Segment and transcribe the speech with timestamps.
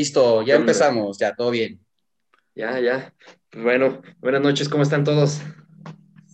[0.00, 1.78] Listo, ya empezamos, ya, todo bien.
[2.54, 3.12] Ya, ya.
[3.50, 5.42] Pues bueno, buenas noches, ¿cómo están todos?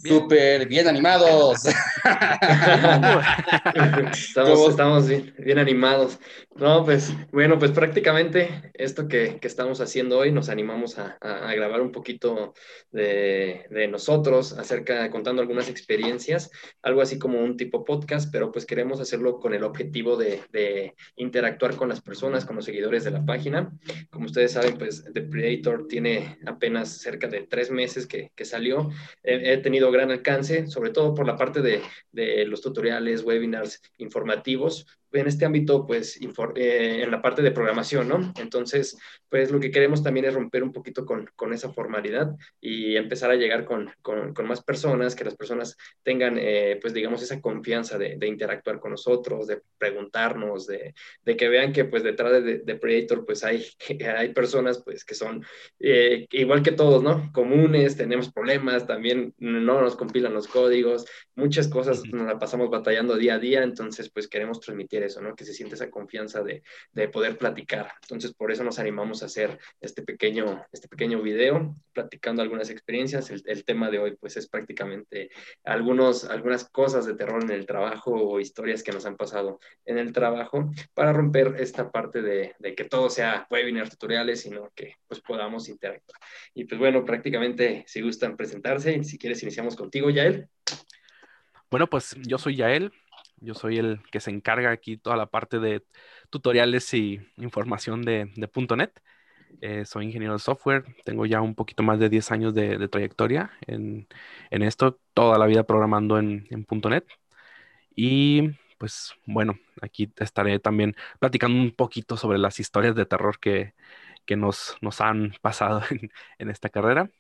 [0.09, 1.65] Súper bien animados.
[4.13, 6.19] estamos, estamos bien, animados.
[6.55, 11.93] No, pues bueno, pues prácticamente esto que, estamos haciendo hoy nos animamos a, grabar un
[11.93, 12.55] poquito
[12.91, 16.51] de, nosotros, acerca, contando algunas experiencias,
[16.83, 21.77] algo así como un tipo podcast, pero pues queremos hacerlo con el objetivo de, interactuar
[21.77, 23.71] con las personas, con los seguidores de la página.
[24.11, 28.91] Como ustedes saben, pues The Predator tiene apenas cerca de tres meses que, salió.
[29.25, 31.83] he tenido gran alcance, sobre todo por la parte de,
[32.47, 36.19] los tutoriales, webinars informativos, en este ámbito, pues,
[36.57, 38.33] eh, en la parte de programación, ¿no?
[38.39, 38.97] Entonces,
[39.29, 43.31] pues lo que queremos también es romper un poquito con, con esa formalidad y empezar
[43.31, 47.41] a llegar con, con, con más personas, que las personas tengan, eh, pues, digamos, esa
[47.41, 50.95] confianza de, de, interactuar con nosotros, de preguntarnos, de,
[51.25, 53.65] de, que vean que, pues, detrás de, de Predator, pues, hay,
[54.17, 55.45] hay personas, pues, que son
[55.81, 57.31] eh, igual que todos, ¿no?
[57.33, 63.17] Comunes, tenemos problemas, también no nos compilan los códigos, muchas cosas nos la pasamos batallando
[63.17, 65.35] día a día, entonces, pues, queremos transmitir eso, ¿no?
[65.35, 67.93] Que se siente esa confianza de, de, poder platicar.
[68.03, 73.31] Entonces, por eso nos animamos a hacer este pequeño, este pequeño video, platicando algunas experiencias.
[73.31, 75.31] El, el tema de hoy, pues, es prácticamente
[75.65, 79.99] algunos, algunas cosas de terror en el trabajo o historias que nos han pasado en
[79.99, 84.97] el trabajo para romper esta parte de, de que todo sea webinar, tutoriales, sino que,
[85.07, 86.21] pues, podamos interactuar.
[86.55, 90.49] Y, pues, bueno, prácticamente, si gustan presentarse, si quieres, iniciamos contigo, Yael.
[91.71, 92.93] Bueno, pues yo soy Yael,
[93.39, 95.85] yo soy el que se encarga aquí toda la parte de
[96.31, 98.31] tutoriales y información de,
[98.77, 99.03] .NET.
[99.63, 103.53] Eh, soy ingeniero de software, tengo ya un poquito más de 10 años de, trayectoria
[103.67, 104.07] en,
[104.51, 107.07] esto, toda la vida programando en, .NET.
[107.95, 113.75] Y pues bueno, aquí estaré también platicando un poquito sobre las historias de terror que,
[114.37, 115.83] nos, nos, han pasado
[116.39, 117.11] en, esta carrera.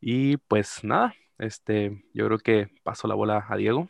[0.00, 3.88] Y pues nada, este, yo creo que paso la bola a Diego.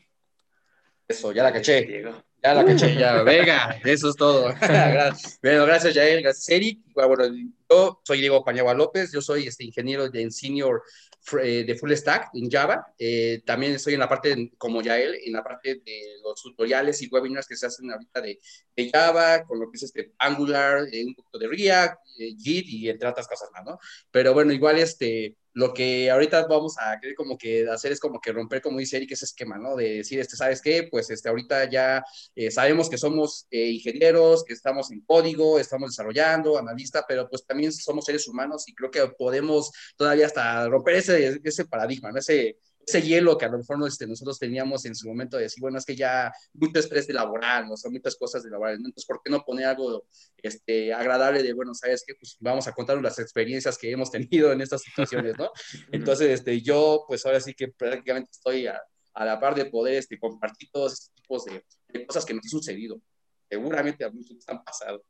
[1.10, 2.04] Eso, ya la caché.
[2.40, 3.24] Ya la caché, ya.
[3.24, 4.54] Venga, eso es todo.
[5.42, 6.22] bueno, gracias, Jael.
[6.22, 6.78] Gracias, Eric.
[6.94, 7.24] Bueno,
[7.68, 9.10] yo soy Diego Pañagua López.
[9.10, 10.84] Yo soy este ingeniero de senior
[11.42, 12.94] eh, de full stack en Java.
[12.96, 17.08] Eh, también estoy en la parte, como Yael, en la parte de los tutoriales y
[17.08, 18.38] webinars que se hacen ahorita de,
[18.76, 21.98] de Java, con lo que es este Angular, eh, un poquito de React,
[22.38, 23.80] Git y entre otras cosas más, ¿no?
[24.12, 28.20] Pero bueno, igual este lo que ahorita vamos a querer como que hacer es como
[28.20, 29.76] que romper, como dice Eric, ese esquema, ¿no?
[29.76, 30.88] De decir, este, ¿sabes qué?
[30.90, 35.90] Pues este, ahorita ya eh, sabemos que somos eh, ingenieros, que estamos en código, estamos
[35.90, 40.96] desarrollando, analista, pero pues también somos seres humanos y creo que podemos todavía hasta romper
[40.96, 42.18] ese, ese paradigma, ¿no?
[42.18, 45.60] Ese, ese hielo que a lo mejor este, nosotros teníamos en su momento de decir,
[45.60, 47.76] bueno, es que ya mucho estrés de laboral, ¿no?
[47.76, 50.06] son muchas cosas de laboral, entonces, ¿por qué no poner algo
[50.38, 54.52] este, agradable de, bueno, sabes que pues vamos a contar las experiencias que hemos tenido
[54.52, 55.50] en estas situaciones, ¿no?
[55.92, 58.80] Entonces, este, yo, pues ahora sí que prácticamente estoy a,
[59.14, 62.44] a la par de poder este, compartir todos estos tipos de, de cosas que nos
[62.44, 63.00] han sucedido.
[63.48, 65.04] Seguramente a muchos han pasado.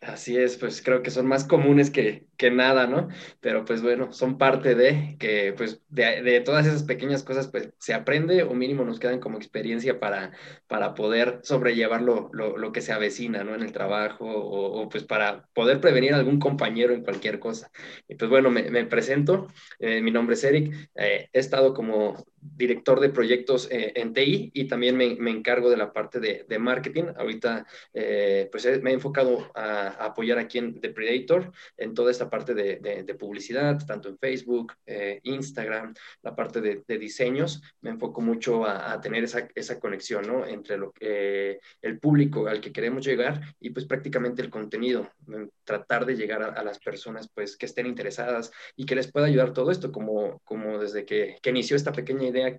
[0.00, 3.08] Así es, pues creo que son más comunes que, que nada, ¿no?
[3.40, 7.68] Pero pues bueno, son parte de que pues de, de, todas esas pequeñas cosas pues
[7.76, 10.32] se aprende o mínimo nos quedan como experiencia para,
[10.66, 13.54] para poder sobrellevar lo, lo, lo que se avecina, ¿no?
[13.54, 17.70] En el trabajo o, pues para poder prevenir algún compañero en cualquier cosa.
[18.08, 22.24] Y pues bueno, me, me presento, eh, mi nombre es Eric, eh, he estado como
[22.40, 26.46] director de proyectos eh, en TI y también me, me, encargo de la parte de,
[26.48, 27.04] de marketing.
[27.18, 27.66] Ahorita
[28.50, 33.16] pues me he enfocado a apoyar aquí en The Predator, en toda esta parte de,
[33.18, 37.62] publicidad, tanto en Facebook, eh, Instagram, la parte de, diseños.
[37.80, 40.46] Me enfoco mucho a, a tener esa, conexión ¿no?
[40.46, 45.10] entre lo que, el público al que queremos llegar y pues prácticamente el contenido,
[45.64, 49.26] tratar de llegar a, a, las personas pues que estén interesadas y que les pueda
[49.26, 52.58] ayudar todo esto, como, como desde que inició esta pequeña idea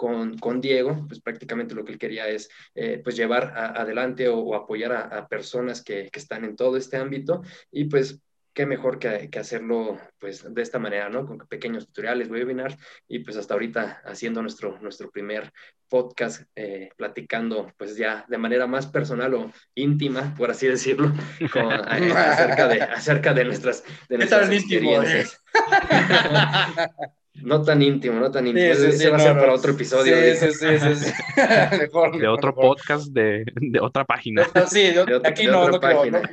[0.00, 4.38] con, con, Diego, pues prácticamente lo que él quería es eh, pues llevar adelante o,
[4.38, 8.18] o apoyar a, a personas que, que, están en todo este ámbito y pues
[8.54, 11.26] qué mejor que, que, hacerlo pues de esta manera, ¿no?
[11.26, 15.52] Con pequeños tutoriales, webinars y pues hasta ahorita haciendo nuestro, nuestro primer
[15.86, 21.12] podcast, eh, platicando pues ya de manera más personal o íntima, por así decirlo,
[21.52, 25.44] con, acerca, de, acerca de nuestras, de nuestras experiencias.
[27.34, 28.74] No tan íntimo, no tan íntimo.
[28.74, 30.16] Sí, sí, va a ser para otro episodio.
[30.34, 31.12] Sí, sí, sí,
[31.78, 34.44] mejor, de otro podcast de, de, otra página.
[34.68, 36.30] sí, de, de aquí no, no, creo, no, no, no,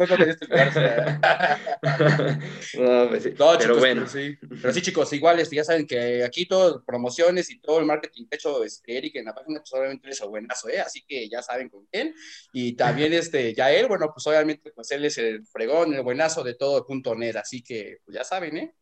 [3.03, 3.33] no, pues sí.
[3.37, 4.05] no, pero bueno.
[4.05, 4.37] Pero sí.
[4.61, 8.25] pero sí, chicos, igual este, ya saben que aquí todo, promociones y todo el marketing
[8.31, 10.79] hecho este, Eric en la página, pues obviamente es buenazo, ¿eh?
[10.79, 12.13] Así que ya saben con quién.
[12.51, 16.43] Y también este, ya él, bueno, pues obviamente pues él es el fregón, el buenazo
[16.43, 18.73] de todo punto net, así que pues ya saben, ¿eh?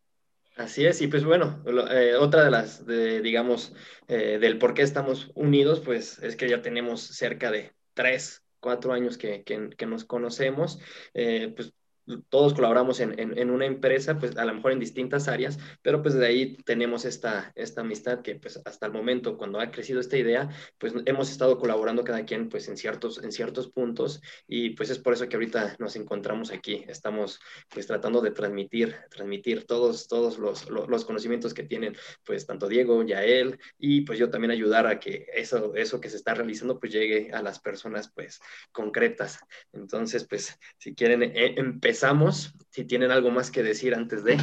[0.55, 1.61] Así es, y pues bueno,
[1.91, 3.73] eh, otra de las, de, digamos,
[4.07, 8.93] eh, del por qué estamos unidos, pues es que ya tenemos cerca de tres, cuatro
[8.93, 10.79] años que, que, nos conocemos,
[11.13, 11.73] eh, pues
[12.29, 16.13] todos colaboramos en, en, una empresa, pues a lo mejor en distintas áreas, pero pues
[16.13, 20.17] de ahí tenemos esta, esta amistad que pues hasta el momento, cuando ha crecido esta
[20.17, 24.89] idea, pues hemos estado colaborando cada quien pues en ciertos, en ciertos puntos y pues
[24.89, 30.07] es por eso que ahorita nos encontramos aquí, estamos pues tratando de transmitir, transmitir todos,
[30.07, 34.87] todos los, los, conocimientos que tienen pues tanto Diego, Yael y pues yo también ayudar
[34.87, 38.39] a que eso, eso que se está realizando pues llegue a las personas pues
[38.71, 39.39] concretas.
[39.73, 42.53] Entonces pues si quieren eh, empezar empezamos.
[42.69, 44.37] Si tienen algo más que decir antes de.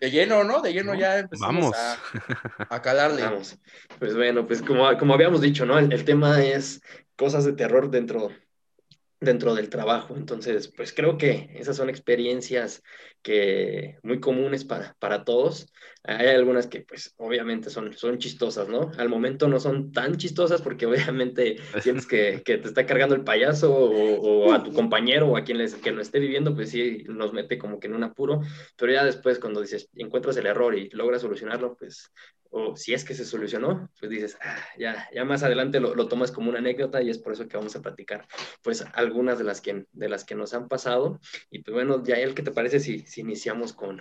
[0.00, 0.60] De lleno, ¿no?
[0.60, 1.98] De lleno ya empezamos a,
[2.74, 3.22] a, calarle.
[3.22, 3.58] Vamos.
[3.98, 5.78] Pues bueno, pues como, como habíamos dicho, ¿no?
[5.78, 6.82] El, el, tema es
[7.16, 8.30] cosas de terror dentro,
[9.20, 10.16] dentro del trabajo.
[10.16, 12.82] Entonces, pues creo que esas son experiencias
[13.22, 15.72] que muy comunes para, para todos.
[16.04, 18.90] Hay algunas que pues obviamente son, son chistosas, ¿no?
[18.96, 23.24] Al momento no son tan chistosas porque obviamente sientes que, que te está cargando el
[23.24, 27.04] payaso o, a tu compañero o a quien les, que lo esté viviendo, pues sí
[27.08, 28.40] nos mete como que en un apuro,
[28.76, 32.10] pero ya después cuando dices, encuentras el error y logras solucionarlo, pues
[32.50, 36.08] o si es que se solucionó, pues dices, ah, ya, ya más adelante lo, lo,
[36.08, 38.26] tomas como una anécdota y es por eso que vamos a platicar,
[38.62, 41.20] pues algunas de las que, de las que nos han pasado.
[41.50, 44.00] Y pues bueno, ya el ¿qué te parece si, si iniciamos con,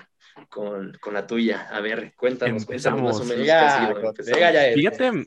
[0.50, 1.68] con, con, la tuya?
[1.72, 3.46] A ver, cuéntanos, cuéntanos más o menos.
[3.46, 3.94] Ya,
[4.26, 5.26] ya fíjate,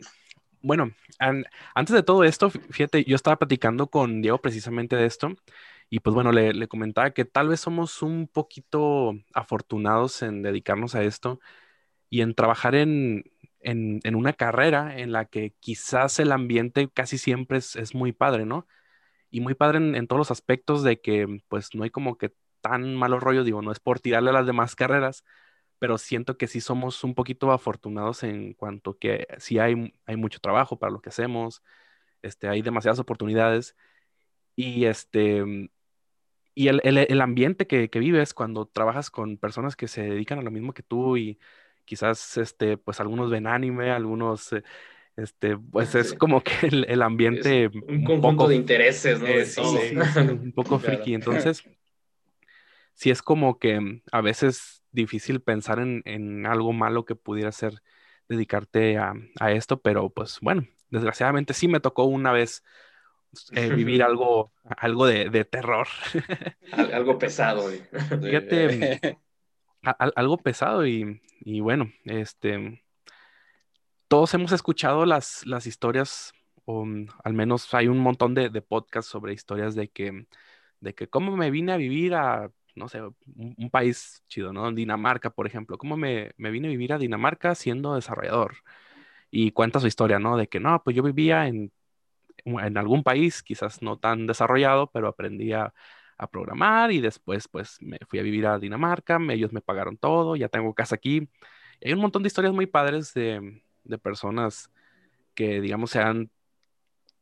[0.62, 0.92] bueno,
[1.74, 5.34] antes de todo esto, fíjate, yo estaba platicando con Diego precisamente de esto.
[5.88, 10.94] Y pues bueno, le, le comentaba que tal vez somos un poquito afortunados en dedicarnos
[10.94, 11.40] a esto,
[12.10, 13.24] y en trabajar en,
[14.14, 18.66] una carrera en la que quizás el ambiente casi siempre es, muy padre, ¿no?
[19.30, 22.94] Y muy padre en, todos los aspectos de que pues no hay como que tan
[22.94, 25.24] malo rollo, digo, no es por tirarle a las demás carreras,
[25.78, 30.40] pero siento que sí somos un poquito afortunados en cuanto que sí hay, hay mucho
[30.40, 31.62] trabajo para lo que hacemos,
[32.22, 33.76] este, hay demasiadas oportunidades
[34.56, 35.70] y este...
[36.54, 40.50] Y el, ambiente que, que, vives cuando trabajas con personas que se dedican a lo
[40.50, 41.38] mismo que tú y
[41.90, 44.62] quizás, este, pues algunos ven anime, algunos, eh,
[45.16, 47.70] este, pues es como que el, ambiente...
[47.88, 49.26] un conjunto de intereses, ¿no?
[49.26, 51.14] Eh, sí, un poco friki.
[51.14, 51.64] Entonces,
[53.00, 57.82] sí es como que a veces difícil pensar en, algo malo que pudiera ser
[58.28, 59.14] dedicarte a,
[59.52, 62.62] esto, pero pues bueno, desgraciadamente sí me tocó una vez
[63.52, 65.88] eh, vivir algo, algo de, terror.
[66.92, 67.70] algo pesado.
[68.22, 69.18] Fíjate,
[69.82, 72.84] algo pesado y, y, bueno, este,
[74.08, 76.34] todos hemos escuchado las, las historias,
[76.66, 80.26] o mm, al menos hay un montón de, de, podcasts sobre historias de que,
[80.80, 82.50] de que cómo me vine a vivir a,
[82.80, 84.72] no sé, un, país chido, ¿no?
[84.72, 88.56] Dinamarca, por ejemplo, cómo me, me, vine a vivir a Dinamarca siendo desarrollador.
[89.30, 90.36] Y cuenta su historia, ¿no?
[90.36, 91.72] De que no, pues yo vivía en,
[92.44, 95.74] en algún país, quizás no tan desarrollado, pero aprendía
[96.18, 100.36] a programar y después pues me fui a vivir a Dinamarca, ellos me pagaron todo,
[100.36, 101.28] ya tengo casa aquí.
[101.84, 104.70] hay un montón de historias muy padres de, de personas
[105.34, 106.30] que digamos se han,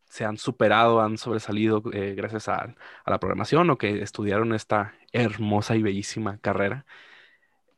[0.09, 2.75] se han superado, han sobresalido eh, gracias a,
[3.05, 6.87] a, la programación o que estudiaron esta hermosa y bellísima carrera.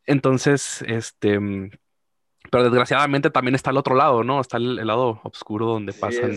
[0.06, 1.38] Entonces, este,
[2.50, 4.40] pero desgraciadamente también está el otro lado, ¿no?
[4.40, 6.32] Está el, lado oscuro donde pasan,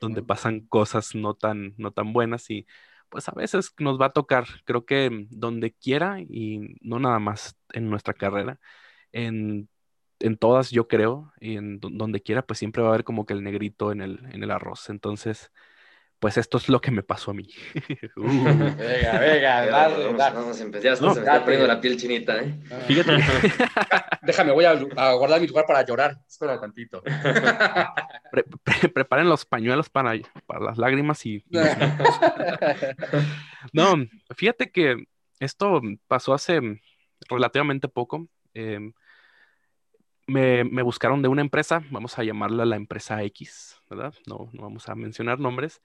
[0.00, 2.66] donde pasan cosas no tan, no tan buenas y
[3.08, 7.56] pues a veces nos va a tocar, creo que donde quiera y no nada más
[7.72, 8.60] en nuestra carrera,
[9.12, 9.68] en,
[10.20, 13.34] en todas yo creo, y en donde quiera, pues siempre va a haber como que
[13.34, 14.90] el negrito en el, en el arroz.
[14.90, 15.50] Entonces,
[16.18, 17.48] pues esto es lo que me pasó a mí.
[18.16, 18.22] uh.
[18.24, 20.96] Venga, venga, dale, vamos, vamos a empezar.
[20.96, 22.54] Ya no, se me está poniendo la piel chinita, ¿eh?
[22.86, 23.18] Fíjate.
[24.22, 26.18] Déjame, voy a, a, guardar mi lugar para llorar.
[26.26, 27.02] Espera tantito.
[27.02, 30.14] Pre pre preparen los pañuelos para,
[30.46, 31.44] para las lágrimas y...
[31.48, 31.58] y
[33.72, 33.94] no,
[34.34, 35.04] fíjate que
[35.38, 36.60] esto pasó hace
[37.28, 38.28] relativamente poco.
[38.54, 38.92] Eh,
[40.28, 44.14] me, me, buscaron de una empresa, vamos a llamarla la empresa X, ¿verdad?
[44.26, 45.82] No, no vamos a mencionar nombres.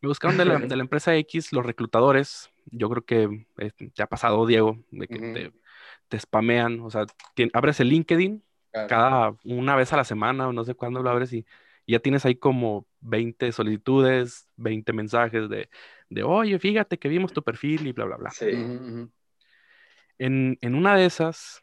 [0.00, 2.50] Me buscaron de la, de la, empresa X los reclutadores.
[2.66, 5.52] Yo creo que eh, te ha pasado, Diego, de que te,
[6.08, 7.04] te spamean, o sea,
[7.52, 8.42] abres el LinkedIn
[8.88, 11.44] cada una vez a la semana o no sé cuándo lo abres y,
[11.86, 15.68] ya tienes ahí como 20 solicitudes, 20 mensajes de,
[16.08, 18.32] de, oye, fíjate que vimos tu perfil y bla, bla, bla.
[20.18, 21.62] En, en, una de esas,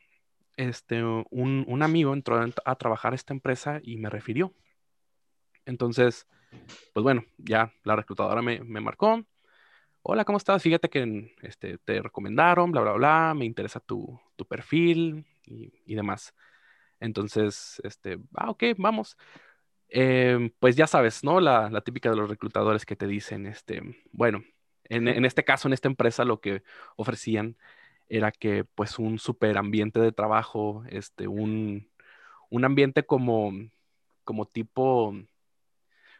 [0.57, 4.53] este, un, un, amigo entró a trabajar a esta empresa y me refirió.
[5.65, 6.27] Entonces,
[6.93, 9.23] pues bueno, ya la reclutadora me, me marcó.
[10.01, 10.63] Hola, ¿cómo estás?
[10.63, 15.95] Fíjate que este, te recomendaron, bla, bla, bla, me interesa tu, tu perfil y, y,
[15.95, 16.33] demás.
[16.99, 19.17] Entonces, este, ah, ok, vamos.
[19.89, 21.39] Em, pues ya sabes, ¿no?
[21.41, 24.43] La, la, típica de los reclutadores que te dicen, este, bueno,
[24.85, 26.63] en, en, este caso, en esta empresa, lo que
[26.95, 27.57] ofrecían
[28.09, 31.89] era que, pues, un super ambiente de trabajo, este, un,
[32.49, 33.51] un ambiente como,
[34.23, 35.13] como tipo,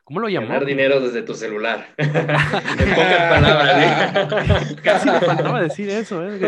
[0.08, 0.48] ¿Cómo lo llamó?
[0.48, 1.86] Ganar dinero desde tu celular.
[1.98, 4.76] en pocas palabras.
[4.82, 6.26] Casi me faltaba decir eso.
[6.26, 6.40] ¿eh?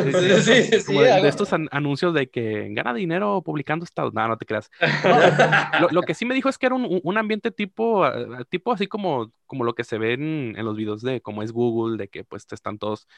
[0.41, 4.13] Sí, sí, sí, de, estos anuncios de que gana dinero publicando estados.
[4.13, 4.71] No, no te creas.
[5.91, 8.09] lo, que sí me dijo es que era un, un ambiente tipo,
[8.47, 11.51] tipo así como, como lo que se ve en, en, los videos de cómo es
[11.51, 13.09] Google, de que pues están todos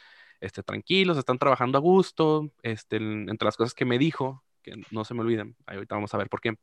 [0.42, 2.52] este, tranquilos, están trabajando a gusto.
[2.64, 6.18] Este, entre las cosas que me dijo, que no se me olviden, ahorita vamos a
[6.18, 6.58] ver por qué,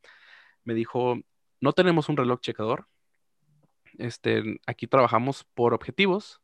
[0.64, 1.18] me dijo,
[1.60, 2.86] no tenemos un reloj checador
[3.98, 6.40] este, aquí trabajamos por objetivos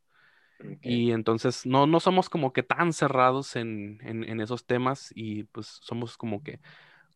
[0.81, 5.79] y entonces no, no somos como que tan cerrados en, en, esos temas y pues
[5.81, 6.61] somos como que,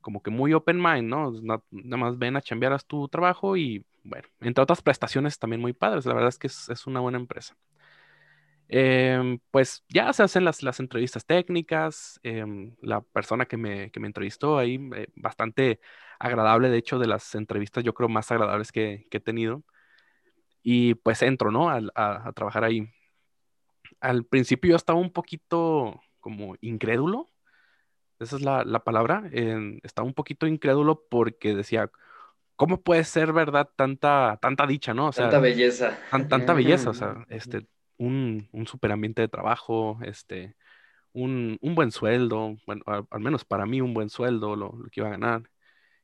[0.01, 1.31] como que muy open mind, ¿no?
[1.41, 5.71] Nada más ven a chambear a tu trabajo y bueno, entre otras prestaciones también muy
[5.71, 7.55] padres, la verdad es que es, es una buena empresa.
[8.71, 13.99] Em, pues ya se hacen las, las entrevistas técnicas, em, la persona que me, que
[13.99, 15.79] me entrevistó ahí, eh, bastante
[16.19, 19.63] agradable, de hecho, de las entrevistas yo creo más agradables que, que he tenido.
[20.61, 21.69] Y pues entro, ¿no?
[21.69, 22.87] A, a, trabajar ahí.
[24.01, 27.27] Al principio yo estaba un poquito como incrédulo,
[28.19, 29.23] esa es la, la palabra,
[29.83, 31.89] estaba un poquito incrédulo porque decía,
[32.55, 35.07] ¿cómo puede ser verdad tanta, tanta dicha, ¿no?
[35.07, 35.97] O sea, tanta belleza.
[36.27, 37.65] tanta belleza, o sea, este,
[37.99, 40.55] un, un super ambiente de trabajo, este,
[41.13, 45.01] un, un buen sueldo, bueno, al, menos para mí un buen sueldo, lo, lo, que
[45.01, 45.43] iba a ganar.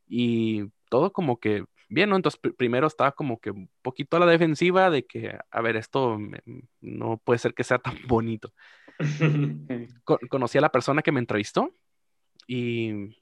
[0.07, 2.15] Y todo como que bien, ¿no?
[2.15, 6.19] Entonces primero estaba como que un poquito a la defensiva de que, a ver, esto
[6.81, 8.53] no puede ser que sea tan bonito.
[10.29, 11.75] conocí a la persona que me entrevistó
[12.47, 13.15] y,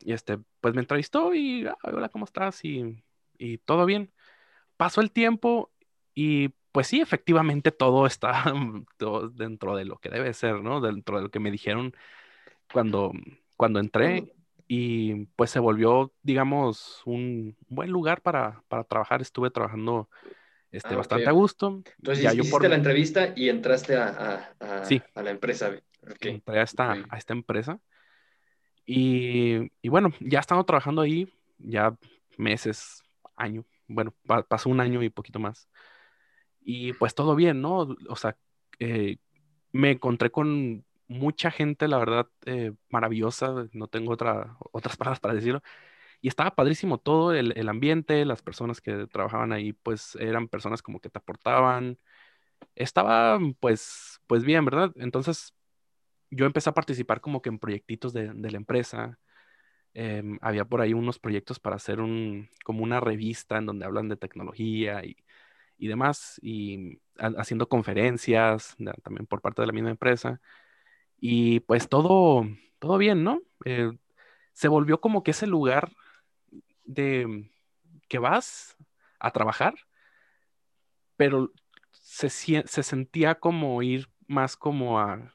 [0.00, 2.64] este, pues me entrevistó y, ah, hola, ¿cómo estás?
[2.64, 3.02] Y,
[3.38, 4.12] y todo bien.
[4.76, 5.70] Pasó el tiempo
[6.14, 8.44] y pues sí, efectivamente todo está
[9.32, 10.82] dentro de lo que debe ser, ¿no?
[10.82, 11.94] Dentro de lo que me dijeron
[12.70, 13.12] cuando,
[13.56, 14.34] cuando entré
[14.68, 19.22] y pues se volvió, digamos, un buen lugar para, para trabajar.
[19.22, 20.10] Estuve trabajando
[20.70, 21.82] este, ah, bastante a gusto.
[21.96, 22.68] Entonces ya hiciste yo por...
[22.68, 24.82] la entrevista y entraste a, a,
[25.14, 25.72] a, la empresa.
[26.02, 26.34] Okay.
[26.34, 27.80] Entré a esta, a esta empresa.
[28.84, 31.96] Y, y, bueno, ya estando trabajando ahí, ya
[32.36, 33.02] meses,
[33.34, 34.12] año, bueno,
[34.46, 35.70] pasó un año y poquito más.
[36.68, 37.96] Y pues todo bien, ¿no?
[38.08, 38.36] O sea,
[38.80, 39.18] eh,
[39.72, 45.34] me encontré con mucha gente, la verdad, eh, maravillosa, no tengo otra, otras palabras para
[45.34, 45.62] decirlo.
[46.20, 51.00] Y estaba padrísimo todo, el, ambiente, las personas que trabajaban ahí, pues eran personas como
[51.00, 51.98] que te aportaban.
[52.76, 54.92] Estaba, pues, pues bien, ¿verdad?
[54.96, 55.54] Entonces,
[56.30, 59.18] yo empecé a participar como que en proyectitos de, de la empresa.
[59.94, 64.08] Em, había por ahí unos proyectos para hacer un, como una revista en donde hablan
[64.08, 65.16] de tecnología y,
[65.78, 70.40] y demás, y haciendo conferencias también por parte de la misma empresa.
[71.18, 72.46] Y pues todo,
[72.78, 73.42] todo bien, ¿no?
[73.64, 73.92] Eh,
[74.52, 75.92] se volvió como que ese lugar
[76.84, 77.50] de
[78.08, 78.76] que vas
[79.18, 79.74] a trabajar,
[81.16, 81.52] pero
[81.90, 85.34] se, se sentía como ir más como a,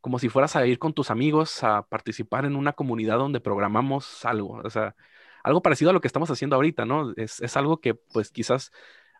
[0.00, 4.24] como si fueras a ir con tus amigos a participar en una comunidad donde programamos
[4.24, 4.94] algo, o sea,
[5.42, 7.12] algo parecido a lo que estamos haciendo ahorita, ¿no?
[7.16, 8.72] Es, es algo que pues quizás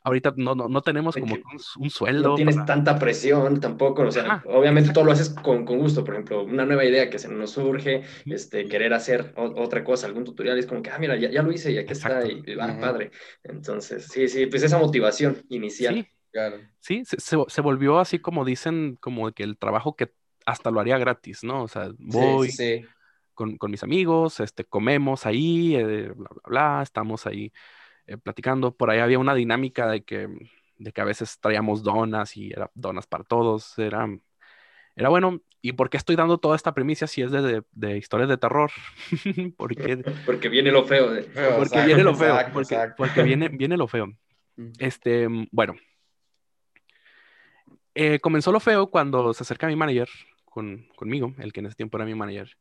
[0.04, 1.34] ahorita no, no, no tenemos como
[1.78, 2.30] un, sueldo.
[2.30, 6.14] No tienes tanta presión tampoco, o sea, obviamente todo lo haces con, con, gusto, por
[6.14, 10.58] ejemplo, una nueva idea que se nos surge, este, querer hacer otra cosa, algún tutorial,
[10.58, 13.11] es como que, ah, mira, ya, ya lo hice y aquí está, y va, padre.
[13.42, 15.94] Entonces, sí, sí, pues esa motivación inicial.
[15.94, 16.58] Sí, claro.
[16.80, 20.12] sí se, se, volvió así como dicen, como que el trabajo que
[20.44, 21.62] hasta lo haría gratis, ¿no?
[21.62, 22.50] O sea, voy...
[23.32, 27.52] Con, con, mis amigos, este, comemos ahí, eh, bla, bla, bla, estamos ahí
[28.06, 28.76] eh, platicando.
[28.76, 30.28] Por ahí había una dinámica de que,
[30.78, 33.78] de que a veces traíamos donas y era donas para todos.
[33.78, 34.08] Era,
[34.96, 35.40] era bueno.
[35.62, 38.70] ¿Y por qué estoy dando toda esta primicia si es de, de, historias de terror?
[39.56, 39.96] porque,
[40.26, 41.06] porque viene lo feo.
[41.56, 42.37] porque viene lo feo.
[42.96, 44.12] porque, viene, viene lo feo.
[44.78, 45.75] Este, bueno.
[47.94, 50.08] Eh, comenzó lo feo cuando se acerca mi manager
[50.44, 52.56] con, conmigo, el que en ese tiempo era mi manager.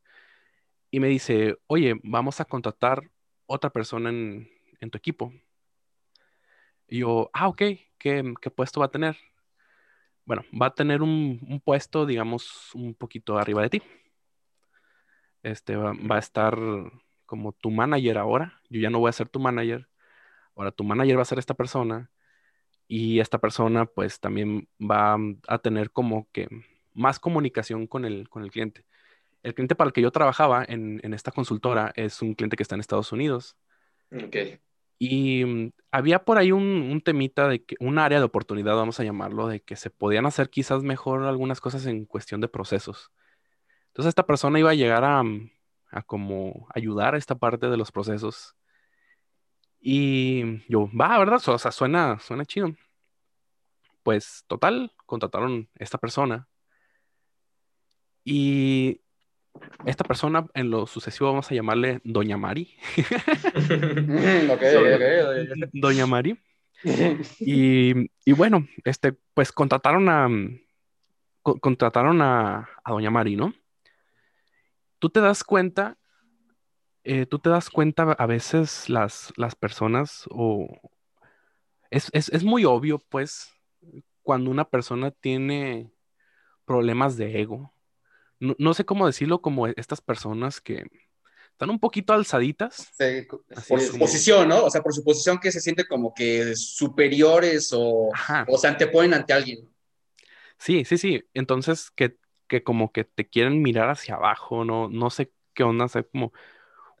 [0.90, 3.02] y me dice, oye, vamos a contratar
[3.46, 4.48] otra persona en,
[4.90, 5.32] tu equipo.
[6.88, 7.62] Y yo, ah, ok,
[7.98, 9.16] ¿qué, puesto va a tener?
[10.24, 13.82] Bueno, va a tener un, puesto, digamos, un poquito arriba de ti.
[15.42, 16.58] Este va, va, a estar
[17.26, 18.60] como tu manager ahora.
[18.70, 19.88] Yo ya no voy a ser tu manager.
[20.56, 22.10] Ahora tu manager va a ser esta persona.
[22.88, 25.16] Y esta persona, pues, también va
[25.48, 26.48] a tener como que
[26.94, 28.86] más comunicación con el, con el cliente.
[29.42, 32.76] El cliente para el que yo trabajaba en, esta consultora es un cliente que está
[32.76, 33.56] en Estados Unidos.
[34.10, 34.36] Ok.
[34.98, 39.04] Y mm, había por ahí un, temita de que, un área de oportunidad, vamos a
[39.04, 43.12] llamarlo, de que se podían hacer quizás mejor algunas cosas en cuestión de procesos.
[43.88, 45.50] Entonces esta persona iba a llegar a, mm,
[45.90, 48.56] a como ayudar a esta parte de los procesos.
[49.80, 51.40] Y yo, va, ¿verdad?
[51.46, 52.74] O sea, suena, suena chido.
[54.02, 56.48] Pues total, contrataron a esta persona
[58.24, 59.02] y
[59.86, 62.76] esta persona, en lo sucesivo, vamos a llamarle Doña Mari.
[65.72, 66.38] Doña Mari.
[67.40, 70.28] Y, bueno, este, pues contrataron a,
[71.42, 73.54] contrataron a, Doña Mari, ¿no?
[74.98, 75.98] Tú te das cuenta,
[77.04, 80.68] eh, tú te das cuenta a veces las, las personas, o
[81.90, 83.52] es, es muy obvio, pues,
[84.22, 85.92] cuando una persona tiene
[86.64, 87.73] problemas de ego,
[88.40, 90.84] no, sé cómo decirlo, como estas personas que
[91.50, 92.92] están un poquito alzaditas.
[93.68, 94.64] por su posición, ¿no?
[94.64, 98.10] O sea, por su posición que se siente como que superiores o,
[98.48, 99.68] o se anteponen ante alguien.
[100.58, 101.22] Sí, sí, sí.
[101.32, 102.16] Entonces, que,
[102.48, 106.32] que como que te quieren mirar hacia abajo, no, no sé qué onda, sea, como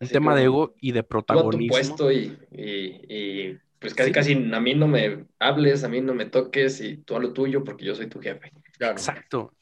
[0.00, 1.72] un tema de ego y de protagonismo.
[1.72, 6.26] Puesto y, y, pues casi, casi a mí no me hables, a mí no me
[6.26, 8.52] toques y tú a lo tuyo porque yo soy tu jefe.
[8.78, 9.52] Exacto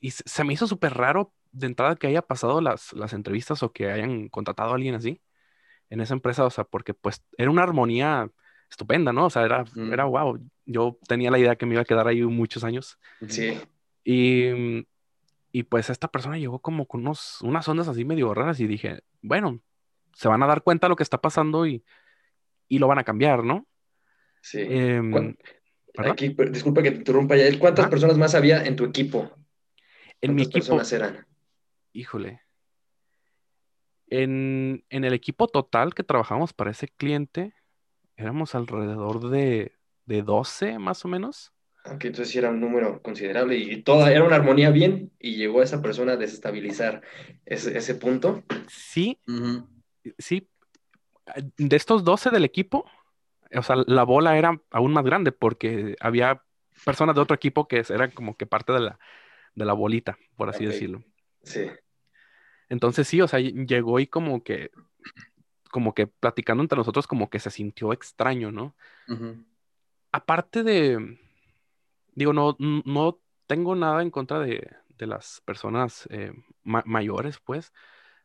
[0.00, 3.72] y se me hizo súper raro de entrada que haya pasado las, las entrevistas o
[3.72, 5.20] que hayan contratado a alguien así
[5.90, 8.30] en esa empresa, o sea, porque pues era una armonía
[8.70, 9.26] estupenda, ¿no?
[9.26, 10.38] O sea, era, era wow.
[10.66, 12.98] Yo tenía la idea que me iba a quedar ahí muchos años.
[13.26, 13.58] Sí.
[14.04, 14.86] Y,
[15.50, 19.00] y pues esta persona llegó como con unos, unas ondas así medio raras y dije,
[19.22, 19.60] bueno,
[20.12, 21.82] se van a dar cuenta de lo que está pasando y,
[22.68, 23.66] y lo van a cambiar, ¿no?
[24.42, 24.60] Sí.
[24.60, 25.34] Em,
[25.96, 27.46] Aquí, disculpa que te interrumpa ya.
[27.58, 29.32] ¿Cuántas personas más había en tu equipo?
[30.20, 30.58] En mi equipo.
[30.58, 31.26] personas eran?
[31.92, 32.42] Híjole.
[34.08, 37.54] En, el equipo total que trabajamos para ese cliente,
[38.16, 39.72] éramos alrededor de,
[40.06, 41.52] de 12 más o menos.
[41.84, 45.80] Aunque entonces era un número considerable y toda era una armonía bien y llegó esa
[45.80, 47.02] persona a desestabilizar
[47.46, 48.42] ese, punto.
[48.66, 49.18] Sí,
[50.18, 50.48] sí.
[51.56, 52.84] De estos 12 del equipo,
[53.54, 56.42] o sea, la bola era aún más grande porque había
[56.84, 58.98] personas de otro equipo que eran como que parte de la,
[59.58, 61.02] de la bolita, por así decirlo.
[61.42, 61.68] Sí.
[62.68, 64.70] Entonces sí, o sea, llegó y como que,
[65.70, 68.74] como que platicando entre nosotros, como que se sintió extraño, ¿no?
[70.12, 71.18] Aparte de,
[72.14, 76.32] digo, no, no tengo nada en contra de, las personas eh,
[76.64, 77.72] mayores, pues,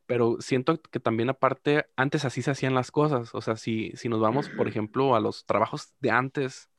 [0.07, 4.09] pero siento que también aparte, antes así se hacían las cosas, o sea, si, si
[4.09, 6.69] nos vamos, por ejemplo, a los trabajos de antes,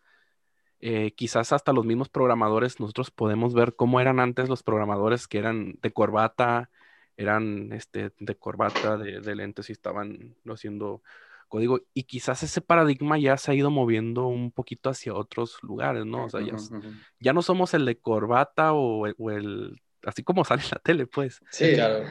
[0.86, 5.38] eh, quizás hasta los mismos programadores, nosotros podemos ver cómo eran antes los programadores que
[5.38, 6.68] eran de corbata,
[7.16, 11.02] eran este, de corbata, de, lentes y estaban haciendo
[11.48, 11.80] código.
[11.94, 16.26] Y quizás ese paradigma ya se ha ido moviendo un poquito hacia otros lugares, ¿no?
[16.26, 16.42] O sea,
[17.18, 21.40] ya, no somos el de corbata o el así como sale en la tele, pues.
[21.50, 22.04] Sí, claro.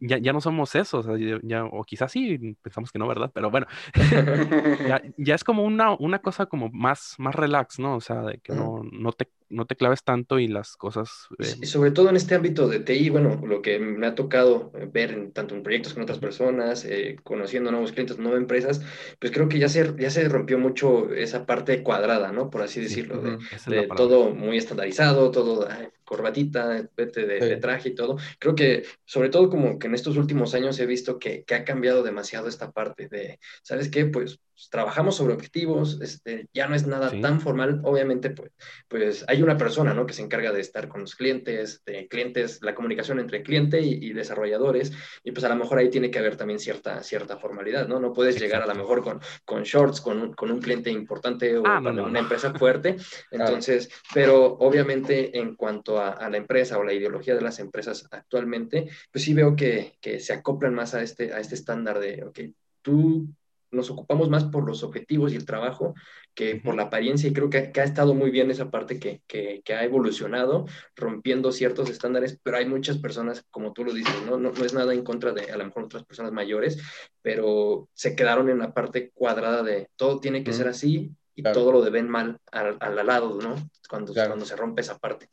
[0.00, 3.30] Ya, ya no somos esos, o, ya, o quizás sí, pensamos que no, ¿verdad?
[3.32, 3.66] Pero bueno,
[4.88, 7.96] ya, ya, es como una, una cosa como más, más relax, ¿no?
[7.96, 11.26] O sea, de que no, no, te, no te claves tanto y las cosas...
[11.38, 14.72] Eh, y sobre todo en este ámbito de TI, bueno, lo que me ha tocado
[14.74, 18.82] eh, ver en, tanto en proyectos con otras personas, eh, conociendo nuevos clientes, nuevas empresas,
[19.18, 22.50] pues creo que ya se, ya se rompió mucho esa parte cuadrada, ¿no?
[22.50, 25.68] Por así decirlo, de, todo muy estandarizado, todo
[26.04, 28.16] corbatita, vete de, traje y todo.
[28.38, 31.64] Creo que, sobre todo como que en estos últimos años he visto que, que ha
[31.64, 34.06] cambiado demasiado esta parte de, ¿sabes qué?
[34.06, 38.52] Pues pues, trabajamos sobre objetivos, este, ya no es nada tan formal, obviamente, pues,
[38.88, 40.06] pues hay una persona, ¿no?
[40.06, 44.14] Que se encarga de estar con los clientes, de clientes, la comunicación entre cliente y,
[44.14, 48.00] desarrolladores, y pues a lo mejor ahí tiene que haber también cierta, cierta formalidad, ¿no?
[48.00, 51.58] No puedes llegar a lo mejor con, con shorts, con un, con un cliente importante
[51.58, 52.96] o ah, con una empresa fuerte,
[53.30, 58.08] entonces, pero obviamente en cuanto a, a, la empresa o la ideología de las empresas
[58.10, 62.24] actualmente, pues sí veo que, que se acoplan más a este, a este estándar de,
[62.24, 62.40] ok,
[62.80, 63.28] tú
[63.70, 65.94] nos ocupamos más por los objetivos y el trabajo
[66.34, 69.62] que por la apariencia y creo que, ha estado muy bien esa parte que, que,
[69.74, 74.38] ha evolucionado, rompiendo ciertos estándares, pero hay muchas personas, como tú lo dices, ¿no?
[74.38, 76.78] No, no es nada en contra de a lo mejor otras personas mayores,
[77.22, 81.72] pero se quedaron en la parte cuadrada de todo tiene que ser así y todo
[81.72, 83.54] lo deben mal al, al lado, ¿no?
[83.88, 85.28] Cuando, cuando se rompe esa parte.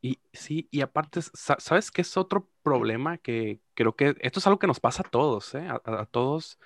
[0.00, 3.18] Y sí, y aparte, ¿sabes qué es otro problema?
[3.18, 5.66] Que creo que esto es algo que nos pasa a todos, ¿eh?
[5.68, 6.58] a, todos,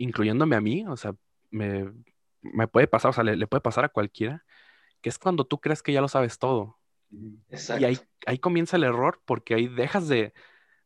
[0.00, 1.14] incluyéndome a mí, o sea,
[1.50, 1.92] me,
[2.40, 4.44] me puede pasar, o sea, le, puede pasar a cualquiera,
[5.02, 6.78] que es cuando tú crees que ya lo sabes todo.
[7.50, 7.82] Exacto.
[7.82, 10.32] Y ahí, ahí comienza el error porque ahí dejas de,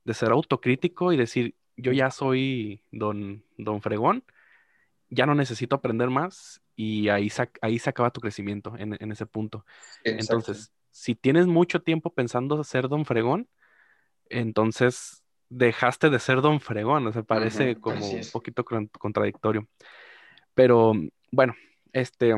[0.05, 4.24] de, ser autocrítico y decir, yo ya soy don, don Fregón,
[5.11, 9.27] ya no necesito aprender más y ahí, ahí se acaba tu crecimiento en, en ese
[9.27, 9.64] punto.
[10.03, 13.48] Entonces, si tienes mucho tiempo pensando ser don Fregón,
[14.29, 19.68] entonces dejaste de ser don Fregón, o sea, parece como un poquito contradictorio.
[20.54, 20.92] Pero
[21.30, 21.54] bueno,
[21.92, 22.35] este,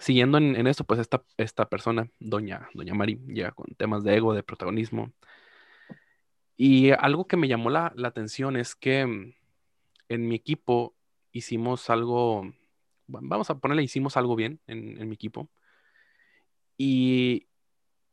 [0.00, 4.16] siguiendo en, en esto, pues esta, esta persona, doña, doña Mari, llega con temas de
[4.16, 5.12] ego, de protagonismo.
[6.56, 9.34] Y algo que me llamó la, atención es que mm,
[10.08, 10.94] en mi equipo
[11.32, 12.52] hicimos algo,
[13.06, 15.50] vamos a ponerle, hicimos algo bien en, en mi equipo.
[16.76, 17.48] Y,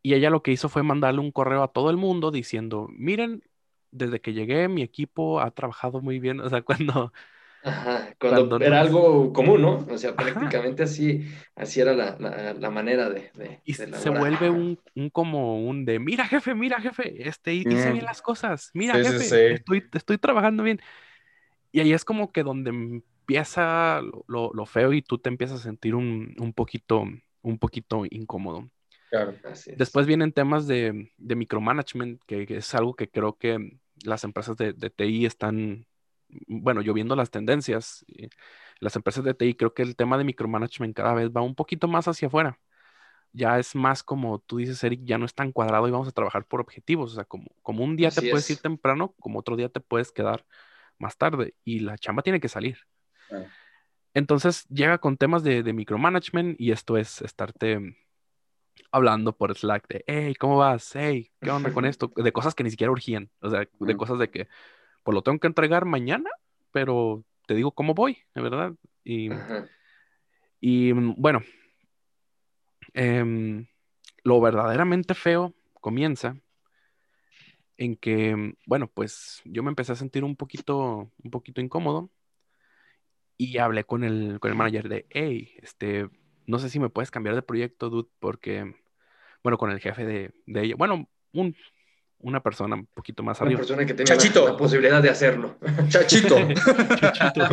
[0.02, 3.44] y ella lo que hizo fue mandarle un correo a todo el mundo diciendo, miren,
[3.92, 6.40] desde que llegué mi equipo ha trabajado muy bien.
[6.40, 7.12] O sea, cuando
[7.62, 9.86] Ajá, cuando, era algo común, ¿no?
[9.90, 11.26] O sea, prácticamente así,
[11.56, 12.16] así era la,
[12.54, 16.80] la, manera de, de, y se vuelve un, un, como un de, mira jefe, mira
[16.80, 18.08] jefe, este, hice bien mm.
[18.08, 20.80] las cosas, mira jefe, Estoy, estoy trabajando bien.
[21.72, 25.64] Y ahí es como que donde empieza lo, lo feo y tú te empiezas a
[25.64, 27.04] sentir un, un poquito,
[27.42, 28.70] un poquito incómodo.
[29.10, 29.36] Claro,
[29.76, 34.56] Después vienen temas de, de micromanagement, que, que, es algo que creo que las empresas
[34.56, 35.88] de, de TI están
[36.48, 38.30] bueno, yo viendo las tendencias, eh,
[38.80, 41.88] las empresas de TI, creo que el tema de micromanagement cada vez va un poquito
[41.88, 42.60] más hacia afuera.
[43.32, 46.12] Ya es más como tú dices, Eric, ya no es tan cuadrado y vamos a
[46.12, 47.12] trabajar por objetivos.
[47.14, 50.12] O sea, como, como un día te puedes ir temprano, como otro día te puedes
[50.12, 50.46] quedar
[50.98, 52.80] más tarde y la chamba tiene que salir.
[54.16, 57.96] Entonces llega con temas de, de, micromanagement y esto es estarte
[58.92, 60.92] hablando por Slack de, hey, ¿cómo vas?
[60.96, 62.12] Hey, ¿qué onda con esto?
[62.16, 63.30] De cosas que ni siquiera urgían.
[63.42, 64.48] O sea, de cosas de que,
[65.04, 66.30] pues lo tengo que entregar mañana,
[66.72, 68.74] pero te digo cómo voy, de verdad.
[69.04, 69.30] Y,
[70.60, 71.42] y mm, bueno,
[72.94, 73.66] em,
[74.24, 76.38] lo verdaderamente feo comienza
[77.78, 82.12] en que, mm, bueno, pues yo me empecé a sentir un poquito, un poquito incómodo
[83.38, 86.10] y hablé con el, con el manager de, hey, este,
[86.50, 88.74] no sé si me puedes cambiar de proyecto, dude, porque,
[89.44, 91.56] bueno, con el jefe de, de ella, bueno, un,
[92.18, 93.60] una persona un poquito más arriba.
[93.60, 95.60] Una persona que tenga La, posibilidad de hacerlo.
[95.90, 96.36] Chachito.
[97.00, 97.48] Chachito.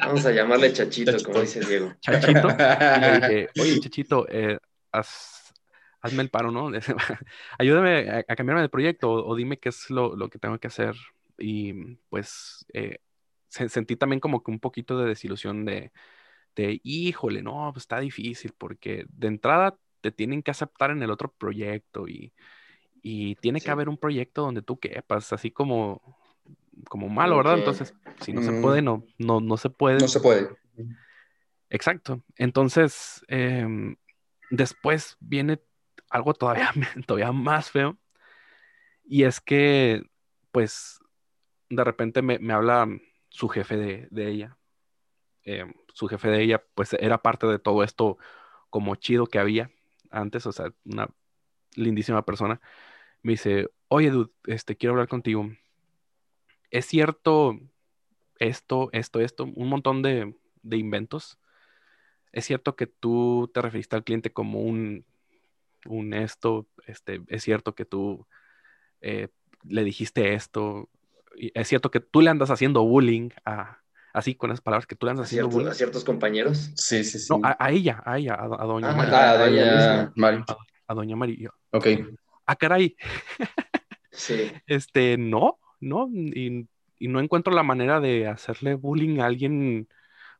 [0.00, 1.92] Vamos a llamarle Chachito, como dice Diego.
[2.00, 2.48] Chachito.
[2.50, 4.58] Y le dije, oye, Chachito, eh,
[4.92, 6.70] hazme el paro, ¿no?
[7.58, 10.94] Ayúdame a, cambiarme de proyecto o, dime qué es lo, lo, que tengo que hacer.
[11.36, 12.98] Y pues eh,
[13.48, 15.90] sentí también como que un poquito de desilusión de,
[16.54, 21.10] de, híjole, no, pues está difícil porque de entrada te tienen que aceptar en el
[21.10, 22.32] otro proyecto y
[23.06, 26.18] y tiene que haber un proyecto donde tú quepas, así como,
[26.88, 27.58] como malo, ¿verdad?
[27.58, 28.62] Entonces, si no se mm.
[28.62, 29.98] puede, no, no, no se puede.
[29.98, 30.48] No se puede.
[31.68, 32.24] Exacto.
[32.36, 33.96] Entonces, em,
[34.50, 35.60] después viene
[36.08, 36.72] algo todavía,
[37.06, 37.98] todavía más feo.
[39.04, 40.02] Y es que,
[40.50, 40.98] pues,
[41.68, 42.88] de repente me, habla
[43.28, 44.56] su jefe de, de ella.
[45.42, 48.18] Em, su jefe de ella, pues, era parte de todo esto
[48.70, 49.70] como chido que había
[50.10, 51.08] antes, o sea, una
[51.76, 52.60] lindísima persona
[53.22, 55.50] me dice, oye, dude, este, quiero hablar contigo.
[56.70, 57.58] ¿Es cierto
[58.38, 59.44] esto, esto, esto?
[59.44, 60.34] Un montón de,
[60.70, 61.38] inventos.
[62.32, 65.06] ¿Es cierto que tú te referiste al cliente como un,
[65.86, 66.66] un esto?
[66.86, 68.26] Este, ¿Es cierto que tú
[69.00, 69.28] eh,
[69.62, 70.90] le dijiste esto?
[71.54, 73.83] ¿Es cierto que tú le andas haciendo bullying a,
[74.14, 75.68] así con esas palabras que tú le andas haciendo?
[75.68, 76.70] ¿A ciertos compañeros?
[76.76, 77.26] Sí, sí, sí.
[77.30, 79.30] No, a, ella, a ella, a, doña ah, María.
[79.30, 80.44] A doña María.
[80.86, 81.50] A, doña María.
[81.72, 81.86] Ok
[82.46, 82.96] ah, caray.
[84.10, 84.52] Sí.
[84.66, 86.68] Este, no, no, y,
[87.00, 89.88] no encuentro la manera de hacerle bullying a alguien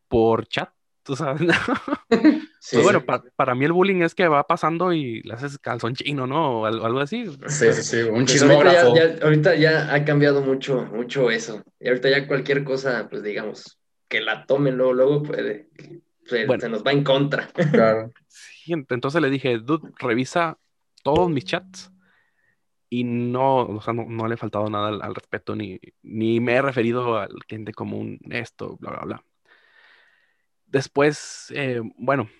[0.08, 0.70] por chat,
[1.02, 1.42] tú sabes.
[2.66, 6.26] Sí, bueno, para, mí el bullying es que va pasando y le haces calzón chino,
[6.26, 6.60] ¿no?
[6.60, 7.26] O algo, así.
[7.46, 8.94] Sí, sí, sí, un pues chismógrafo.
[9.22, 11.62] Ahorita ya, ha cambiado mucho, mucho eso.
[11.78, 15.68] Y ahorita ya cualquier cosa, pues digamos, que la tomen luego, luego puede,
[16.24, 17.50] se, se nos va en contra.
[17.70, 18.10] Claro.
[18.28, 20.56] Sí, entonces le dije, dude, revisa
[21.02, 21.92] todos mis chats
[22.88, 26.62] y no, o sea, no, le he faltado nada al, respecto, ni, ni me he
[26.62, 29.24] referido al cliente común, esto, bla, bla, bla.
[30.64, 32.30] Después, eh, bueno,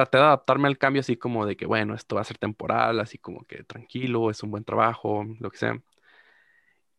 [0.00, 3.00] traté de adaptarme al cambio así como de que, bueno, esto va a ser temporal,
[3.00, 5.80] así como que tranquilo, es un buen trabajo, lo que sea.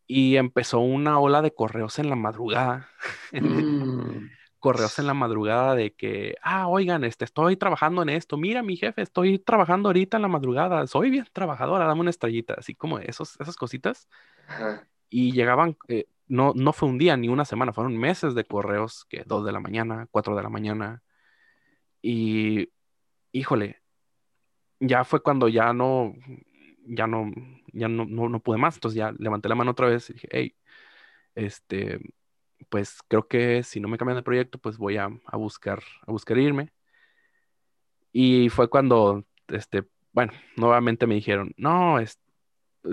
[0.07, 2.89] Y empezó una ola de correos en la madrugada.
[3.33, 4.29] Mm.
[4.59, 8.75] correos en la madrugada de que, ah, oigan, este, estoy trabajando en esto, mira mi
[8.77, 12.99] jefe, estoy trabajando ahorita en la madrugada, soy bien trabajadora, dame una estrellita, así como
[12.99, 14.07] esos, esas cositas.
[15.09, 19.05] Y llegaban, eh, no, no fue un día ni una semana, fueron meses de correos,
[19.05, 21.01] que dos de la mañana, cuatro de la mañana.
[22.01, 22.69] Y,
[23.31, 23.81] híjole,
[24.79, 26.13] ya fue cuando ya no,
[26.85, 27.31] ya no,
[27.73, 30.55] ya no, no, pude más, entonces ya levanté la mano otra vez y dije, hey,
[31.35, 31.99] este,
[32.69, 36.37] pues creo que si no me cambian de proyecto, pues voy a, buscar, a buscar
[36.37, 36.71] irme.
[38.11, 41.97] Y fue cuando, este, bueno, nuevamente me dijeron, no,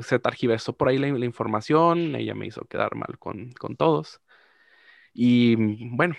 [0.02, 4.20] se targiversó por ahí la, información, ella me hizo quedar mal con, todos.
[5.12, 5.56] Y
[5.96, 6.16] bueno,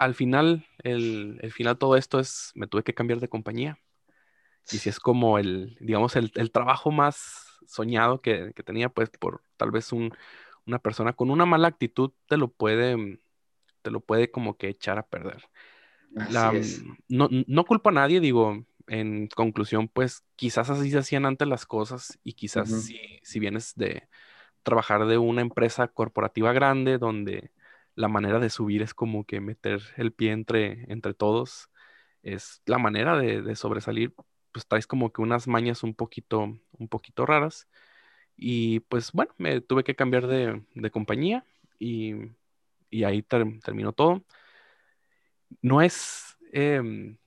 [0.00, 3.78] al final, el, el final todo esto es, me tuve que cambiar de compañía.
[4.72, 9.42] Y si es como el, digamos, el, trabajo más soñado que, que, tenía, pues por
[9.58, 10.14] tal vez un,
[10.66, 13.18] una persona con una mala actitud te lo puede, mm,
[13.82, 15.44] te lo puede como que echar a perder.
[16.12, 16.32] Mm,
[17.08, 21.66] no, no culpo a nadie, digo, en conclusión, pues quizás así se hacían antes las
[21.66, 24.08] cosas y quizás si, si, vienes de
[24.62, 27.50] trabajar de una empresa corporativa grande donde
[28.00, 31.70] la manera de subir es como que meter el pie entre, entre todos,
[32.22, 34.14] es la manera de, de sobresalir,
[34.52, 37.68] pues traes como que unas mañas un poquito, un poquito raras
[38.42, 41.44] y pues bueno, me tuve que cambiar de, compañía
[41.78, 42.14] y,
[43.04, 44.24] ahí terminó todo.
[45.62, 47.18] No es, em,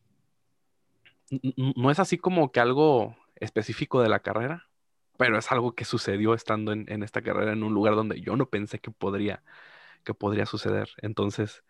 [1.76, 4.68] no es así como que algo específico de la carrera,
[5.18, 8.50] pero es algo que sucedió estando en, esta carrera en un lugar donde yo no
[8.50, 9.44] pensé que podría,
[10.04, 10.90] que podría suceder.
[11.02, 11.64] Entonces,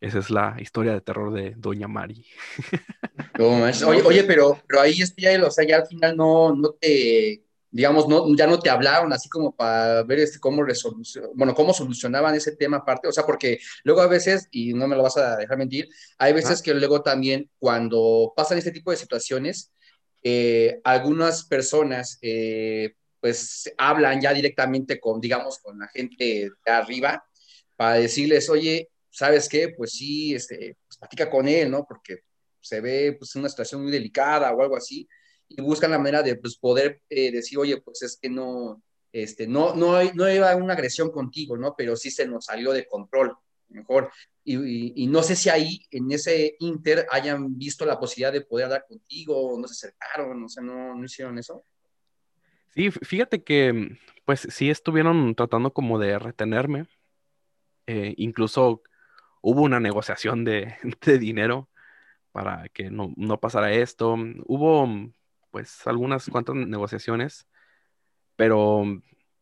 [0.00, 2.26] esa es la historia de terror de Doña Mari.
[3.38, 7.42] oye, oye, pero, pero ahí es o sea, ya al final no, no te
[7.72, 10.62] digamos, no, ya no te hablaron así como para ver este, cómo
[11.34, 14.94] bueno, cómo solucionaban ese tema aparte, o sea, porque luego a veces, y no me
[14.94, 18.98] lo vas a dejar mentir, hay veces que luego también cuando pasan este tipo de
[18.98, 19.72] situaciones,
[20.22, 27.24] eh, algunas personas pues pues hablan ya directamente con, digamos, con la gente de arriba
[27.82, 29.74] para decirles, oye, ¿sabes qué?
[29.76, 31.84] Pues sí, este, pues platica con él, ¿no?
[31.84, 32.20] Porque
[32.60, 35.08] se ve pues una situación muy delicada o algo así
[35.48, 39.48] y buscan la manera de pues, poder eh, decir, oye, pues es que no, este,
[39.48, 41.74] no, no, no iba una agresión contigo, ¿no?
[41.76, 43.36] Pero sí se nos salió de control,
[43.70, 44.12] mejor.
[44.44, 48.66] Y, y, no sé si ahí, en ese inter, hayan visto la posibilidad de poder
[48.66, 51.64] hablar contigo, no se acercaron, o sea, no, no hicieron eso.
[52.76, 56.86] Sí, fíjate que, pues sí estuvieron tratando como de retenerme.
[57.86, 58.82] Eh, incluso
[59.42, 61.68] hubo una negociación de, de dinero
[62.32, 64.16] para que no, no, pasara esto.
[64.46, 64.88] Hubo
[65.50, 67.46] pues algunas cuantas negociaciones,
[68.36, 68.84] pero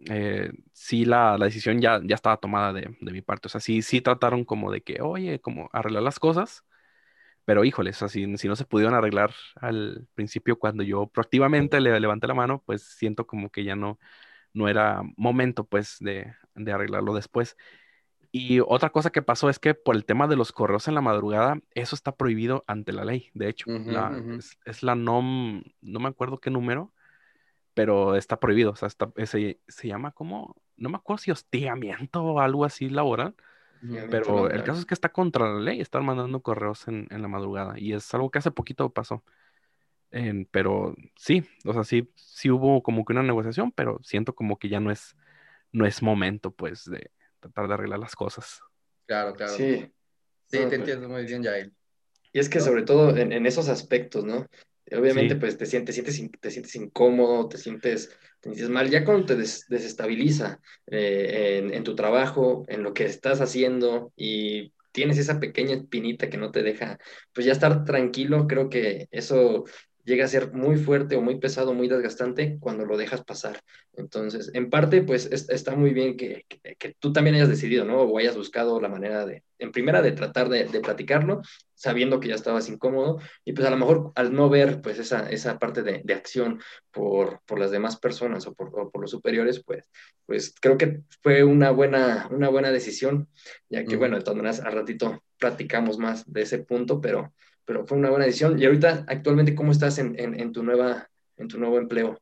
[0.09, 3.49] eh, sí la, decisión ya, ya estaba tomada de, mi parte.
[3.49, 6.65] O sea, sí, sí trataron como de que, oye, como arreglar las cosas,
[7.45, 12.27] pero híjole, o si, no se pudieron arreglar al principio cuando yo proactivamente le levanté
[12.27, 13.99] la mano, pues siento como que ya no,
[14.53, 17.57] no era momento pues de, de arreglarlo después.
[18.33, 21.01] Y otra cosa que pasó es que por el tema de los correos en la
[21.01, 23.67] madrugada, eso está prohibido ante la ley, de hecho.
[24.65, 26.93] es, la NOM, no me acuerdo qué número,
[27.75, 28.71] pero está prohibido.
[28.71, 33.35] O sea, se, llama como, no me acuerdo si hostigamiento o algo así laboral.
[34.11, 37.79] Pero el caso es que está contra la ley estar mandando correos en, la madrugada.
[37.79, 39.25] Y es algo que hace poquito pasó.
[40.53, 44.69] pero sí, o sea, sí, sí hubo como que una negociación, pero siento como que
[44.69, 45.17] ya no es,
[45.73, 48.61] no es momento, pues, de, tratar de arreglar las cosas.
[49.07, 49.53] Claro, claro.
[49.53, 49.81] Sí,
[50.47, 51.73] sí te pues entiendo muy bien, Jael.
[52.33, 54.47] Y es que sobre todo en, esos aspectos, ¿no?
[54.93, 59.27] Obviamente, pues te sientes, sientes, te sientes incómodo, te sientes, te sientes mal, ya cuando
[59.27, 65.39] te desestabiliza eh, en, en, tu trabajo, en lo que estás haciendo y tienes esa
[65.39, 66.99] pequeña espinita que no te deja,
[67.33, 69.65] pues ya estar tranquilo, creo que eso
[70.05, 73.61] llega a ser muy fuerte o muy pesado, muy desgastante cuando lo dejas pasar.
[73.95, 78.03] Entonces, en parte, pues está muy bien que, que, tú también hayas decidido, ¿no?
[78.03, 81.43] O hayas buscado la manera de, en primera, de tratar de, de, platicarlo,
[81.75, 85.29] sabiendo que ya estabas incómodo, y pues a lo mejor al no ver, pues esa,
[85.31, 86.61] esa parte de, de acción
[86.91, 89.89] por, por, las demás personas o por, por, los superiores, pues,
[90.27, 93.29] pues creo que fue una buena, una buena decisión,
[93.69, 97.33] ya que, bueno, de todas maneras, al ratito platicamos más de ese punto, pero
[97.71, 98.59] pero fue una buena decisión.
[98.59, 102.21] Y ahorita, actualmente, ¿cómo estás en, en, tu, nueva, en tu nuevo empleo?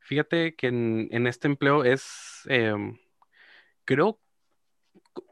[0.00, 2.98] Fíjate que en, este empleo es, em,
[3.84, 4.18] creo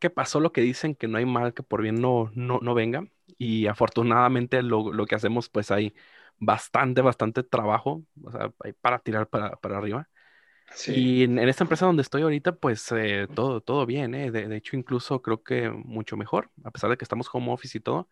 [0.01, 3.03] que pasó lo que dicen, que no hay mal que por bien no, no, venga.
[3.39, 5.95] Y afortunadamente lo, lo, que hacemos, pues hay
[6.39, 10.09] bastante, bastante trabajo, o sea, hay para tirar para, para arriba.
[10.87, 14.31] Y en, esta empresa donde estoy ahorita, pues eh, todo, todo bien, ¿eh?
[14.31, 17.81] de, hecho, incluso creo que mucho mejor, a pesar de que estamos home office y
[17.81, 18.09] todo,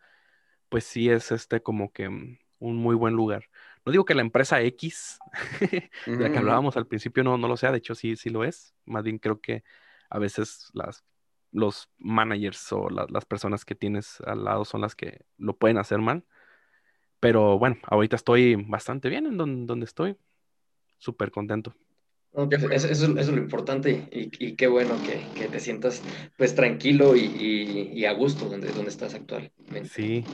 [0.68, 3.44] pues sí es este como que mm, un muy buen lugar.
[3.84, 5.18] No digo que la empresa X,
[6.06, 8.44] de la que hablábamos al principio, no, no lo sea, de hecho sí, sí lo
[8.44, 8.74] es.
[8.84, 9.64] Más bien creo que
[10.10, 11.04] a veces las,
[11.52, 16.00] los managers o las personas que tienes al lado son las que lo pueden hacer
[16.00, 16.24] mal.
[17.20, 20.16] Pero bueno, ahorita estoy bastante bien en donde, estoy.
[20.98, 21.74] Súper contento.
[22.70, 24.94] Eso, es lo importante y, qué bueno
[25.34, 26.02] que, te sientas
[26.36, 29.88] pues tranquilo y, a gusto donde, donde estás actualmente.
[29.88, 30.24] Sí,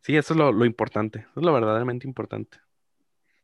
[0.00, 2.58] sí, eso es lo, lo importante, eso es lo verdaderamente importante.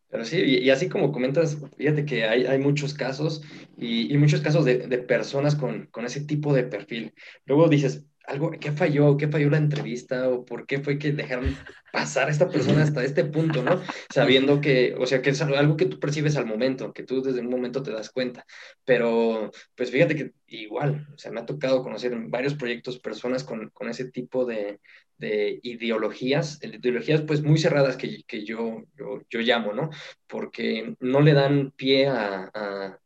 [0.08, 3.42] Pero sí, y, así como comentas, fíjate que hay, hay muchos casos
[3.78, 7.14] y, y muchos casos de, de personas con, con, ese tipo de perfil.
[7.46, 9.16] Luego dices, algo, ¿qué falló?
[9.16, 10.28] ¿Qué falló la entrevista?
[10.28, 11.56] ¿O por qué fue que dejaron
[11.92, 13.82] pasar a esta persona hasta este punto, ¿no?
[14.10, 17.40] Sabiendo que, o sea, que es algo que tú percibes al momento, que tú desde
[17.40, 18.46] un momento te das cuenta.
[18.84, 23.44] Pero, pues fíjate que igual, o sea, me ha tocado conocer en varios proyectos personas
[23.44, 24.80] con, con ese tipo de,
[25.18, 29.90] de, ideologías, ideologías pues muy cerradas que, que yo, yo, yo, llamo, ¿no?
[30.26, 32.98] Porque no le dan pie a, a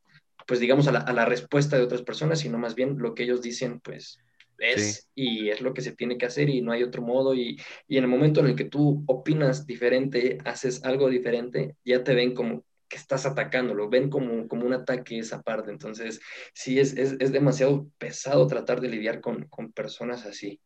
[0.47, 3.25] pues digamos, a la, a la respuesta de otras personas, sino más bien lo que
[3.25, 4.21] ellos dicen, pues
[4.59, 7.61] es y es lo que se tiene que hacer y no hay otro modo y,
[7.89, 12.15] y, en el momento en el que tú opinas diferente, haces algo diferente, ya te
[12.15, 16.21] ven como que estás atacándolo, ven como, como un ataque esa parte, entonces
[16.55, 20.61] sí es, es, es demasiado pesado tratar de lidiar con, con, personas así,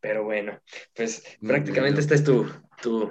[0.00, 0.60] pero bueno,
[0.94, 2.46] pues prácticamente esta es tu,
[2.82, 3.10] tu,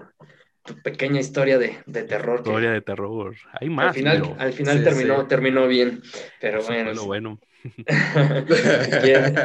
[0.67, 2.39] tu pequeña historia de, de terror.
[2.39, 3.35] Historia de terror.
[3.59, 3.87] Hay más.
[3.87, 6.03] Al final, al final terminó, terminó bien.
[6.39, 7.05] Pero bueno.
[7.05, 7.39] bueno.
[9.03, 9.35] bien.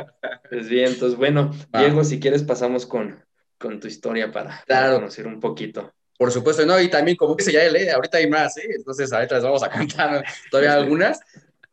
[0.50, 3.24] Pues bien, entonces bueno, Diego, si quieres pasamos con,
[3.56, 5.94] con tu historia para, conocer un poquito.
[6.18, 7.90] Por supuesto, no, y también como dice ya él, ¿eh?
[7.90, 8.68] ahorita hay más, ¿eh?
[8.76, 11.20] entonces ahorita les vamos a contar todavía algunas,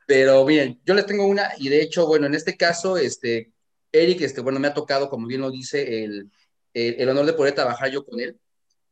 [0.07, 3.51] pero bien, yo les tengo una, y de hecho, bueno, en este caso, este,
[3.91, 6.31] Eric, este, bueno, me ha tocado, como bien lo dice, el,
[6.73, 8.39] el, el honor de poder trabajar yo con él,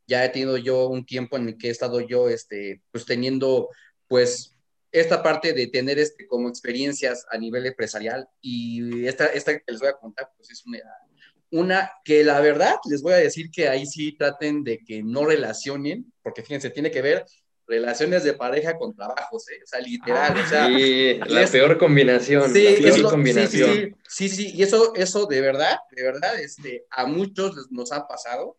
[0.08, 3.70] ya he tenido yo un tiempo en el que he estado yo, este, pues teniendo,
[4.08, 4.54] pues,
[4.91, 9.80] esta parte de tener este, como experiencias a nivel empresarial y esta, esta que les
[9.80, 10.80] voy a contar, pues es una,
[11.52, 15.26] una que la verdad les voy a decir que ahí sí traten de que no
[15.26, 17.26] relacionen, porque fíjense, tiene que ver
[17.67, 19.60] relaciones de pareja con trabajos, ¿eh?
[19.62, 23.96] o sea, literal, o sea, sí, la peor combinación, sí, la peor combinación.
[24.08, 28.08] Sí, sí, sí, y eso, eso de verdad, de verdad, este, a muchos nos ha
[28.08, 28.58] pasado,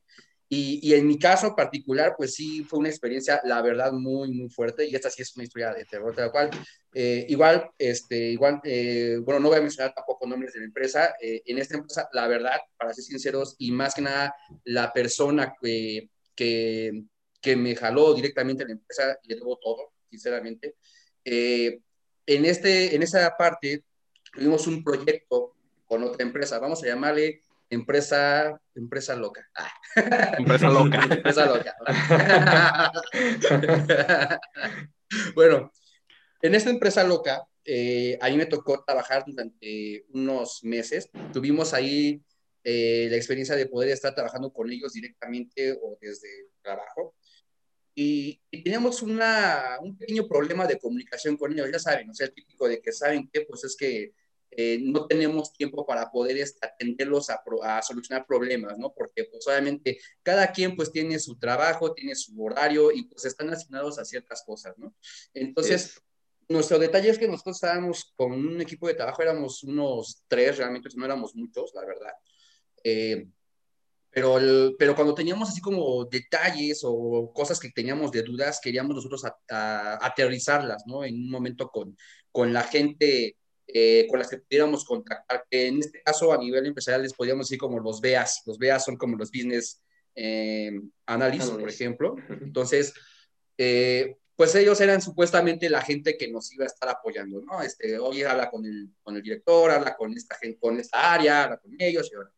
[0.51, 4.49] y, y, en mi caso particular, pues sí, fue una experiencia, la verdad, muy, muy
[4.49, 4.87] fuerte.
[4.87, 6.51] Y esta sí es una historia de terror, tal cual.
[6.95, 11.15] Eh, igual, este, igual, eh, bueno, no voy a mencionar tampoco nombres de la empresa.
[11.21, 14.35] Eh, en esta empresa, la verdad, para ser sinceros, y más que nada,
[14.65, 17.05] la persona que, que,
[17.43, 20.77] que me jaló directamente a la empresa, le debo todo, sinceramente.
[21.25, 23.85] en, este, en esa parte,
[24.33, 29.47] tuvimos un proyecto con otra empresa, vamos a llamarle Empresa, empresa loca.
[30.39, 31.05] Empresa loca.
[31.11, 31.77] empresa loca.
[35.35, 35.71] bueno,
[36.41, 41.11] en esta empresa loca, eh, a mí me tocó trabajar durante unos meses.
[41.33, 42.23] Tuvimos ahí
[42.65, 46.29] eh, la experiencia de poder estar trabajando con ellos directamente o desde
[46.63, 47.15] trabajo.
[47.95, 52.33] Y, teníamos una, un pequeño problema de comunicación con ellos, ya saben, o sea, el
[52.33, 54.13] típico de que saben que, pues es que
[54.51, 58.93] eh, no tenemos tiempo para poder este, atenderlos a, a, solucionar problemas, ¿no?
[58.95, 63.51] Porque pues obviamente cada quien pues tiene su trabajo, tiene su horario y pues están
[63.51, 64.95] asignados a ciertas cosas, ¿no?
[65.35, 66.01] Entonces,
[66.49, 70.89] nuestro detalle es que nosotros estábamos con un equipo de trabajo, éramos unos tres, realmente
[70.97, 72.13] no éramos muchos, la verdad.
[72.83, 73.29] Eh,
[74.11, 74.39] pero,
[74.79, 80.85] pero cuando teníamos así como detalles o cosas que teníamos de dudas, queríamos nosotros aterrizarlas,
[80.87, 81.05] ¿no?
[81.05, 81.97] En un momento con,
[82.33, 83.37] con la gente
[83.71, 87.47] eh, con las que pudiéramos contactar, que en este caso a nivel empresarial les podríamos
[87.47, 88.43] decir como los BEAS.
[88.47, 89.83] Los BEAS son como los Business
[90.15, 92.17] eh, Analysts, por ejemplo.
[92.41, 92.95] Entonces,
[93.59, 97.61] eh, pues ellos eran supuestamente la gente que nos iba a estar apoyando, ¿no?
[97.61, 101.45] Este, oye, habla con el, con el director, habla con esta, gente, con esta área,
[101.45, 102.31] habla con ellos y ahora.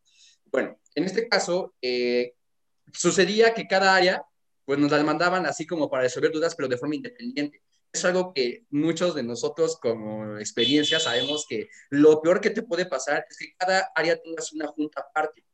[0.47, 2.35] Bueno, en este caso, eh,
[2.93, 4.25] sucedía que cada área,
[4.65, 8.33] pues nos la mandaban así como para resolver dudas, pero de forma independiente es algo
[8.33, 13.37] que muchos de nosotros como experiencia sabemos que lo peor que te puede pasar es
[13.37, 15.45] que cada área tengas una junta aparte.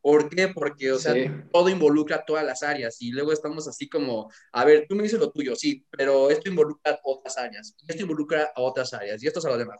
[0.00, 0.48] ¿Por qué?
[0.48, 1.14] Porque, o sea,
[1.52, 5.20] todo involucra todas las áreas y luego estamos así como, a ver, tú me dices
[5.20, 9.26] lo tuyo, sí, pero esto involucra otras áreas, y esto involucra a otras áreas y
[9.26, 9.78] esto es a lo demás,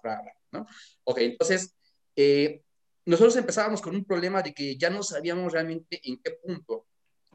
[0.53, 0.67] ¿no?
[1.05, 1.75] Ok, entonces,
[2.17, 2.63] eh,
[3.07, 6.87] nosotros empezábamos con un problema de que ya no sabíamos realmente en qué punto,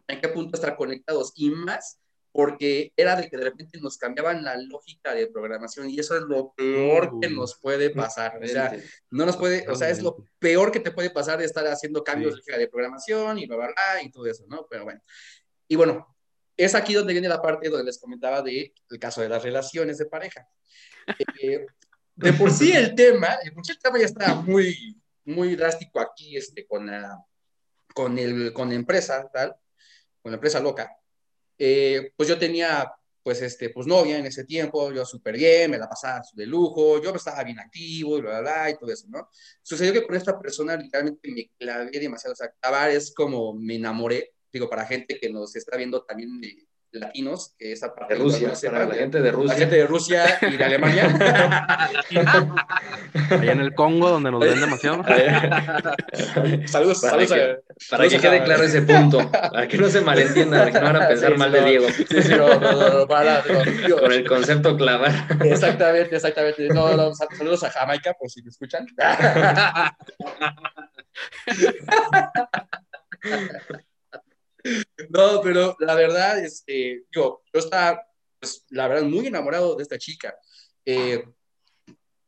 [0.07, 1.99] en qué punto estar conectados y más
[2.35, 6.23] porque era de que de repente nos cambiaban la lógica de programación y eso es
[6.23, 8.43] lo peor que nos puede pasar.
[8.43, 8.77] O sea,
[9.09, 12.03] no nos puede, o sea, es lo peor que te puede pasar de estar haciendo
[12.03, 14.67] cambios de lógica de programación y bla, bla, bla, y todo eso, ¿no?
[14.69, 14.99] Pero bueno.
[15.69, 16.13] Y bueno,
[16.57, 19.97] es aquí donde viene la parte donde les comentaba de el caso de las relaciones
[19.97, 20.45] de pareja.
[21.41, 21.65] Eh,
[22.15, 26.01] de por sí el tema, de por sí el tema ya está muy, muy drástico
[26.01, 27.17] aquí, este, con la,
[27.93, 29.55] con el, con la empresa, tal,
[30.21, 30.91] con la empresa loca
[31.57, 32.91] eh, pues yo tenía,
[33.23, 37.01] pues, este, pues novia en ese tiempo, yo súper bien, me la pasaba de lujo,
[37.01, 39.29] yo estaba bien activo y bla, bla, bla, y todo eso, ¿no?
[39.61, 43.75] Sucedió que con esta persona literalmente me clavé demasiado, o sea, acabar es como me
[43.75, 46.65] enamoré, digo, para gente que nos está viendo también de,
[46.95, 49.53] latinos, que esa parte de Rusia, para la gente de Rusia.
[49.53, 51.05] La gente de Rusia y de Alemania.
[53.29, 55.03] Allá en el Congo, donde nos ven demasiado.
[56.65, 57.31] saludos, para saludos.
[57.31, 57.57] Que,
[57.89, 61.07] para que quede claro ese punto, para que no se malentienda, que no van a
[61.07, 61.87] pensar mal de Diego.
[61.89, 65.11] Sí, sí, no, no, no, para, Con el concepto clavar.
[65.43, 66.67] Exactamente, exactamente.
[66.69, 68.87] No, no, saludos a Jamaica, por si me escuchan.
[75.09, 78.01] No, pero la verdad, este, yo, yo estaba,
[78.39, 80.35] pues, la verdad, muy enamorado de esta chica.
[80.85, 81.23] Eh,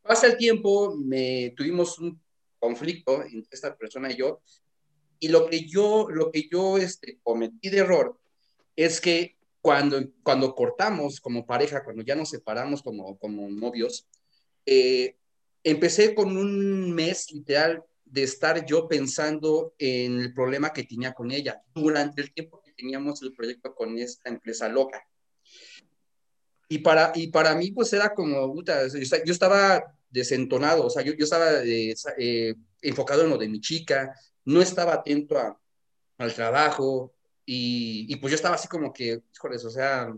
[0.02, 2.22] pasa el tiempo, me, tuvimos un
[2.60, 4.42] conflicto entre esta persona y yo,
[5.20, 8.20] y lo que yo, lo que yo este, cometí de error
[8.76, 14.08] es que cuando, cuando cortamos como pareja, cuando ya nos separamos como, como novios,
[14.66, 15.18] eh,
[15.64, 21.32] empecé con un mes literal de estar yo pensando en el problema que tenía con
[21.32, 25.06] ella durante el tiempo que teníamos el proyecto con esta empresa loca.
[26.70, 31.14] Y para, y para mí, pues era como, puta, yo estaba desentonado, o sea, yo,
[31.14, 34.14] yo estaba eh, eh, enfocado en lo de mi chica,
[34.46, 35.58] no estaba atento a,
[36.18, 37.14] al trabajo,
[37.50, 40.14] y, pues yo estaba así como que, híjoles, o sea,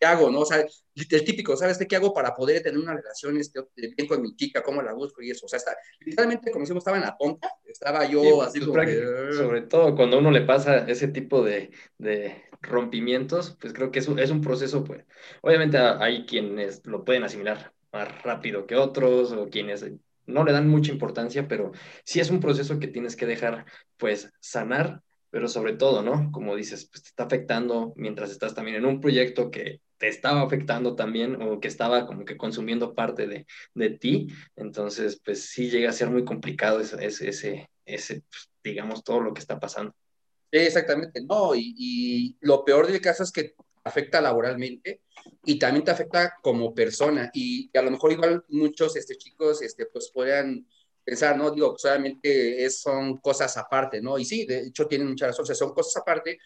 [0.00, 0.40] ¿qué hago, no?
[0.40, 4.22] O sea, el típico, ¿sabes qué hago para poder tener una relación este, bien con
[4.22, 4.62] mi chica?
[4.62, 5.22] ¿Cómo la busco?
[5.22, 8.60] Y eso, o sea, está, literalmente, como decimos, estaba en la tonta, estaba yo así
[8.60, 13.90] pues, como Sobre todo cuando uno le pasa ese tipo de, de rompimientos, pues creo
[13.90, 15.04] que es un, es un proceso, pues,
[15.42, 19.84] obviamente hay quienes lo pueden asimilar más rápido que otros, o quienes
[20.26, 21.72] no le dan mucha importancia, pero
[22.04, 23.66] sí es un proceso que tienes que dejar,
[23.98, 26.30] pues, sanar pero sobre todo, ¿no?
[26.32, 30.40] Como dices, pues te está afectando mientras estás también en un proyecto que te estaba
[30.40, 35.68] afectando también o que estaba como que consumiendo parte de, de ti, entonces pues sí
[35.68, 39.94] llega a ser muy complicado ese, ese, ese, pues, digamos, todo lo que está pasando.
[40.50, 45.02] Exactamente, no, y, lo peor del caso es que afecta laboralmente
[45.44, 49.84] y también te afecta como persona y, a lo mejor igual muchos este, chicos este,
[49.84, 50.66] pues puedan
[51.04, 51.50] pensar, ¿no?
[51.50, 54.18] Digo, solamente es, son cosas aparte, ¿no?
[54.18, 56.38] Y sí, de hecho tienen mucha razón, o sea, son cosas aparte,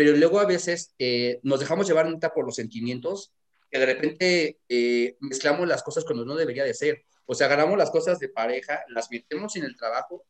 [0.00, 3.34] pero luego a veces eh, nos dejamos llevar neta por los sentimientos,
[3.70, 7.04] que de repente eh, mezclamos las cosas cuando no debería de ser.
[7.26, 10.24] O sea, agarramos las cosas de pareja, las metemos en el trabajo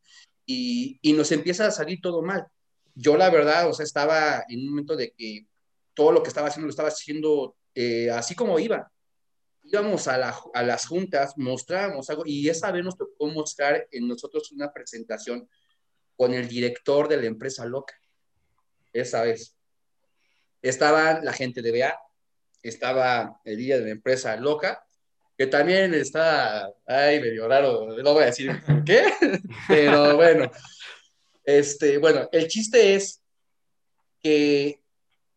[0.45, 2.49] y, y nos empieza a salir todo mal.
[2.97, 5.47] Yo la verdad, o sea, estaba en un momento de que
[5.95, 8.91] todo lo que estaba haciendo lo estaba haciendo eh, así como iba
[9.63, 14.73] íbamos a, las juntas, mostrábamos algo y esa vez nos tocó mostrar en nosotros una
[14.73, 15.49] presentación
[16.17, 17.95] con el director de la empresa loca.
[18.93, 19.55] Esa vez.
[20.63, 21.99] Estaba la gente de BA,
[22.63, 24.85] estaba el día de la empresa loca,
[25.37, 28.51] que también está, ay, medio raro, no voy a decir
[28.87, 29.05] qué,
[29.67, 30.51] pero bueno,
[31.45, 33.23] este, bueno, el chiste es
[34.23, 34.81] que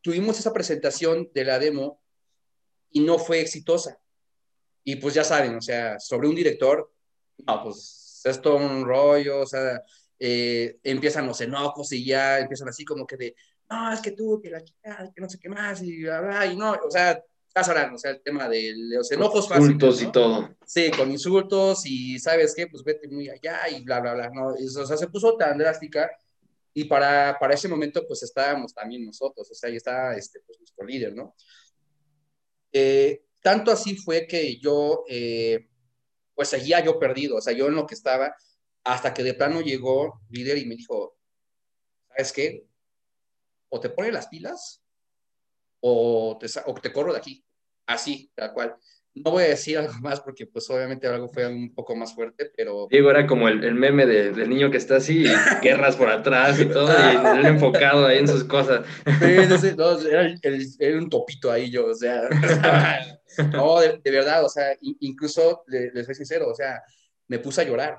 [0.01, 2.01] tuvimos esa presentación de la demo
[2.91, 3.99] y no fue exitosa.
[4.83, 6.91] Y pues ya saben, o sea, sobre un director,
[7.37, 9.81] no, pues es todo un rollo, o sea,
[10.19, 13.35] eh, empiezan los enojos y ya empiezan así como que de,
[13.73, 16.45] no, es que tú, que la chica, que no sé qué más, y bla, bla,
[16.45, 17.21] y no, o sea,
[17.53, 19.71] pasarán, o sea, el tema de los enojos fáciles.
[19.71, 20.55] Insultos y todo.
[20.65, 24.55] Sí, con insultos y sabes qué, pues vete muy allá y bla, bla, bla, ¿no?
[24.55, 26.09] Eso, o sea, se puso tan drástica
[26.73, 30.59] y para, para ese momento pues estábamos también nosotros, o sea, ahí está este, pues,
[30.59, 31.35] nuestro líder, ¿no?
[32.71, 35.67] Eh, tanto así fue que yo, eh,
[36.33, 38.35] pues seguía yo perdido, o sea, yo en lo que estaba,
[38.83, 41.15] hasta que de plano llegó líder y me dijo,
[42.09, 42.65] ¿sabes qué?
[43.75, 44.83] O te pone las pilas
[45.81, 47.43] o te, o te corro de aquí,
[47.87, 48.75] así, tal cual.
[49.15, 52.51] no voy a decir algo más porque pues obviamente algo fue un poco más fuerte,
[52.55, 52.87] pero...
[52.87, 55.25] Diego era como el, el meme de, del niño que está así,
[55.63, 58.85] guerras por atrás y todo, y él enfocado ahí en sus cosas.
[59.05, 60.35] Sí, no, era,
[60.79, 62.29] era, un topito ahí yo, o sea,
[63.51, 66.79] no, de, verdad, o sea, incluso les soy sincero, o sea,
[67.27, 67.97] me puse a llorar.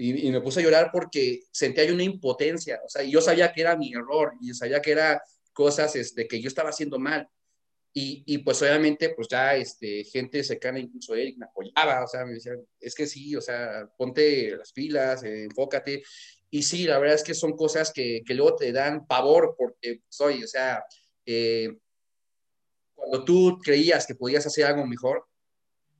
[0.00, 3.60] Y, y, me puse a llorar porque sentía una impotencia, o sea, yo sabía que
[3.60, 5.22] era mi error y sabía que era
[5.52, 7.28] cosas este, que yo estaba haciendo mal
[7.92, 12.24] y, y, pues obviamente, pues ya este, gente cercana, incluso él, me apoyaba, o sea,
[12.24, 16.02] me decían, es que sí, o sea, ponte las pilas, eh, enfócate.
[16.50, 20.02] Y sí, la verdad es que son cosas que, que luego te dan pavor, porque
[20.08, 20.84] soy, pues, o sea,
[21.26, 21.76] eh,
[22.94, 25.26] cuando tú creías que podías hacer algo mejor,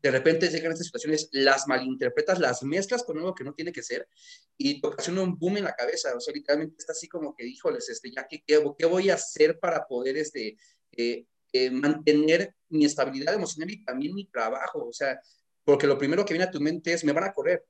[0.03, 3.83] de repente llegan estas situaciones, las malinterpretas, las mezclas con algo que no tiene que
[3.83, 4.09] ser
[4.57, 6.15] y te ocasiona un boom en la cabeza.
[6.17, 9.59] O sea, literalmente está así como que, híjoles, este, ya, ¿qué, qué, voy a hacer
[9.59, 10.57] para poder este,
[10.93, 15.21] eh, eh, mantener mi estabilidad emocional y también mi trabajo, o sea,
[15.65, 17.65] porque lo primero que viene a tu mente es, me van a correr,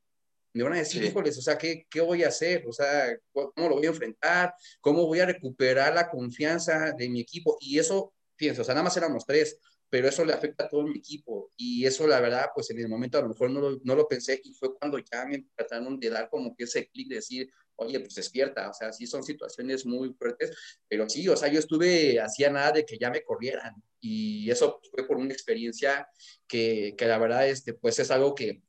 [0.53, 2.65] me van a decir, híjoles, o sea, ¿qué, ¿qué voy a hacer?
[2.67, 4.55] O sea, ¿cómo lo voy a enfrentar?
[4.81, 7.57] ¿Cómo voy a recuperar la confianza de mi equipo?
[7.61, 9.59] Y eso, fíjense, o sea, nada más éramos tres,
[9.91, 11.53] pero eso le afecta a todo mi equipo.
[11.57, 14.07] Y eso, la verdad, pues en el momento a lo mejor no lo, no lo
[14.07, 17.51] pensé y fue cuando ya me trataron de dar como que ese clic de decir,
[17.77, 20.53] oye, pues despierta, o sea, sí son situaciones muy fuertes,
[20.87, 24.81] pero sí, o sea, yo estuve, hacía nada de que ya me corrieran y eso
[24.91, 26.09] fue por una experiencia
[26.47, 28.63] que, que la verdad, este, pues es algo que,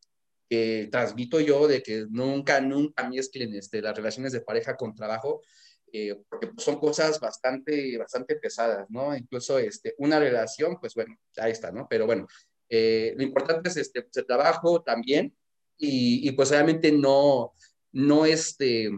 [0.50, 5.42] que transmito yo de que nunca, nunca mezclen este, las relaciones de pareja con trabajo,
[5.94, 9.16] eh, porque pues, son cosas bastante, bastante pesadas, ¿no?
[9.16, 11.88] Incluso este, una relación, pues bueno, ahí está, ¿no?
[11.90, 12.28] Pero bueno,
[12.70, 15.36] eh, lo importante es este, pues, el trabajo también
[15.78, 17.54] y, pues obviamente no,
[17.92, 18.92] no, este,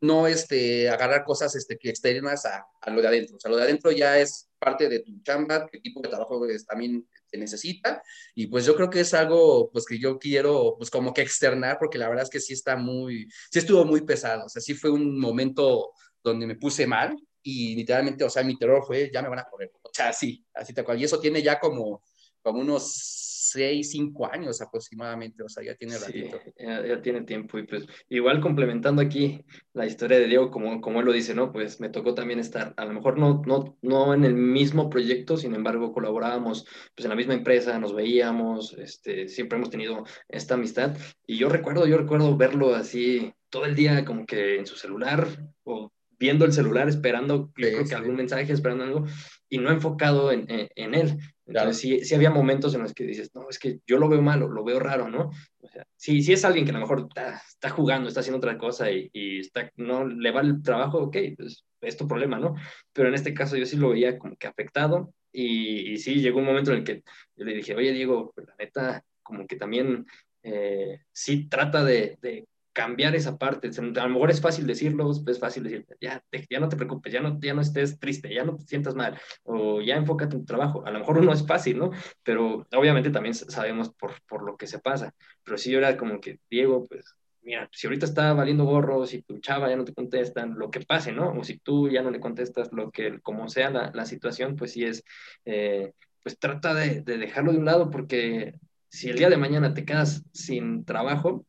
[0.00, 3.36] no este, agarrar cosas este, que externas a, lo de adentro.
[3.36, 6.46] O sea, lo de adentro ya es parte de tu chamba, qué tipo de trabajo
[6.46, 8.02] es, también se necesita.
[8.34, 11.76] Y pues yo creo que es algo pues que yo quiero pues como que externar,
[11.78, 14.46] porque la verdad es que sí está muy, sí estuvo muy pesado.
[14.46, 18.58] O sea, sí fue un momento donde me puse mal y literalmente, o sea, mi
[18.58, 19.70] terror fue, ya me van a correr.
[19.82, 21.00] O sea, sí, así tal cual.
[21.00, 22.02] Y eso tiene ya como,
[22.42, 26.40] como unos seis, cinco años aproximadamente, o sea, ya tiene ratito.
[26.58, 31.06] ya, tiene tiempo y pues igual complementando aquí la historia de Diego, como, como él
[31.06, 31.52] lo dice, ¿no?
[31.52, 35.36] Pues me tocó también estar, a lo mejor no, no, no en el mismo proyecto,
[35.36, 40.54] sin embargo colaborábamos pues en la misma empresa, nos veíamos, este, siempre hemos tenido esta
[40.54, 44.76] amistad y yo recuerdo, yo recuerdo verlo así todo el día como que en su
[44.76, 45.26] celular
[45.64, 49.04] o viendo el celular, esperando, creo que algún mensaje, esperando algo,
[49.48, 51.18] y no enfocado en, en, él.
[51.46, 54.20] Entonces, sí, sí, había momentos en los que dices, no, es que yo lo veo
[54.20, 55.30] malo, lo veo raro, ¿no?
[55.60, 58.38] O sea, sí, sí es alguien que a lo mejor está, está jugando, está haciendo
[58.38, 62.40] otra cosa y, y, está, no le va el trabajo, ok, pues es tu problema,
[62.40, 62.54] ¿no?
[62.92, 66.40] Pero en este caso yo sí lo veía como que afectado y, y sí llegó
[66.40, 67.02] un momento en el que
[67.36, 70.04] yo le dije, oye, Diego, pues la neta, como que también
[70.42, 72.46] eh, sí trata de, de
[72.76, 73.70] cambiar esa parte.
[73.70, 77.22] A lo mejor es fácil decirlo, es fácil decir, ya, ya no te preocupes, ya
[77.22, 80.46] no, ya no estés triste, ya no te sientas mal, o ya enfócate en tu
[80.46, 80.84] trabajo.
[80.86, 81.90] A lo mejor no es fácil, ¿no?
[82.22, 85.14] Pero obviamente también sabemos por, por lo que se pasa.
[85.42, 89.22] Pero sí, yo era como que, Diego, pues, mira, si ahorita está valiendo gorro, si
[89.22, 91.30] tu chava ya no te contestan, lo que pase, ¿no?
[91.30, 94.72] O si tú ya no le contestas, lo que, como sea la, la situación, pues
[94.72, 95.02] sí es,
[95.46, 98.52] eh, pues trata de, de dejarlo de un lado, porque
[98.90, 101.46] si el día de mañana te quedas sin trabajo,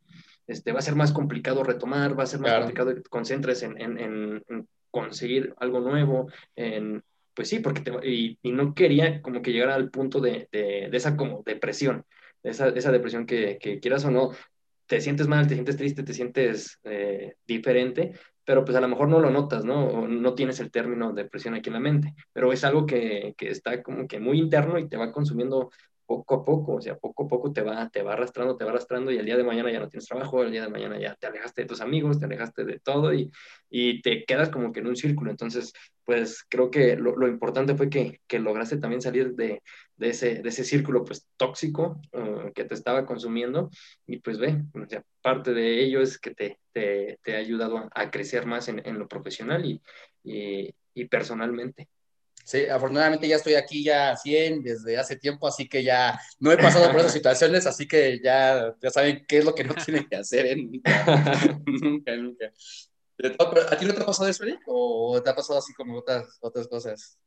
[0.47, 3.63] este, va a ser más complicado retomar, va a ser más complicado que te concentres
[3.63, 9.21] en, en, en, conseguir algo nuevo, en, pues sí, porque te, y, y, no quería
[9.21, 12.05] como que llegara al punto de, de, de esa como depresión,
[12.41, 14.31] de esa, esa depresión que, que, quieras o no,
[14.87, 18.13] te sientes mal, te sientes triste, te sientes eh, diferente,
[18.45, 19.85] pero pues a lo mejor no lo notas, ¿no?
[19.87, 23.49] O no tienes el término depresión aquí en la mente, pero es algo que, que
[23.49, 25.69] está como que muy interno y te va consumiendo
[26.07, 28.71] poco a poco, o sea, poco a poco te va, te va arrastrando, te va
[28.71, 31.15] arrastrando y el día de mañana ya no tienes trabajo, el día de mañana ya
[31.15, 33.31] te alejaste de tus amigos, te alejaste de todo y,
[33.69, 35.29] y te quedas como que en un círculo.
[35.29, 35.73] Entonces,
[36.05, 39.61] pues creo que lo, lo importante fue que, que, lograste también salir de,
[39.97, 43.69] de, ese, de ese círculo pues tóxico uh, que te estaba consumiendo
[44.05, 47.89] y pues ve, o sea, parte de ello es que te, te, te ha ayudado
[47.93, 49.81] a, crecer más en, en lo profesional y,
[50.97, 51.89] y personalmente.
[52.47, 56.55] Sí, afortunadamente ya estoy aquí ya 100 desde hace tiempo, así que ya no he
[56.55, 60.07] pasado por esas situaciones, así que ya, ya saben qué es lo que no tienen
[60.07, 60.45] que hacer.
[60.45, 60.55] ¿eh?
[61.65, 62.45] Nunca, nunca,
[63.69, 64.61] ¿A ti no te ha pasado eso, Eric?
[64.65, 67.19] ¿O te ha pasado así como otras, otras cosas?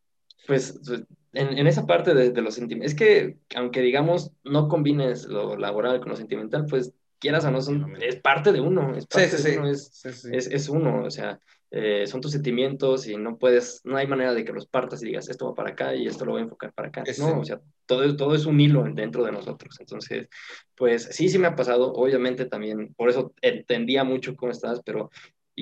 [0.46, 1.02] Pues, pues
[1.34, 5.54] en, en esa parte de, de los sentimientos, es que aunque digamos no combines lo
[5.58, 9.28] laboral con lo sentimental, pues quieras o no, son, es parte de uno, es parte
[9.28, 10.28] sí, sí, de uno, sí.
[10.32, 11.38] Es, es, uno, o sea,
[11.70, 15.06] eh, son tus sentimientos y no puedes, no hay manera de que los partas y
[15.06, 17.04] digas, esto va para acá y esto lo voy a enfocar para acá.
[17.18, 19.76] No, o sea, todo, todo es un hilo dentro de nosotros.
[19.78, 20.28] Entonces,
[20.74, 21.92] pues sí, sí me ha pasado.
[21.92, 25.10] Obviamente también, por eso entendía mucho cómo estás, pero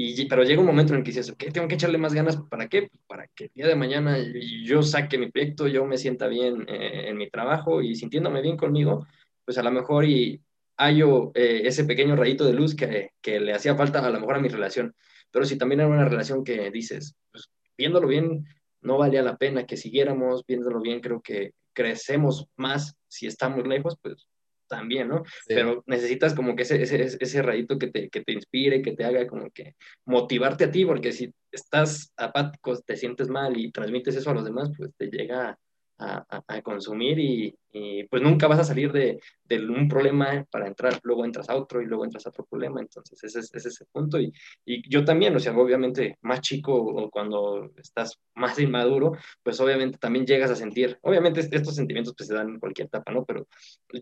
[0.00, 2.36] y, pero llega un momento en el que dices, ok, tengo que echarle más ganas,
[2.48, 2.88] ¿para qué?
[3.09, 4.16] Para que el día de mañana
[4.62, 8.56] yo saque mi proyecto, yo me sienta bien eh, en mi trabajo y sintiéndome bien
[8.56, 9.06] conmigo,
[9.44, 10.40] pues a lo mejor y
[10.76, 14.36] hallo eh, ese pequeño rayito de luz que, que, le hacía falta a lo mejor
[14.36, 14.94] a mi relación.
[15.31, 18.45] Pero si también era una relación que dices, pues viéndolo bien,
[18.81, 23.97] no valía la pena que siguiéramos, viéndolo bien, creo que crecemos más si estamos lejos,
[24.03, 24.29] pues
[24.68, 25.24] también, ¿no?
[25.47, 29.05] Pero necesitas como que ese, ese, ese rayito que te, que te inspire, que te
[29.05, 29.74] haga como que
[30.05, 34.45] motivarte a ti, porque si estás apático, te sientes mal y transmites eso a los
[34.45, 35.59] demás, pues te llega
[35.99, 40.68] a, a, consumir y, y, pues nunca vas a salir de, de, un problema para
[40.68, 43.84] entrar, luego entras a otro y luego entras a otro problema, entonces ese es ese,
[43.86, 44.32] punto y,
[44.64, 49.99] y, yo también, o sea, obviamente más chico o cuando estás más inmaduro, pues obviamente
[49.99, 53.24] también llegas a sentir, obviamente estos sentimientos pues se dan en cualquier etapa, ¿no?
[53.24, 53.46] Pero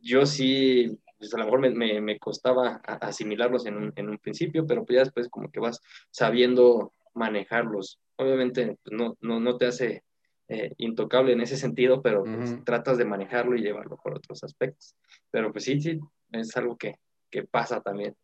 [0.02, 4.18] yo sí, pues a lo mejor me, me, me costaba asimilarlos en un, en un
[4.18, 5.80] principio, pero pues ya después como que vas
[6.10, 7.98] sabiendo manejarlos.
[8.16, 10.02] Obviamente pues no, no, no te hace
[10.48, 14.94] eh, intocable en ese sentido, pero pues, tratas de manejarlo y llevarlo por otros aspectos.
[15.30, 15.98] Pero pues sí, sí,
[16.32, 16.96] es algo que,
[17.30, 18.14] que pasa también.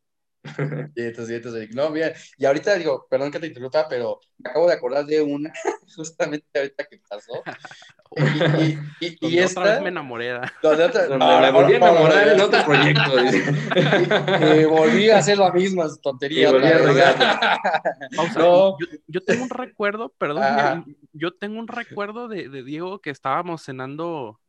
[1.74, 5.22] no, mira, y ahorita digo, perdón que te interrumpa, pero me acabo de acordar de
[5.22, 5.53] una,
[5.97, 7.43] justamente ahorita que pasó.
[8.16, 10.40] Y, y, y, esta, otra vez me enamoré.
[10.61, 14.61] Donde, otra, no, me volví a enamorar en otro proyecto.
[14.61, 16.51] y, volví a hacer la misma tontería.
[16.51, 17.61] Volví a regar.
[18.36, 18.76] no.
[18.80, 23.62] yo, yo, tengo un recuerdo, perdón, yo, tengo un recuerdo de, de Diego que estábamos
[23.62, 24.40] cenando,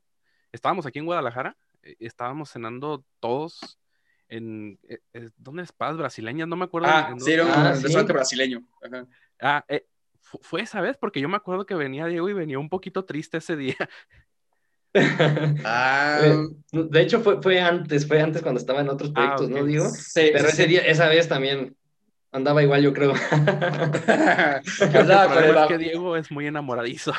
[0.51, 3.77] estábamos aquí en Guadalajara, eh, estábamos cenando todos
[4.34, 6.45] en eh, eh, ¿dónde es Paz Brasileña?
[6.45, 6.88] No me acuerdo.
[6.89, 8.63] Ah, sí, era un ah, restaurante brasileño.
[9.39, 9.86] Ah, eh,
[10.19, 13.38] fue esa vez porque yo me acuerdo que venía Diego y venía un poquito triste
[13.38, 13.77] ese día.
[15.65, 16.21] ah,
[16.71, 19.89] de hecho fue, fue antes, fue antes cuando estaba en otros ah, proyectos, ¿no, Diego?
[19.89, 21.75] Sí, Pero ese día, esa vez también
[22.31, 23.13] andaba igual, yo creo.
[24.63, 27.13] es que Diego es muy enamoradizo.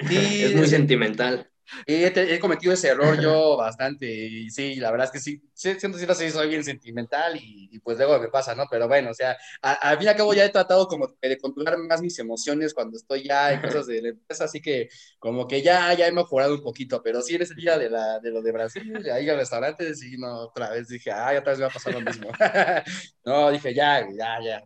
[0.00, 1.51] Sí, es muy sentimental.
[1.86, 6.30] He, cometido ese error yo bastante y sí, la verdad es que sí, siento sí,
[6.30, 8.66] soy bien sentimental y, pues luego me pasa, ¿no?
[8.70, 11.78] Pero bueno, o sea, al fin y al cabo ya he tratado como de controlar
[11.78, 15.62] más mis emociones cuando estoy ya en cosas de la empresa, así que como que
[15.62, 18.42] ya, ya he mejorado un poquito, pero sí en ese día de, la, de lo
[18.42, 21.70] de Brasil, ahí al restaurante, sí, no, otra vez dije, ay, otra vez me va
[21.70, 22.30] a pasar lo mismo.
[23.24, 24.62] no, dije, ya, ya, ya,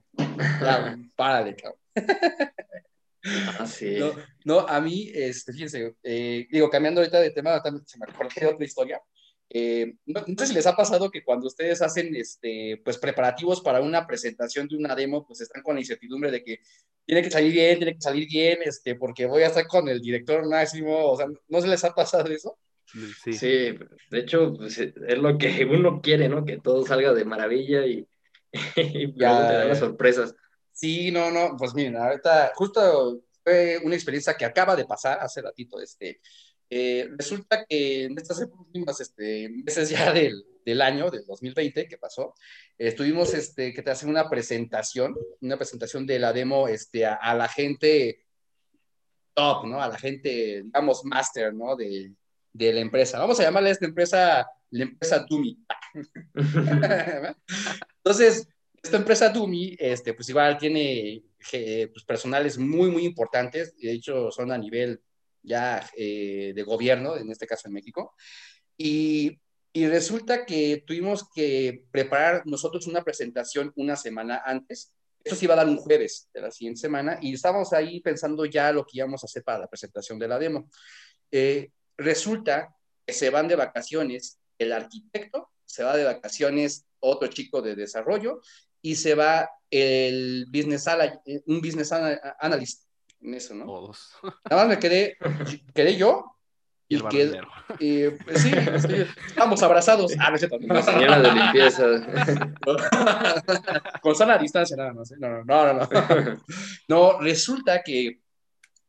[0.60, 1.80] ya, párale, cabrón.
[3.58, 3.98] Ah, sí.
[4.44, 8.46] No, a mí, este, fíjense, eh, digo, cambiando ahorita de tema, se me acordé de
[8.46, 9.00] otra historia.
[9.48, 13.80] Eh, no, sé si les ha pasado que cuando ustedes hacen este, pues, preparativos para
[13.80, 16.60] una presentación de una demo, pues están con la incertidumbre de que
[17.04, 20.00] tiene que salir bien, tiene que salir bien, este, porque voy a estar con el
[20.00, 22.58] director máximo, o sea, ¿no se les ha pasado eso?
[23.22, 23.78] Sí, sí
[24.10, 26.44] de hecho, pues, es lo que uno quiere, ¿no?
[26.44, 28.06] Que todo salga de maravilla y,
[28.76, 30.34] y ya, te dan las sorpresas.
[30.76, 35.40] Sí, no, no, pues miren, ahorita justo fue una experiencia que acaba de pasar hace
[35.40, 35.80] ratito.
[35.80, 36.20] Este,
[36.68, 41.96] eh, resulta que en estas últimas este, meses ya del, del, año, del 2020 que
[41.96, 42.34] pasó,
[42.76, 47.48] estuvimos este, que te hacen una presentación, una presentación de la demo este, a, la
[47.48, 48.26] gente
[49.32, 49.80] top, ¿no?
[49.80, 51.74] A la gente, digamos, master, ¿no?
[51.74, 52.12] De,
[52.52, 53.18] de la empresa.
[53.18, 55.58] Vamos a llamarle a esta empresa la empresa Tumi.
[58.04, 58.46] Entonces,
[58.86, 64.52] esta empresa Dumi, este, pues igual tiene pues, personales muy, muy importantes, de hecho son
[64.52, 65.00] a nivel
[65.42, 68.14] ya eh, de gobierno, en este caso en México,
[68.76, 69.40] y,
[69.72, 74.92] y, resulta que tuvimos que preparar nosotros una presentación una semana antes,
[75.24, 78.44] eso se iba a dar un jueves de la siguiente semana, y estábamos ahí pensando
[78.44, 80.70] ya lo que íbamos a hacer para la presentación de la demo.
[81.32, 87.62] Eh, resulta que se van de vacaciones el arquitecto, se va de vacaciones otro chico
[87.62, 88.40] de desarrollo
[88.82, 90.86] y se va el business
[91.46, 91.92] un business
[92.40, 92.86] analyst
[93.20, 93.66] en eso, ¿no?
[93.66, 94.12] Todos.
[94.50, 95.16] Nada más me quedé,
[95.74, 96.36] quedé yo
[96.88, 97.40] y, y que,
[97.80, 98.50] y, pues, sí,
[99.26, 100.12] estamos abrazados.
[100.20, 100.58] Ah, no es cierto.
[100.60, 101.84] No, señora de limpieza.
[104.02, 105.10] Con sana distancia nada más.
[105.10, 105.16] ¿eh?
[105.18, 105.88] No, no, no, no.
[106.86, 108.20] No, resulta que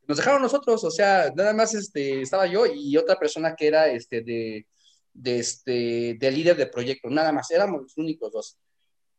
[0.06, 3.88] nos dejaron nosotros, o sea, nada más este, estaba yo y otra persona que era
[3.88, 4.66] este, de,
[5.12, 8.58] de, este, de líder de proyecto, nada más, éramos los únicos dos.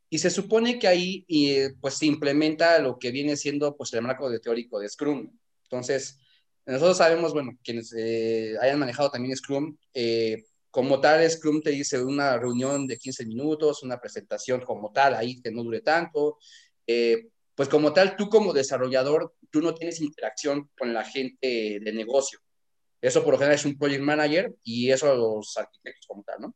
[0.10, 1.26] Y se supone que ahí
[1.80, 5.32] pues se implementa lo que viene siendo pues el marco de teórico de Scrum.
[5.64, 6.20] Entonces,
[6.66, 12.02] nosotros sabemos, bueno, quienes eh, hayan manejado también Scrum, eh, como tal, Scrum te dice
[12.02, 16.38] una reunión de 15 minutos, una presentación como tal, ahí que no dure tanto,
[16.86, 21.92] eh, pues como tal, tú como desarrollador, tú no tienes interacción con la gente de
[21.92, 22.40] negocio.
[23.02, 26.56] Eso por lo general es un project manager y eso los arquitectos como tal, ¿no?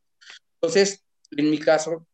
[0.62, 2.06] Entonces, en mi caso,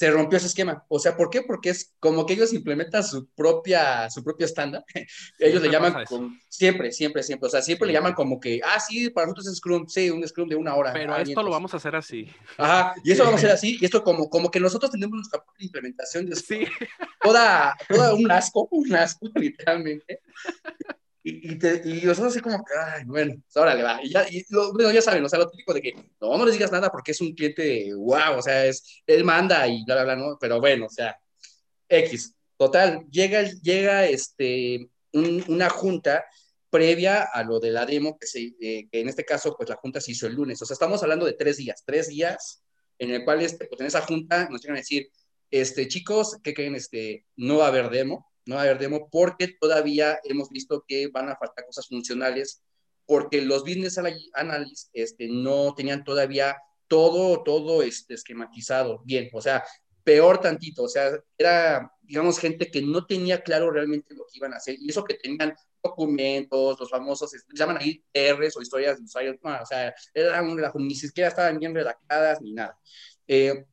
[0.00, 0.82] se rompió ese esquema.
[0.88, 1.42] O sea, ¿por qué?
[1.42, 4.82] Porque es como que ellos implementan su propia, su propio estándar.
[5.38, 6.06] ellos le llaman
[6.48, 7.48] siempre, siempre, siempre.
[7.48, 10.26] O sea, siempre le llaman como que, ah, sí, para nosotros es Scrum, sí, un
[10.26, 10.94] Scrum de una hora.
[10.94, 12.30] Pero esto lo vamos a hacer así.
[12.56, 13.76] Ajá, y eso lo vamos a hacer así.
[13.78, 16.66] Y esto como, como que nosotros tenemos nuestra propia implementación de Sí.
[17.22, 20.20] Toda, toda un asco, un asco, literalmente.
[21.22, 22.64] Y, y, te, y, así como,
[22.94, 24.00] ay, bueno, pues ahora le va.
[24.02, 26.46] Y ya, y lo, bueno, ya saben, o sea, lo típico de que no, no
[26.46, 29.96] les digas nada porque es un cliente, wow, o sea, es, él manda y bla,
[29.96, 30.38] bla, bla, ¿no?
[30.40, 31.18] Pero bueno, o sea,
[31.88, 32.34] X.
[32.56, 36.24] Total, llega, llega este, un, una junta
[36.70, 39.76] previa a lo de la demo, que, se, eh, que en este caso, pues la
[39.76, 40.60] junta se hizo el lunes.
[40.62, 42.62] O sea, estamos hablando de tres días, tres días
[42.98, 45.10] en el cual, este, pues en esa junta nos llegan a decir,
[45.50, 46.76] este, chicos, ¿qué creen?
[46.76, 50.84] Este, no va a haber demo no va a haber demo porque todavía hemos visto
[50.86, 52.62] que van a faltar cosas funcionales
[53.06, 53.98] porque los business
[54.34, 59.64] analysts este, no tenían todavía todo, todo este, esquematizado bien, o sea,
[60.04, 64.52] peor tantito, o sea, era, digamos, gente que no tenía claro realmente lo que iban
[64.54, 68.98] a hacer, y eso que tenían documentos, los famosos, este, llaman ahí R's o historias
[68.98, 72.78] de usuarios, no, o sea, eran, ni siquiera estaban bien redactadas ni nada.
[73.26, 73.66] Eh,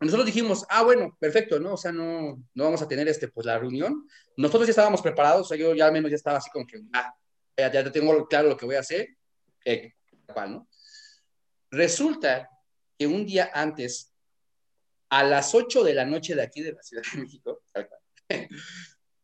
[0.00, 1.74] nosotros dijimos, ah, bueno, perfecto, ¿no?
[1.74, 4.06] O sea, no, no vamos a tener este, pues, la reunión.
[4.36, 6.80] Nosotros ya estábamos preparados, o sea, yo ya al menos ya estaba así como que,
[6.92, 7.12] ah,
[7.56, 9.08] ya, ya tengo claro lo que voy a hacer,
[9.64, 9.94] eh,
[10.48, 10.68] ¿no?
[11.70, 12.48] Resulta
[12.96, 14.12] que un día antes,
[15.10, 17.62] a las 8 de la noche de aquí de la Ciudad de México,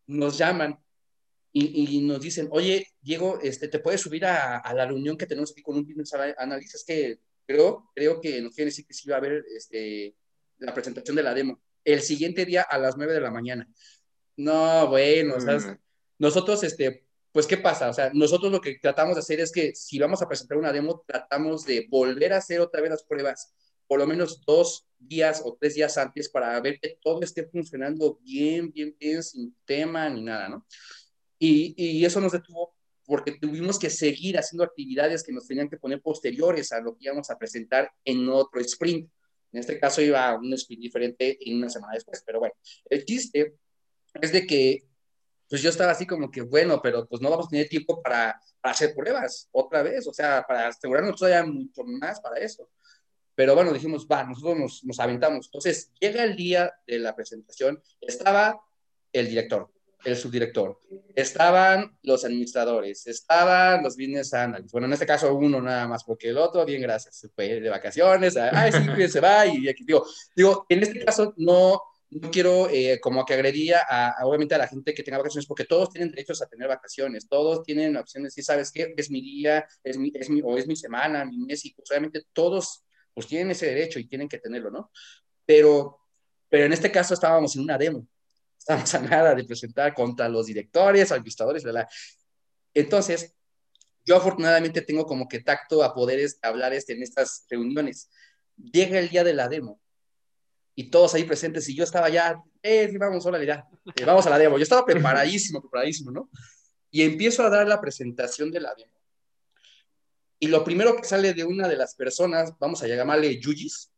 [0.07, 0.79] nos llaman
[1.57, 5.53] y, nos dicen, oye, Diego, este, ¿te puedes subir a, a, la reunión que tenemos
[5.53, 6.75] aquí con un business analyst?
[6.75, 10.17] Es que creo, creo que nos quieren decir que sí va a haber este,
[10.65, 11.61] la presentación de la demo.
[11.85, 13.69] El siguiente día a las 9 de la mañana.
[14.37, 15.79] No, bueno, mm.
[16.19, 17.89] nosotros, este, pues, ¿qué pasa?
[17.89, 20.73] O sea, nosotros lo que tratamos de hacer es que si vamos a presentar una
[20.73, 23.53] demo, tratamos de volver a hacer otra vez las pruebas,
[23.87, 28.19] por lo menos dos días o tres días antes para ver que todo esté funcionando
[28.23, 30.67] bien, bien, bien, sin tema ni nada, ¿no?
[31.39, 32.75] Y, y eso nos detuvo
[33.07, 37.05] porque tuvimos que seguir haciendo actividades que nos tenían que poner posteriores a lo que
[37.05, 39.11] íbamos a presentar en otro sprint.
[39.55, 42.55] En este caso iba a un speed diferente en una semana después, pero bueno,
[42.91, 43.55] el chiste
[44.21, 44.85] es de que
[45.49, 48.41] pues yo estaba así como que, bueno, pero pues no vamos a tener tiempo para,
[48.63, 52.69] hacer pruebas otra vez, o sea, para asegurarnos todavía mucho más para eso.
[53.37, 55.47] Pero bueno, dijimos, va, nosotros nos, nos aventamos.
[55.47, 58.59] Entonces, llega el día de la presentación, estaba
[59.13, 59.71] el director,
[60.05, 60.81] el subdirector,
[61.15, 66.29] estaban los administradores, estaban los business analysts, bueno, en este caso uno nada más, porque
[66.29, 68.79] el otro, bien, gracias, se fue de vacaciones, ay, sí,
[69.09, 71.81] se va, y aquí digo, digo, en este caso no,
[72.11, 75.65] no quiero eh, como que agredía a, obviamente a la gente que tenga vacaciones, porque
[75.65, 79.67] todos tienen derechos a tener vacaciones, todos tienen opciones, y sabes qué, es mi día,
[79.83, 82.85] es mi, es mi, o es mi semana, mi mes, y pues obviamente todos
[83.15, 84.91] pues tienen ese derecho y tienen que tenerlo, ¿no?
[85.47, 86.01] Pero,
[86.49, 88.07] pero en este caso estábamos en una demo,
[88.67, 91.87] estamos a nada de presentar contra los directores, administradores, ¿verdad?
[92.73, 93.35] Entonces,
[94.07, 98.11] yo afortunadamente tengo como que tacto a poder hablar este, en estas reuniones.
[98.57, 99.81] Llega el día de la demo
[100.75, 104.31] y todos ahí presentes y yo estaba ya, eh, vamos, hola, ya, eh, vamos a
[104.31, 104.57] la demo.
[104.57, 106.31] Yo estaba preparadísimo, preparadísimo, ¿no?
[106.91, 108.93] Y empiezo a dar la presentación de la demo.
[110.39, 113.91] Y lo primero que sale de una de las personas, vamos a llamarle Yuyis,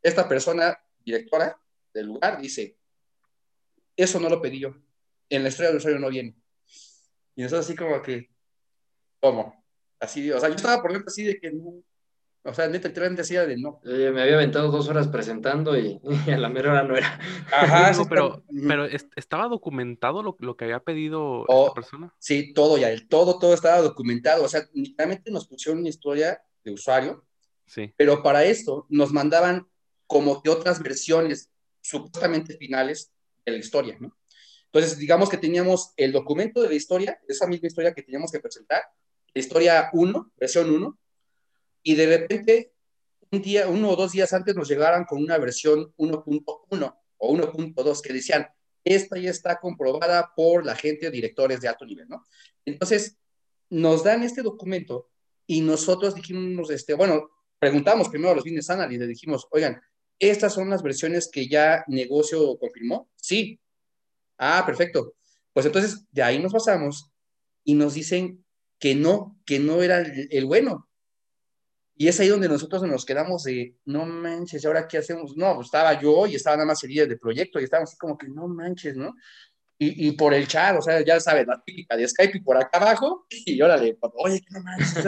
[0.00, 1.60] esta persona, directora
[1.92, 2.79] del lugar, dice,
[3.96, 4.74] eso no lo pedí yo.
[5.28, 6.36] En la historia del usuario no viene.
[7.36, 8.30] Y nosotros así como que,
[9.20, 9.64] ¿cómo?
[9.98, 11.82] Así, o sea, yo estaba por dentro así de que no,
[12.42, 13.80] o sea, neta, literalmente decía de no.
[13.84, 17.18] me había aventado dos horas presentando y, a la mera hora no era.
[17.52, 18.86] Ajá, sí, pero, pero
[19.16, 22.14] estaba documentado lo, lo, que había pedido esta oh, persona.
[22.18, 24.44] Sí, todo ya, el todo, todo estaba documentado.
[24.44, 27.24] O sea, literalmente nos pusieron una historia de usuario.
[27.66, 27.92] Sí.
[27.96, 29.68] Pero para esto nos mandaban
[30.06, 33.12] como que otras versiones supuestamente finales
[33.44, 34.16] de la historia, ¿no?
[34.72, 38.38] Entonces, digamos que teníamos el documento de la historia, esa misma historia que teníamos que
[38.38, 38.82] presentar,
[39.34, 40.98] la historia 1, versión 1,
[41.82, 42.72] y de repente,
[43.32, 48.00] un día, uno o dos días antes nos llegaran con una versión 1.1 o 1.2
[48.00, 48.46] que decían,
[48.84, 52.26] esta ya está comprobada por la gente, directores de alto nivel, ¿no?
[52.64, 53.18] Entonces,
[53.70, 55.10] nos dan este documento
[55.46, 59.80] y nosotros dijimos, este, bueno, preguntamos primero a los business analysts, y le dijimos, oigan,
[60.20, 63.08] ¿Estas son las versiones que ya negocio confirmó?
[63.16, 63.58] Sí.
[64.36, 65.14] Ah, perfecto.
[65.54, 67.10] Pues entonces de ahí nos pasamos
[67.64, 68.44] y nos dicen
[68.78, 70.88] que no, que no era el, bueno.
[71.96, 75.36] Y es ahí donde nosotros nos quedamos de, no manches, ¿ahora qué hacemos?
[75.36, 77.98] No, pues estaba yo y estaba nada más el líder de proyecto y estábamos así
[77.98, 79.14] como que, no manches, ¿no?
[79.82, 82.76] Y, por el chat, o sea, ya sabes, la típica de Skype y por acá
[82.76, 85.02] abajo, y órale, oye, que no manches,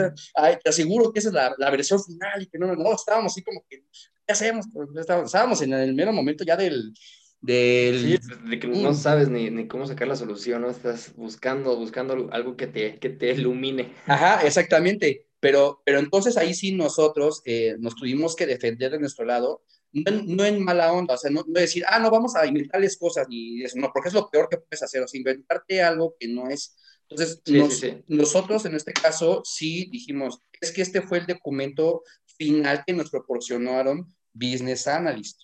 [0.63, 3.43] te aseguro que esa es la, la, versión final y que no, no, estábamos así
[3.43, 4.65] como que, ¿qué hacemos?
[4.73, 6.93] Pues, estábamos, en el mero momento ya del,
[7.41, 8.19] del...
[8.21, 10.69] Sí, de que no sabes ni, ni, cómo sacar la solución, ¿no?
[10.69, 13.93] Estás buscando, buscando algo que te, que te ilumine.
[14.05, 15.27] Ajá, exactamente.
[15.39, 20.09] Pero, pero entonces ahí sí nosotros eh, nos tuvimos que defender de nuestro lado, no
[20.09, 22.97] en, no en mala onda, o sea, no, no, decir, ah, no, vamos a inventarles
[22.97, 26.15] cosas, ni eso, no, porque es lo peor que puedes hacer, o sea, inventarte algo
[26.17, 26.77] que no es.
[27.09, 27.93] Entonces, Sí, nos- sí.
[28.07, 32.03] nosotros en este caso sí dijimos, es que este fue el documento
[32.37, 35.41] final que nos proporcionaron Business Analyst.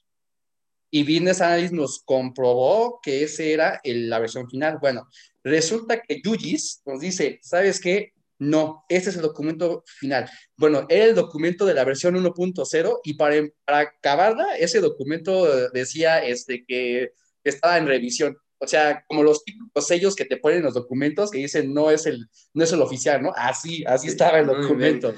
[0.91, 4.79] Y Business Analyst nos comprobó que ese era el- la versión final.
[4.81, 5.07] Bueno,
[5.43, 8.13] resulta que Yugis nos dice, ¿sabes qué?
[8.39, 10.29] No, este es el documento final.
[10.55, 13.35] Bueno, era el documento de la versión 1.0 y para,
[13.65, 17.11] para acabarla, ese documento decía este, que
[17.43, 18.37] estaba en revisión.
[18.61, 21.91] O sea, como los típicos sellos que te ponen en los documentos que dicen no
[21.91, 23.31] es el, no es el oficial, ¿no?
[23.35, 25.13] Así, así estaba el documento.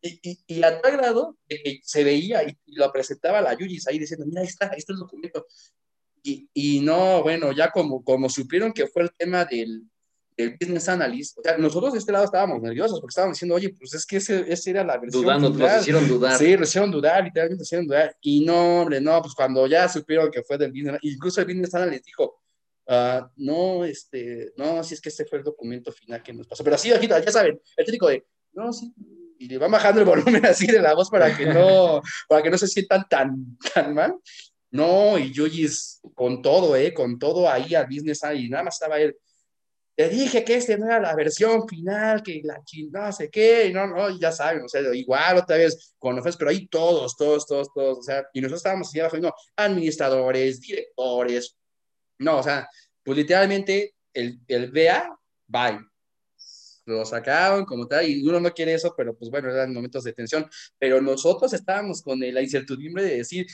[0.00, 3.54] Y, y, y a tal grado de que se veía y, y lo presentaba la
[3.54, 5.44] Yuyis ahí diciendo, mira, ahí está, ahí está el documento.
[6.22, 9.82] Y, y no, bueno, ya como, como supieron que fue el tema del,
[10.36, 13.70] del business analyst, o sea, nosotros de este lado estábamos nerviosos porque estábamos diciendo, oye,
[13.70, 16.38] pues es que ese, ese era la versión Dudando, nos hicieron dudar.
[16.38, 18.16] Sí, nos hicieron dudar, literalmente nos hicieron dudar.
[18.20, 21.74] Y no, hombre, no, pues cuando ya supieron que fue del business, incluso el business
[21.74, 22.40] analyst dijo,
[22.86, 26.62] ah, no, este, no, si es que este fue el documento final que nos pasó.
[26.62, 28.92] Pero así, aquí, ya saben, el típico de, no, sí,
[29.38, 32.50] y le van bajando el volumen así de la voz para que no, para que
[32.50, 34.14] no se sientan tan, tan mal.
[34.70, 36.92] No, y Yuyis con todo, ¿eh?
[36.92, 39.16] Con todo ahí al business y nada más estaba él.
[39.96, 43.66] Te dije que este no era la versión final, que la chingada, no sé qué,
[43.66, 47.16] y no, no, ya saben, o sea, igual otra vez con ofensas, pero ahí todos,
[47.16, 51.56] todos, todos, todos, o sea, y nosotros estábamos así abajo, no, administradores, directores,
[52.18, 52.68] no, o sea,
[53.02, 55.18] pues literalmente el, el BA,
[55.48, 55.80] bye.
[56.88, 60.12] Lo sacaron como tal, y uno no quiere eso, pero pues bueno, eran momentos de
[60.12, 60.48] tensión.
[60.78, 63.46] Pero nosotros estábamos con la incertidumbre de decir,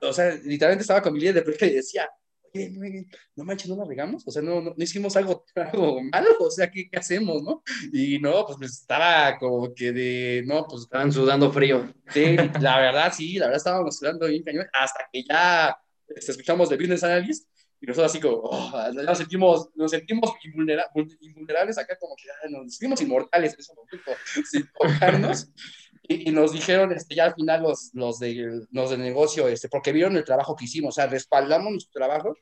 [0.00, 2.08] o sea, literalmente estaba con mi líder de proyecto y decía,
[2.54, 3.06] oye, no,
[3.36, 6.50] no manches, no la regamos, o sea, no, no, no hicimos algo, algo malo, o
[6.50, 7.62] sea, ¿qué, ¿qué, hacemos, no?
[7.92, 10.82] Y no, pues, pues, estaba como que de, no, pues.
[10.82, 11.92] Estaban sudando frío.
[12.12, 15.76] Sí, la verdad, sí, la verdad estábamos sudando bien cañón, hasta que ya
[16.08, 17.49] este, escuchamos de Business Analyst
[17.80, 20.86] y nosotros así como, oh, nos sentimos, nos sentimos invulnera
[21.20, 24.12] invulnerables acá, como que ah, nos sentimos inmortales en ese momento,
[24.50, 25.48] sin tocarnos.
[26.02, 29.68] y, y, nos dijeron este, ya al final los, los, de, los de negocio, este,
[29.68, 32.36] porque vieron el trabajo que hicimos, o sea, respaldamos nuestro trabajo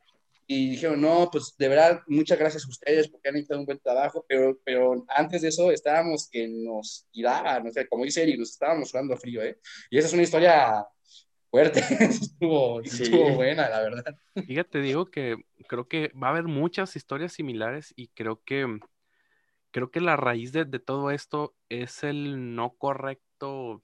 [0.50, 3.78] y dijeron, no, pues de verdad, muchas gracias a ustedes porque han hecho un buen
[3.78, 8.38] trabajo, pero, pero antes de eso estábamos que nos tiraban, o sea, como dice Eric,
[8.38, 9.60] nos estábamos sudando frío, ¿eh?
[9.90, 10.86] Y esa es una historia
[11.50, 13.04] fuerte, estuvo, sí.
[13.04, 14.18] estuvo buena, la verdad.
[14.46, 15.36] Fíjate, digo que
[15.68, 18.80] creo que va a haber muchas historias similares y creo que
[19.70, 23.82] creo que la raíz de, de todo esto es el no correcto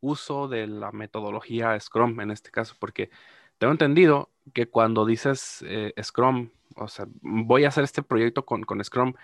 [0.00, 3.10] uso de la metodología Scrum en este caso, porque
[3.58, 8.62] tengo entendido que cuando dices eh, Scrum, o sea, voy a hacer este proyecto con,
[8.64, 9.14] con Scrum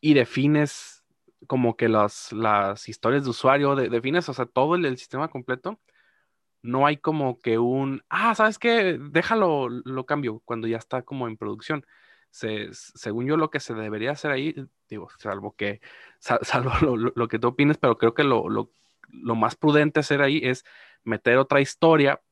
[0.00, 1.04] y defines
[1.46, 5.28] como que las, las historias de usuario, de, defines, o sea, todo el, el sistema
[5.28, 5.80] completo,
[6.64, 8.98] no hay como que un, ah, ¿sabes qué?
[8.98, 11.84] Déjalo, lo cambio cuando ya está como en producción.
[12.30, 14.54] Se, según yo, lo que se debería hacer ahí,
[14.88, 15.82] digo, salvo que,
[16.18, 18.72] sal, salvo lo, lo, que tú opines, pero creo que lo, lo,
[19.10, 20.64] lo, más prudente hacer ahí es
[21.04, 22.22] meter otra historia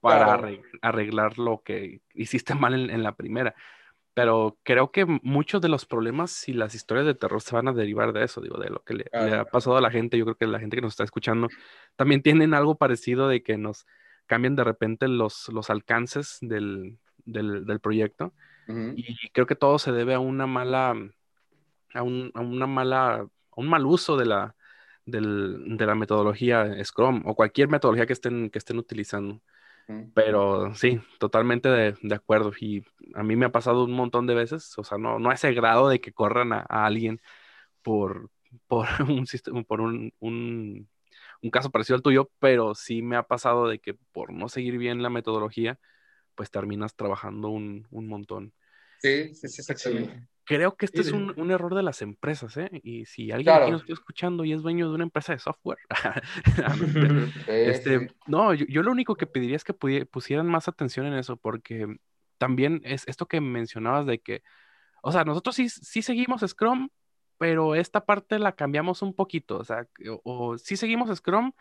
[0.00, 0.32] para claro.
[0.32, 3.54] arreglar, arreglar, lo que hiciste mal en, en, la primera.
[4.18, 7.72] Pero creo que muchos de los problemas y las historias de terror se van a
[7.72, 9.26] derivar de eso, digo, de lo que le, claro.
[9.26, 10.18] le ha pasado a la gente.
[10.18, 11.48] Yo creo que la gente que nos está escuchando
[11.94, 13.86] también tienen algo parecido de que nos
[14.26, 18.32] cambian de repente los, los alcances del, del, del proyecto.
[18.66, 18.94] Uh -huh.
[18.96, 20.94] Y creo que todo se debe a una mala,
[21.94, 24.56] a, un, a una mala, a un mal uso de la,
[25.06, 29.40] del, de la metodología Scrum o cualquier metodología que estén, que estén utilizando.
[30.14, 32.52] Pero sí, totalmente de, de, acuerdo.
[32.60, 32.84] Y
[33.14, 35.52] a mí me ha pasado un montón de veces, o sea, no, no a ese
[35.54, 37.22] grado de que corran a, a alguien
[37.82, 38.30] por,
[38.66, 40.88] por, un, sistema, por un, un,
[41.42, 44.76] un, caso parecido al tuyo, pero sí me ha pasado de que por no seguir
[44.76, 45.78] bien la metodología,
[46.34, 48.52] pues terminas trabajando un, un montón.
[49.00, 50.28] Sí, sí, sí, exactamente.
[50.48, 52.70] Creo que este sí, es un, un, error de las empresas, ¿eh?
[52.82, 53.64] Y si alguien claro.
[53.64, 55.76] aquí nos está escuchando y es dueño de una empresa de software,
[57.46, 61.36] este, no, yo, yo, lo único que pediría es que pusieran más atención en eso,
[61.36, 61.98] porque
[62.38, 64.42] también es esto que mencionabas de que,
[65.02, 66.88] o sea, nosotros sí, sí seguimos Scrum,
[67.36, 71.52] pero esta parte la cambiamos un poquito, o sea, o, o sí seguimos Scrum,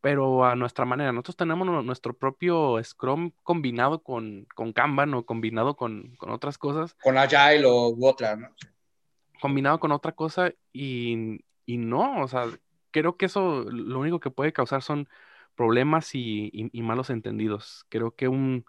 [0.00, 1.12] pero a nuestra manera.
[1.12, 6.94] Nosotros tenemos nuestro propio Scrum combinado con, con Kanban o combinado con, con otras cosas.
[7.02, 8.48] Con Agile o otra, ¿no?
[9.40, 12.46] Combinado con otra cosa y, y no, o sea,
[12.90, 15.08] creo que eso lo único que puede causar son
[15.54, 17.84] problemas y, y, malos entendidos.
[17.88, 18.64] Creo que un,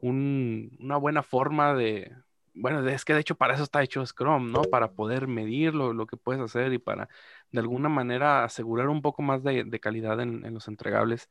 [0.00, 2.12] un, una buena forma de,
[2.54, 4.62] bueno, es que de hecho para eso está hecho Scrum, ¿no?
[4.62, 7.08] Para poder medir lo, lo que puedes hacer y para
[7.56, 11.30] de alguna manera asegurar un poco más de, de calidad en, en, los entregables.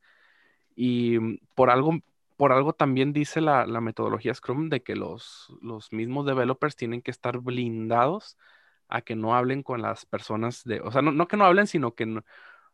[0.76, 2.00] Y mm, por algo,
[2.36, 7.02] por algo también dice la, la metodología Scrum de que los, los mismos developers tienen
[7.02, 8.36] que estar blindados
[8.88, 11.66] a que no hablen con las personas de, o sea, no, no que no hablen,
[11.66, 12.24] sino que no,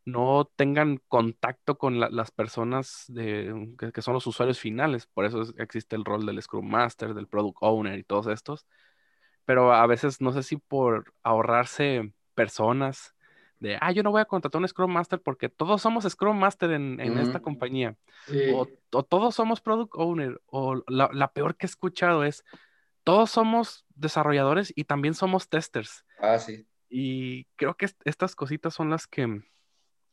[0.05, 5.07] no tengan contacto con las personas de, que, son los usuarios finales.
[5.07, 8.67] Por eso existe el rol del Scrum Master, del Product Owner y todos estos.
[9.45, 13.15] Pero a veces no sé si por ahorrarse personas
[13.63, 16.73] de, ah, yo no voy a contratar un Scrum Master porque todos somos Scrum Master
[16.73, 17.97] en, esta compañía.
[18.53, 20.41] O, todos somos Product Owner.
[20.47, 22.45] O la, la peor que he escuchado es,
[23.05, 26.05] todos somos desarrolladores y también somos testers.
[26.19, 26.67] Ah, sí.
[26.91, 29.43] Y creo que estas cositas son las que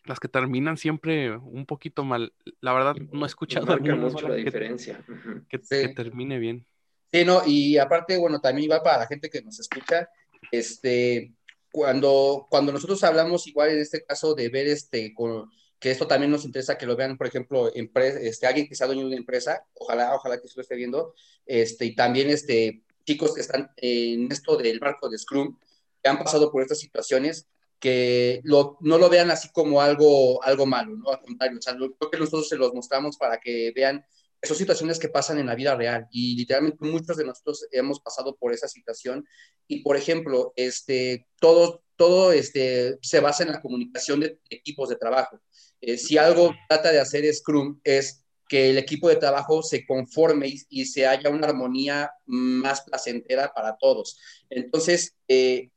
[0.06, 2.34] las que terminan siempre un poquito mal.
[2.62, 5.04] La verdad, no he escuchado mucho la diferencia.
[5.50, 6.66] Que, termine bien.
[7.12, 10.10] Sí, no, y aparte, bueno, también va para la gente que nos escucha,
[10.52, 11.34] este,
[11.72, 15.50] cuando, cuando nosotros hablamos igual en este caso de ver este, con,
[15.80, 19.02] que esto también nos interesa que lo vean, por ejemplo, este, alguien que sea dueño
[19.02, 21.14] de una empresa, ojalá, ojalá que se lo esté viendo,
[21.46, 25.58] este, y también este, chicos que están en esto del marco de Scrum,
[26.04, 27.48] que han pasado por estas situaciones,
[27.80, 31.10] que lo, no lo vean así como algo, algo malo, ¿no?
[31.12, 34.06] Al contrario, o sea, creo que nosotros se los mostramos para que vean
[34.42, 38.36] esas situaciones que pasan en la vida real y literalmente muchos de nosotros hemos pasado
[38.38, 39.26] por esa situación
[39.68, 44.96] y por ejemplo, este, todo, todo este, se basa en la comunicación de equipos de
[44.96, 45.40] trabajo.
[45.82, 50.48] Eh, si algo trata de hacer Scrum es que el equipo de trabajo se conforme
[50.48, 54.20] y, y se haya una armonía más placentera para todos.
[54.50, 55.70] Entonces, eh,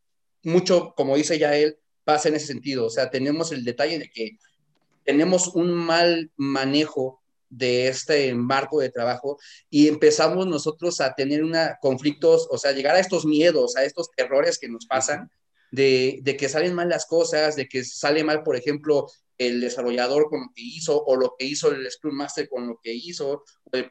[0.43, 2.87] mucho, como dice ya él, pasa en ese sentido.
[2.87, 4.39] O sea, tenemos el detalle de que
[5.05, 7.22] tenemos un mal manejo
[7.53, 9.39] de este marco de trabajo
[9.69, 14.11] y empezamos nosotros a tener una conflictos, o sea, llegar a estos miedos, a estos
[14.17, 15.31] terrores que nos pasan,
[15.71, 19.07] de, de, que salen mal las cosas, de que sale mal, por ejemplo,
[19.39, 22.79] el desarrollador con lo que hizo, o lo que hizo el Scrum Master con lo
[22.83, 23.87] que hizo, o el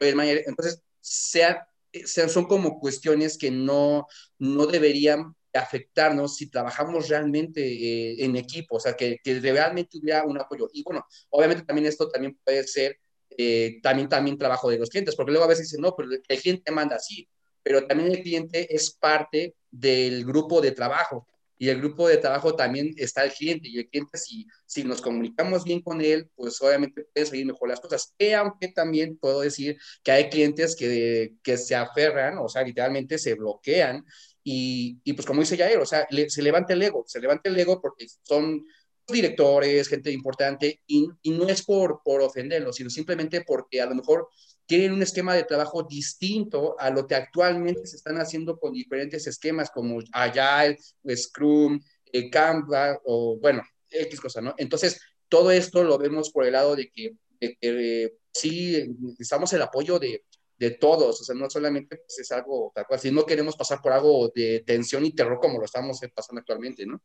[0.46, 1.66] Entonces, sea,
[2.04, 4.06] sean, son como cuestiones que no,
[4.38, 10.24] no deberían afectarnos si trabajamos realmente eh, en equipo, o sea, que, que, realmente hubiera
[10.24, 10.68] un apoyo.
[10.72, 12.98] Y bueno, obviamente también esto también puede ser
[13.38, 16.40] eh, también, también trabajo de los clientes, porque luego a veces dicen, no, pero el
[16.40, 17.28] cliente manda así,
[17.62, 21.26] pero también el cliente es parte del grupo de trabajo
[21.62, 25.00] y el grupo de trabajo también está el cliente y el cliente si, si nos
[25.00, 28.12] comunicamos bien con él, pues obviamente pueden salir mejor las cosas.
[28.36, 33.34] Aunque también puedo decir que hay clientes que, que se aferran, o sea, literalmente se
[33.34, 34.04] bloquean
[34.42, 37.56] y, y pues como dice Jair, o sea, se levanta el ego, se levanta el
[37.56, 38.64] ego porque son
[39.12, 43.94] directores, gente importante, y, y no es por, por ofenderlos, sino simplemente porque a lo
[43.94, 44.28] mejor
[44.66, 49.26] tienen un esquema de trabajo distinto a lo que actualmente se están haciendo con diferentes
[49.26, 50.78] esquemas como Agile,
[51.14, 51.80] Scrum,
[52.12, 54.54] eh, Canva o bueno, X cosa, ¿no?
[54.56, 59.52] Entonces, todo esto lo vemos por el lado de que, de que eh, sí necesitamos
[59.52, 60.24] el apoyo de,
[60.58, 63.80] de todos, o sea, no solamente pues, es algo tal cual, si no queremos pasar
[63.82, 67.02] por algo de tensión y terror como lo estamos pasando actualmente, ¿no?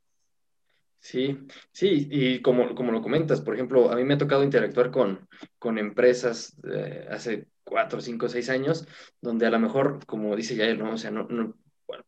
[1.00, 1.38] Sí,
[1.72, 5.28] sí, y como, como lo comentas, por ejemplo, a mí me ha tocado interactuar con,
[5.58, 8.86] con empresas eh, hace cuatro, cinco, seis años,
[9.22, 10.94] donde a lo mejor, como dice Yael, ¿no?
[10.94, 11.56] O sea, no, no,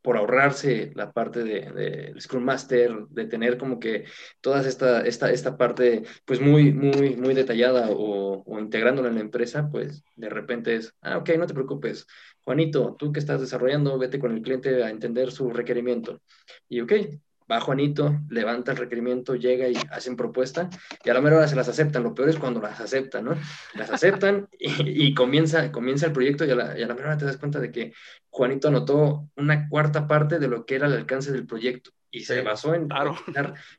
[0.01, 4.05] por ahorrarse la parte del de, Scrum Master, de tener como que
[4.41, 9.21] toda esta, esta, esta parte pues muy, muy, muy detallada o, o, integrándola en la
[9.21, 12.05] empresa, pues de repente es, ah, ok, no te preocupes,
[12.43, 16.21] Juanito, tú que estás desarrollando, vete con el cliente a entender su requerimiento.
[16.67, 16.93] Y ok,
[17.49, 20.69] va Juanito, levanta el requerimiento, llega y hacen propuesta,
[21.03, 22.03] y a la mera hora se las aceptan.
[22.03, 23.35] Lo peor es cuando las aceptan, ¿no?
[23.73, 27.17] Las aceptan y, comienza, comienza el proyecto y a, la, y a la mera hora
[27.17, 27.93] te das cuenta de que
[28.29, 32.41] Juanito anotó una cuarta parte de lo que era el alcance del proyecto y se
[32.41, 33.15] basó en claro.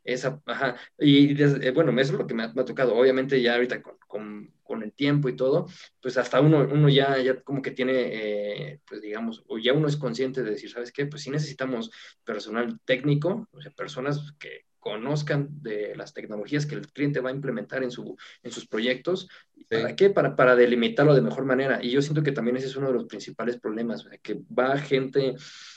[0.05, 3.83] esa, ajá, y eh, bueno, eso es lo que me ha, tocado, obviamente ya ahorita
[3.83, 5.67] con, con, con, el tiempo y todo,
[6.01, 9.89] pues hasta uno, uno ya, ya como que tiene, eh, pues digamos, o ya uno
[9.89, 11.07] es consciente de decir, ¿sabes qué?
[11.07, 11.91] Pues sí necesitamos
[12.25, 17.35] personal técnico, o sea, personas que conozcan de las tecnologías que el cliente va a
[17.35, 19.29] implementar en, su, en sus proyectos.
[19.69, 20.11] ¿Para qué?
[20.11, 21.79] Para, para delimitarlo de mejor manera.
[21.83, 25.37] Y yo siento que también ese es uno de los principales problemas, que va gente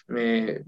[0.09, 0.63] eh,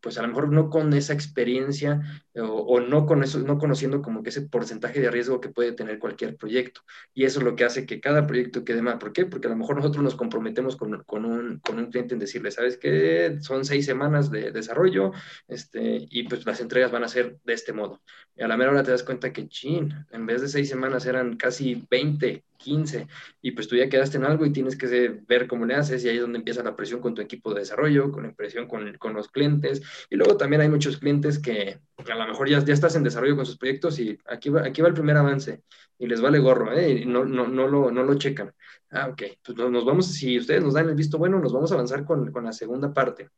[0.00, 2.00] pues a lo mejor no con esa experiencia
[2.34, 5.98] o, no, con eso, no conociendo como que ese porcentaje de riesgo que puede tener
[5.98, 6.82] cualquier proyecto.
[7.14, 8.96] Y eso es lo que hace que cada proyecto quede más.
[8.96, 9.26] ¿Por qué?
[9.26, 12.50] Porque a lo mejor nosotros nos comprometemos con, con, un, con un, cliente en decirle,
[12.50, 13.38] ¿sabes qué?
[13.40, 15.12] Son seis semanas de desarrollo
[15.48, 18.02] este, y pues las entregas van a ser de este modo.
[18.36, 21.06] Y a la mera hora te das cuenta que, chin, en vez de seis semanas
[21.06, 23.06] eran casi 20 15,
[23.42, 26.08] y pues tú ya quedaste en algo y tienes que ver cómo le haces, y
[26.08, 28.75] ahí es donde empieza la presión con tu equipo de desarrollo, con la presión con,
[28.98, 32.74] con los clientes, y luego también hay muchos clientes que a lo mejor ya, ya
[32.74, 35.62] estás en desarrollo con sus proyectos y aquí va, aquí va el primer avance,
[35.98, 36.90] y les vale gorro, ¿eh?
[36.90, 38.52] y no, no, no, lo, no lo checan.
[38.90, 41.74] Ah, ok, pues nos vamos, si ustedes nos dan el visto bueno, nos vamos a
[41.74, 43.30] avanzar con, con la segunda parte.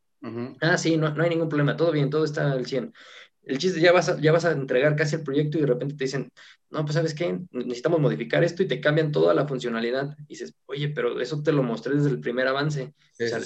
[0.61, 2.93] Ah, sí, no, no hay ningún problema, todo bien, todo está al 100
[3.43, 5.95] el chiste, ya vas, a, ya vas a entregar casi el proyecto y de repente
[5.95, 6.31] te dicen,
[6.69, 10.15] no, pues sabes qué, necesitamos modificar esto y te cambian toda la funcionalidad.
[10.19, 12.93] Y dices, oye, pero eso te lo mostré desde el primer avance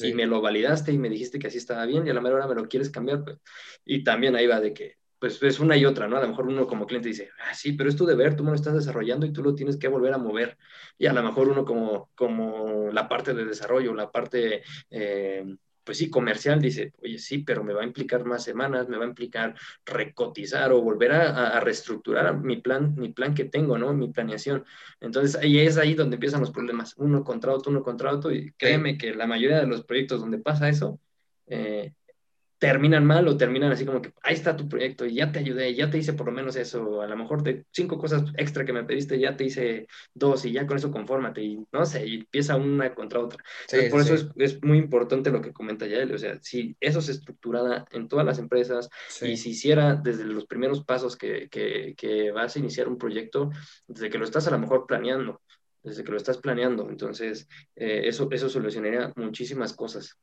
[0.01, 2.35] y me lo validaste y me dijiste que así estaba bien y a la mera
[2.35, 3.23] hora me lo quieres cambiar.
[3.23, 3.37] Pues.
[3.85, 6.17] Y también ahí va de que, pues es una y otra, ¿no?
[6.17, 8.49] A lo mejor uno como cliente dice, ah, sí, pero es tu deber, tú me
[8.49, 10.57] lo estás desarrollando y tú lo tienes que volver a mover.
[10.97, 14.63] Y a lo mejor uno como, como la parte de desarrollo, la parte...
[14.89, 15.45] Eh,
[15.83, 19.05] pues sí, comercial dice, oye, sí, pero me va a implicar más semanas, me va
[19.05, 19.55] a implicar
[19.85, 23.93] recotizar o volver a, reestructurar mi plan, mi plan que tengo, ¿no?
[23.93, 24.65] Mi planeación.
[24.99, 28.51] Entonces, ahí es ahí donde empiezan los problemas, uno contra otro, uno contra otro, y
[28.53, 30.99] créeme que la mayoría de los proyectos donde pasa eso,
[31.47, 31.93] eh,
[32.63, 35.75] terminan mal o terminan así como que ahí está tu proyecto y ya te ayudé,
[35.75, 38.71] ya te hice por lo menos eso, a lo mejor de cinco cosas extra que
[38.71, 42.15] me pediste, ya te hice dos y ya con eso confórmate y no sé, y
[42.21, 43.43] empieza una contra otra.
[43.91, 47.11] por eso es, es, muy importante lo que comenta Yael, o sea, si eso se
[47.11, 48.89] estructurara en todas las empresas
[49.21, 53.51] y se hiciera desde los primeros pasos que, que, que vas a iniciar un proyecto,
[53.87, 55.41] desde que lo estás a lo mejor planeando,
[55.83, 60.17] desde que lo estás planeando, entonces eh, eso, eso solucionaría muchísimas cosas.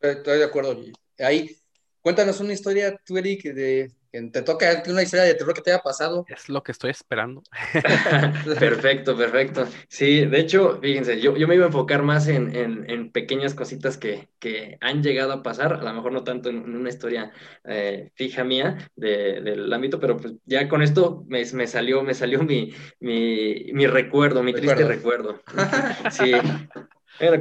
[0.00, 0.76] Estoy de acuerdo.
[1.18, 1.56] Ahí,
[2.00, 5.70] cuéntanos una historia, tú, Eric, de, que te toca una historia de terror que te
[5.70, 6.24] haya pasado.
[6.28, 7.42] Es lo que estoy esperando.
[8.58, 9.66] perfecto, perfecto.
[9.88, 13.98] Sí, de hecho, fíjense, yo, yo me iba a enfocar más en, en, pequeñas cositas
[13.98, 17.32] que, que, han llegado a pasar, a lo mejor no tanto en, una historia
[17.64, 22.42] eh, fija mía del ámbito, pero pues ya con esto me, me salió, me salió
[22.42, 25.42] mi, mi, mi recuerdo, mi triste recuerdo.
[26.10, 26.32] sí,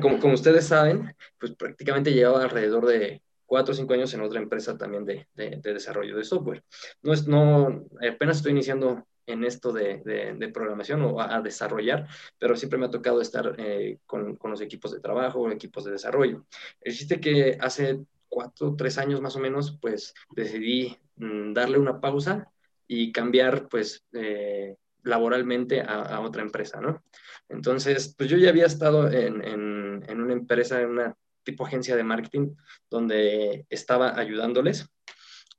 [0.02, 4.40] como, como ustedes saben, pues prácticamente llevaba alrededor de cuatro o cinco años en otra
[4.40, 6.64] empresa también de, de, desarrollo de software.
[7.02, 10.02] No es, no, apenas estoy iniciando en esto de,
[10.38, 12.08] de programación o a, desarrollar,
[12.40, 15.92] pero siempre me ha tocado estar eh, con, con, los equipos de trabajo, equipos de
[15.92, 16.46] desarrollo.
[16.82, 18.00] Existe que hace
[18.30, 22.52] cuatro, tres años más o menos, pues decidí mm, darle una pausa
[22.88, 27.04] y cambiar, pues, eh, laboralmente a, otra empresa, ¿no?
[27.50, 32.04] Entonces, pues yo ya había estado en, en, una empresa, en una tipo agencia de
[32.04, 32.56] marketing,
[32.90, 34.90] donde estaba ayudándoles.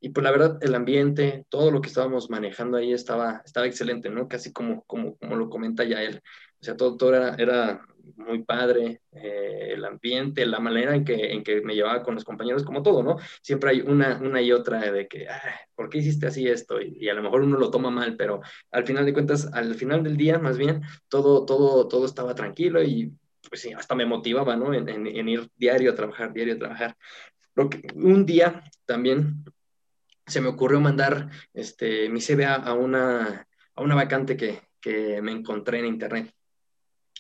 [0.00, 4.10] Y pues la verdad, el ambiente, todo lo que estábamos manejando ahí estaba, estaba excelente,
[4.10, 4.28] ¿no?
[4.28, 6.22] Casi como, como, como lo comenta ya él.
[6.60, 7.86] O sea, todo, todo era, era
[8.16, 12.24] muy padre, eh, el ambiente, la manera en que, en que me llevaba con los
[12.24, 13.16] compañeros, como todo, ¿no?
[13.42, 16.80] Siempre hay una, una y otra de que, ah, ¿por qué hiciste así esto?
[16.80, 18.40] Y, a lo mejor uno lo toma mal, pero
[18.70, 22.82] al final de cuentas, al final del día, más bien, todo, todo, todo estaba tranquilo
[22.82, 23.12] y
[23.48, 24.74] pues sí, hasta me motivaba, ¿no?
[24.74, 26.96] En, ir diario a trabajar, diario a trabajar.
[27.94, 29.44] Un día también
[30.26, 35.32] se me ocurrió mandar este, mi CV a una, a una vacante que, que me
[35.32, 36.34] encontré en internet.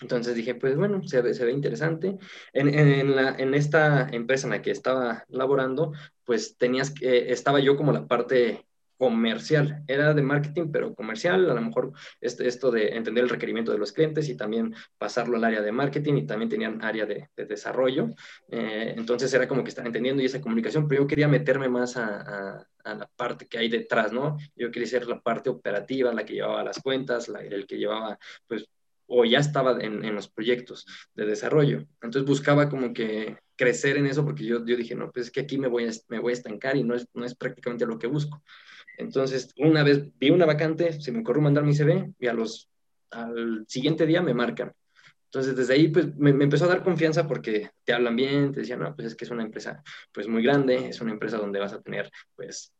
[0.00, 2.16] Entonces dije, pues bueno, se ve, interesante.
[2.52, 5.92] En, en, la, en, esta empresa en la que estaba laborando,
[6.24, 8.68] pues tenías que, estaba yo como la parte
[8.98, 13.70] comercial, era de marketing, pero comercial, a lo mejor este, esto de entender el requerimiento
[13.70, 17.28] de los clientes y también pasarlo al área de marketing y también tenían área de,
[17.36, 18.08] desarrollo.
[18.50, 21.96] Eh, entonces era como que estaba entendiendo y esa comunicación, pero yo quería meterme más
[21.96, 24.36] a, a, la parte que hay detrás, ¿no?
[24.56, 28.18] Yo quería ser la parte operativa, la que llevaba las cuentas, la, el que llevaba,
[28.46, 28.66] pues,
[29.08, 31.86] o ya estaba en, en, los proyectos de desarrollo.
[31.94, 35.40] Entonces buscaba como que crecer en eso porque yo, yo dije, no, pues es que
[35.40, 37.98] aquí me voy a, me voy a estancar y no es, no es prácticamente lo
[37.98, 38.42] que busco.
[38.98, 42.68] Entonces, una vez vi una vacante, se me ocurrió mandar mi CV y a los,
[43.10, 44.72] al siguiente día me marcan.
[45.26, 48.80] Entonces, desde ahí, pues, me, empezó a dar confianza porque te hablan bien, te decían,
[48.80, 49.82] no, pues es que es una empresa,
[50.12, 52.72] pues, muy grande, es una empresa donde vas a tener, pues,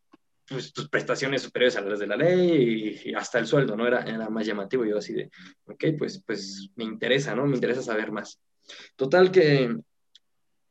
[0.49, 3.87] pues, tus prestaciones superiores a las de la ley y, hasta el sueldo, ¿no?
[3.87, 4.85] Era, era más llamativo.
[4.85, 5.31] Yo así de,
[5.67, 7.47] ok, pues, pues me interesa, ¿no?
[7.47, 8.41] Me interesa saber más.
[8.97, 9.77] Total que,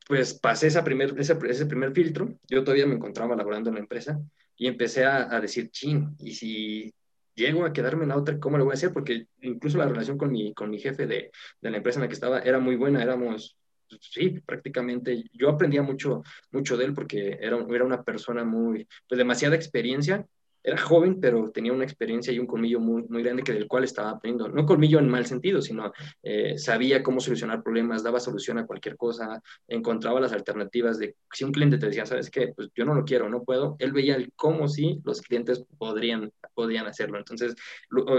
[0.07, 2.39] pues pasé esa primer, ese, ese primer filtro.
[2.47, 4.19] Yo todavía me encontraba laborando en la empresa
[4.55, 6.93] y empecé a, a, decir, chin, y si
[7.35, 8.91] llego a quedarme en la otra, ¿cómo lo voy a hacer?
[8.91, 11.31] Porque incluso la relación con mi, con mi jefe de,
[11.61, 13.57] de, la empresa en la que estaba era muy buena, éramos
[13.99, 15.23] sí, prácticamente.
[15.33, 20.25] Yo aprendía mucho, mucho de él porque era, era una persona muy, pues demasiada experiencia
[20.67, 23.85] era joven, pero tenía una experiencia y un colmillo muy, muy grande que del cual
[23.85, 24.53] estaba aprendiendo.
[24.53, 28.97] No colmillo en mal sentido, sino eh, sabía cómo solucionar problemas, daba solución a cualquier
[28.97, 32.49] cosa, encontraba las alternativas de si un cliente te decía, ¿sabes qué?
[32.53, 33.77] Pues yo no lo quiero, no puedo.
[33.79, 37.17] Él veía el cómo sí los clientes podrían, podían hacerlo.
[37.17, 37.55] Entonces,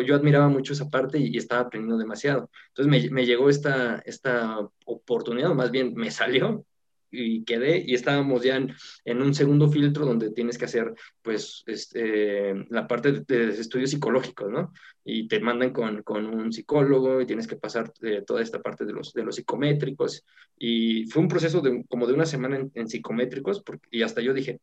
[0.07, 2.51] yo admiraba mucho esa parte y, estaba aprendiendo demasiado.
[2.69, 6.65] Entonces, me, llegó esta, esta oportunidad, más bien me salió
[7.11, 12.55] y quedé y estábamos ya en, un segundo filtro donde tienes que hacer pues este,
[12.71, 14.73] la parte de, estudios psicológicos, ¿no?
[15.05, 18.85] Y te mandan con, con un psicólogo y tienes que pasar eh, toda esta parte
[18.85, 20.25] de los, de los psicométricos
[20.59, 24.35] y fue un proceso de, como de una semana en, psicométricos porque, y hasta yo
[24.35, 24.61] dije,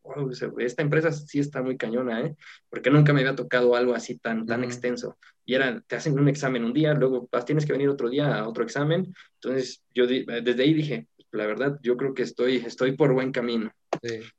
[0.60, 2.36] esta empresa sí está muy cañona, ¿eh?
[2.70, 5.18] Porque nunca me había tocado algo así tan, tan extenso.
[5.46, 8.48] Y era, te hacen un examen un día, luego tienes que venir otro día a
[8.48, 9.14] otro examen.
[9.36, 13.72] Entonces yo desde ahí dije, la verdad, yo creo que estoy, estoy por buen camino.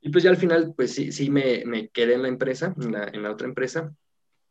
[0.00, 2.92] Y pues ya al final, pues sí, sí me, me quedé en la empresa, en
[2.92, 3.92] la, en la, otra empresa,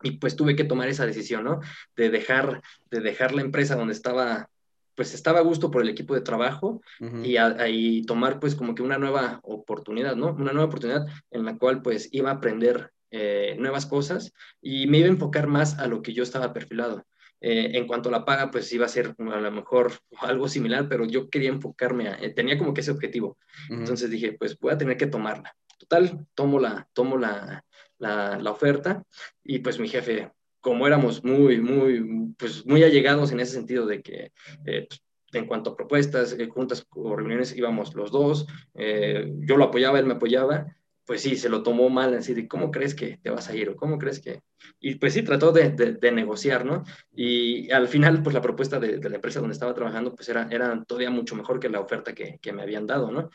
[0.02, 1.62] y pues tuve que tomar esa decisión, ¿no?
[1.96, 2.62] De dejar,
[2.92, 4.50] de dejar la empresa donde estaba,
[4.96, 6.82] pues estaba a gusto por el equipo de trabajo
[7.24, 10.34] y, y, tomar pues como que una nueva oportunidad, ¿no?
[10.34, 14.98] Una nueva oportunidad en la cual pues iba a aprender eh, nuevas cosas y me
[14.98, 17.06] iba a enfocar más a lo que yo estaba perfilado.
[17.48, 19.92] Eh, en cuanto a la paga, pues iba a ser a lo mejor
[20.22, 23.38] algo similar, pero yo quería enfocarme, a, eh, tenía como que ese objetivo.
[23.70, 25.56] Entonces dije, pues voy a tener que tomarla.
[25.78, 27.64] Total, tomo la, tomo la,
[28.00, 29.04] la, oferta
[29.44, 34.02] y pues mi jefe, como éramos muy, muy, pues muy allegados en ese sentido de
[34.02, 34.32] que
[34.66, 35.04] eh, pues,
[35.34, 40.14] en cuanto a propuestas, juntas o reuniones íbamos los dos, yo lo apoyaba, él me
[40.14, 40.66] apoyaba,
[41.06, 43.70] pues sí, se lo tomó mal, así de, ¿cómo crees que te vas a ir?
[43.70, 44.42] ¿O cómo crees que...?
[44.80, 46.84] Y pues sí, trató de, de, negociar, ¿no?
[47.16, 50.84] Y al final, pues la propuesta de, la empresa donde estaba trabajando, pues era, era
[50.86, 53.30] todavía mucho mejor que la oferta que, que me habían dado, ¿no?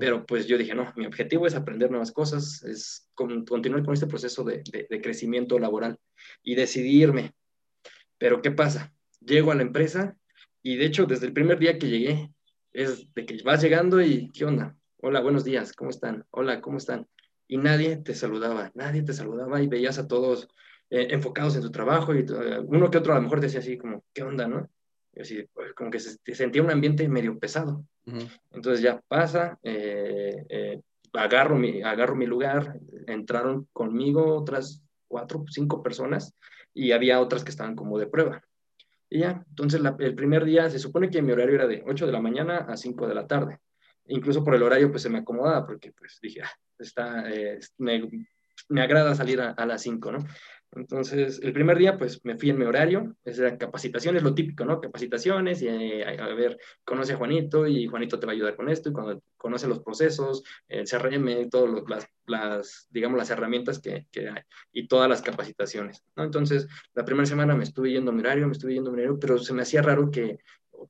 [0.00, 4.08] Pero pues yo dije, no, mi objetivo es aprender nuevas cosas, es continuar con este
[4.08, 4.62] proceso de,
[5.00, 5.98] crecimiento laboral
[6.42, 7.32] y decidirme.
[8.18, 8.92] Pero ¿qué pasa?
[9.20, 10.16] Llego a la empresa
[10.62, 12.32] y de hecho, desde el primer día que llegué,
[12.72, 14.76] es de que vas llegando y, ¿qué onda?
[15.04, 16.24] Hola, buenos días, ¿cómo están?
[16.30, 17.08] Hola, ¿cómo están?
[17.48, 20.48] Y nadie te saludaba, nadie te saludaba y veías a todos
[20.90, 23.76] eh, enfocados en tu trabajo y eh, uno que otro a lo mejor decía así
[23.76, 24.70] como, ¿qué onda, no?
[25.12, 27.84] Y así, pues, como que se, sentía un ambiente medio pesado.
[28.52, 30.80] Entonces ya pasa, eh,
[31.12, 36.32] agarro, mi, agarro mi lugar, entraron conmigo otras cuatro, cinco personas
[36.72, 38.40] y había otras que estaban como de prueba.
[39.10, 42.12] Y ya, entonces el primer día se supone que mi horario era de 8 de
[42.12, 43.58] la mañana a 5 de la tarde
[44.06, 48.08] incluso por el horario pues se me acomodaba porque pues dije, ah, está, eh, me,
[48.68, 50.18] me, agrada salir a, las 5, ¿no?
[50.74, 54.34] Entonces, el primer día, pues me fui en mi horario, es la capacitación, es lo
[54.34, 54.80] típico, ¿no?
[54.80, 58.70] Capacitaciones, y eh, a ver, conoce a Juanito y Juanito te va a ayudar con
[58.70, 64.06] esto, y cuando conoce los procesos, el CRM, todas las, las, digamos, las herramientas que,
[64.10, 64.42] que, hay,
[64.72, 66.24] y todas las capacitaciones, ¿no?
[66.24, 69.00] Entonces, la primera semana me estuve yendo a mi horario, me estuve yendo a mi
[69.00, 70.38] horario, pero se me hacía raro que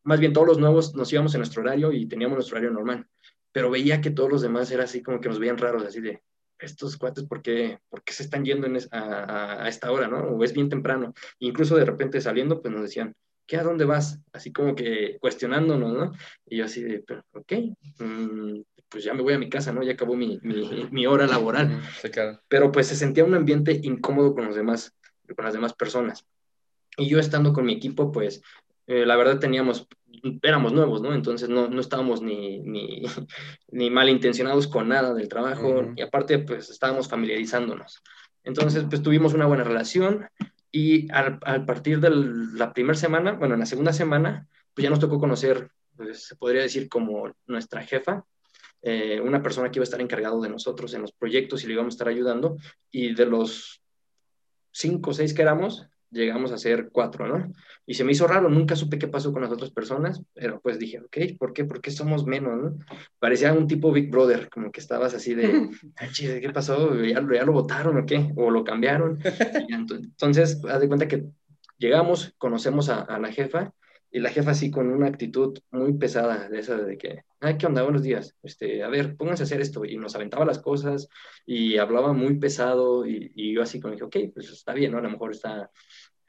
[0.02, 3.06] más bien todos los nuevos nos íbamos en nuestro horario y teníamos nuestro horario normal,
[3.52, 6.22] pero veía que todos los demás era así como que nos veían raros, así de,
[6.64, 10.18] estos cuates, ¿por qué, por qué se están yendo en a, a, esta hora, no?
[10.18, 11.12] O es bien temprano.
[11.38, 13.14] Incluso de repente saliendo, pues nos decían,
[13.46, 14.20] ¿qué a dónde vas?
[14.32, 16.12] Así como que cuestionándonos, ¿no?
[16.46, 17.52] Y yo así de, ok,
[17.98, 19.82] mm, pues ya me voy a mi casa, ¿no?
[19.82, 21.82] Ya acabó mi, mi, mi hora laboral.
[22.48, 24.94] Pero pues se sentía un ambiente incómodo con los demás,
[25.34, 26.24] con las demás personas.
[26.96, 28.42] Y yo estando con mi equipo, pues
[28.92, 29.88] eh, la verdad teníamos,
[30.42, 31.14] éramos nuevos, ¿no?
[31.14, 33.02] Entonces no, no estábamos ni, ni,
[33.68, 38.02] ni malintencionados con nada del trabajo y aparte pues estábamos familiarizándonos.
[38.44, 40.28] Entonces pues tuvimos una buena relación
[40.70, 44.90] y al, al partir de la primera semana, bueno, en la segunda semana, pues ya
[44.90, 48.26] nos tocó conocer, pues, se podría decir como nuestra jefa,
[48.82, 51.74] eh, una persona que iba a estar encargado de nosotros en los proyectos y le
[51.74, 52.58] íbamos a estar ayudando
[52.90, 53.82] y de los
[54.70, 57.52] cinco o seis que éramos, llegamos a ser cuatro, ¿no?
[57.86, 60.78] Y se me hizo raro, nunca supe qué pasó con las otras personas, pero pues
[60.78, 61.64] dije, ok, ¿por qué?
[61.64, 62.78] ¿Por qué somos menos, no?
[63.18, 65.70] Parecía un tipo Big Brother, como que estabas así de,
[66.40, 66.94] ¿qué pasó?
[66.94, 68.32] ¿Ya, ¿Ya, lo votaron o qué?
[68.36, 69.18] ¿O lo cambiaron?
[69.68, 71.24] entonces, haz de cuenta que
[71.78, 73.72] llegamos, conocemos a, a la jefa
[74.12, 77.66] y la jefa así con una actitud muy pesada de esa de que, ay, ¿qué
[77.66, 77.82] onda?
[77.82, 78.36] Buenos días.
[78.42, 79.86] Este, a ver, pónganse a hacer esto.
[79.86, 81.08] Y nos aventaba las cosas
[81.46, 84.98] y hablaba muy pesado y, y yo así como dije, ok, pues está bien, ¿no?
[84.98, 85.70] A lo mejor está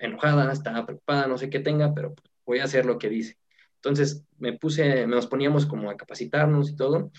[0.06, 2.14] enojada, está preocupada, no sé qué tenga, pero
[2.46, 3.38] voy a hacer lo que dice.
[3.76, 7.12] Entonces me puse, nos poníamos como a capacitarnos y todo,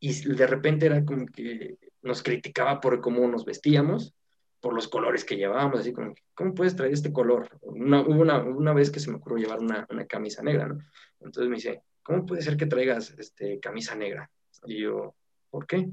[0.00, 4.14] y de repente era como que nos criticaba por cómo nos vestíamos,
[4.60, 7.48] por los colores que llevábamos, así como, ¿cómo puedes traer este color?
[7.60, 10.78] Una, hubo una, una, vez que se me ocurrió llevar una, una camisa negra, ¿no?
[11.20, 14.30] Entonces me dice, ¿cómo puede ser que traigas este, camisa negra?
[14.66, 15.14] Y yo,
[15.50, 15.88] ¿por qué?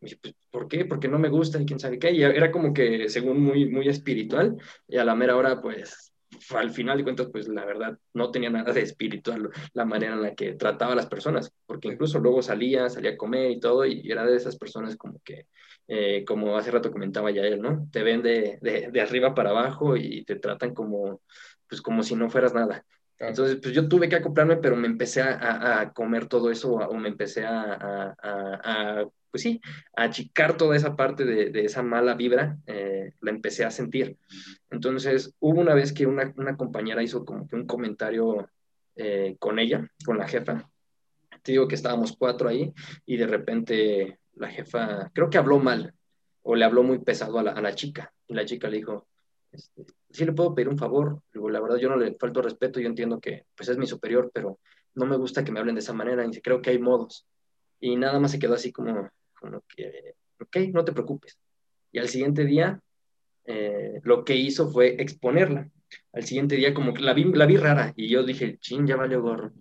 [0.00, 0.18] Pues,
[0.50, 0.86] ¿por qué?
[0.86, 2.10] Porque no me gusta y quién sabe qué.
[2.12, 4.56] Y era como que, según muy, muy espiritual,
[4.88, 6.10] y a la mera hora, pues,
[6.50, 10.22] al final de cuentas, pues la verdad no tenía nada de espiritual la manera en
[10.22, 13.84] la que trataba a las personas, porque incluso luego salía, salía a comer y todo,
[13.84, 15.46] y era de esas personas como que,
[15.88, 17.88] eh, como hace rato comentaba ya él, ¿no?
[17.92, 21.20] Te ven de, de, arriba para abajo y te tratan como,
[21.68, 22.84] pues como si no fueras nada.
[23.20, 26.94] Entonces, pues yo tuve que acoplarme, pero me empecé a, a comer todo eso, o
[26.94, 29.60] me empecé a, a, pues sí,
[29.94, 34.16] a achicar toda esa parte de, de esa mala vibra, eh, la empecé a sentir.
[34.70, 38.48] Entonces, hubo una vez que una, una compañera hizo como que un comentario
[38.96, 40.70] eh, con ella, con la jefa.
[41.42, 42.72] Te digo que estábamos cuatro ahí
[43.04, 45.92] y de repente la jefa, creo que habló mal
[46.42, 48.14] o le habló muy pesado a la, a la chica.
[48.26, 49.06] Y la chica le dijo,
[49.52, 51.22] este, sí le puedo pedir un favor.
[51.32, 54.58] la verdad, yo no le falto respeto, yo entiendo que pues es mi superior, pero
[54.94, 57.26] no me gusta que me hablen de esa manera y creo que hay modos.
[57.80, 61.38] Y nada más se quedó así como, como que, ok, no te preocupes.
[61.92, 62.80] Y al siguiente día,
[63.46, 65.68] eh, lo que hizo fue exponerla.
[66.12, 68.96] Al siguiente día, como que la vi, la vi rara y yo dije, chin, ya
[68.96, 69.52] valió gorro.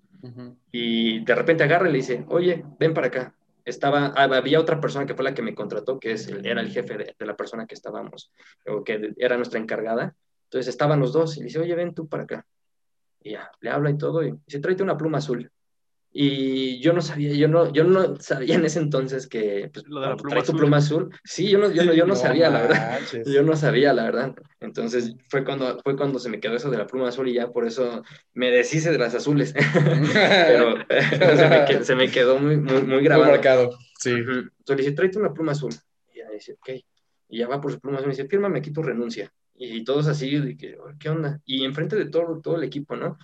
[0.72, 3.36] Y de repente agarra y le dice, oye, ven para acá
[3.70, 6.98] estaba, había otra persona que fue la que me contrató, que es era el jefe
[6.98, 8.32] de, la persona que estábamos,
[8.68, 10.16] o que era nuestra encargada.
[10.46, 12.46] Entonces estaban los dos y le dice, oye, ven tú para acá.
[13.22, 15.52] Y ya, le habla y todo, y dice, tráete una pluma azul.
[16.12, 20.02] Y yo no sabía, yo no, yo no sabía en ese entonces que pues, Lo
[20.02, 20.58] de la pluma azul.
[20.58, 21.10] pluma azul.
[21.24, 23.00] Sí, yo no, yo no, yo no, sabía, la verdad.
[23.26, 24.36] Yo no sabía, la verdad.
[24.60, 27.52] Entonces fue cuando, fue cuando se me quedó eso de la pluma azul y ya
[27.52, 28.04] por eso
[28.34, 29.54] me deshice de las azules.
[30.14, 33.30] Pero se, me quedó, se, me quedó, muy, muy, muy grabado.
[33.30, 34.10] Muy marcado, sí.
[34.10, 35.74] Entonces le dije, tráete una pluma azul.
[36.12, 36.70] Y ya dice, ok.
[37.30, 39.32] Y ya va por su pluma azul y dice, fírmame aquí tu renuncia.
[39.54, 41.40] Y todos así, de que, ¿qué onda?
[41.46, 43.18] Y enfrente de todo, todo el equipo, ¿no?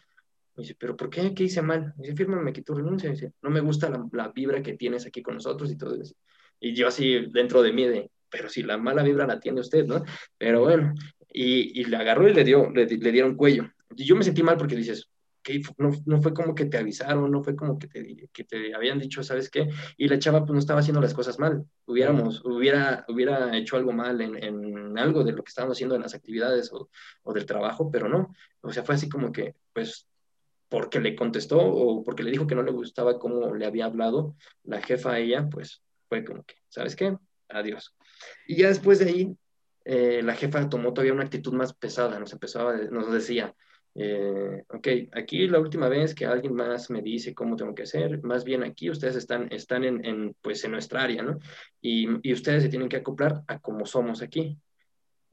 [0.55, 1.33] Me dice, ¿pero por qué?
[1.33, 1.93] ¿Qué hice mal?
[1.97, 3.09] Me dice, fírmame aquí tu renuncia.
[3.09, 6.01] Me dice, no me gusta la, la, vibra que tienes aquí con nosotros y todo
[6.01, 6.15] eso.
[6.59, 9.85] Y yo así dentro de mí de, pero si la mala vibra la tiene usted,
[9.85, 10.03] ¿no?
[10.37, 10.93] Pero bueno,
[11.31, 13.69] y, y le agarró y le, dio, le, le, dieron cuello.
[13.95, 15.09] Y yo me sentí mal porque dices,
[15.43, 18.73] que no, no, fue como que te avisaron, no fue como que te, que te
[18.73, 19.69] habían dicho, ¿sabes qué?
[19.95, 21.63] Y la chava pues no estaba haciendo las cosas mal.
[21.85, 26.01] Hubiéramos, hubiera, hubiera hecho algo mal en, en algo de lo que estábamos haciendo en
[26.01, 26.89] las actividades o,
[27.23, 28.33] o del trabajo, pero no.
[28.61, 30.07] O sea, fue así como que, pues
[30.69, 34.35] porque le contestó o porque le dijo que no le gustaba cómo le había hablado
[34.63, 37.17] la jefa a ella, pues fue como que, ¿sabes qué?
[37.49, 37.95] Adiós.
[38.47, 39.37] Y ya después de ahí,
[39.85, 43.53] eh, la jefa tomó todavía una actitud más pesada, nos empezaba, nos decía,
[43.97, 48.21] eh, ok, aquí la última vez que alguien más me dice cómo tengo que hacer,
[48.23, 51.39] más bien aquí ustedes están, están en, pues en nuestra área, ¿no?
[51.81, 54.59] Y, y, ustedes se tienen que acoplar a cómo somos aquí.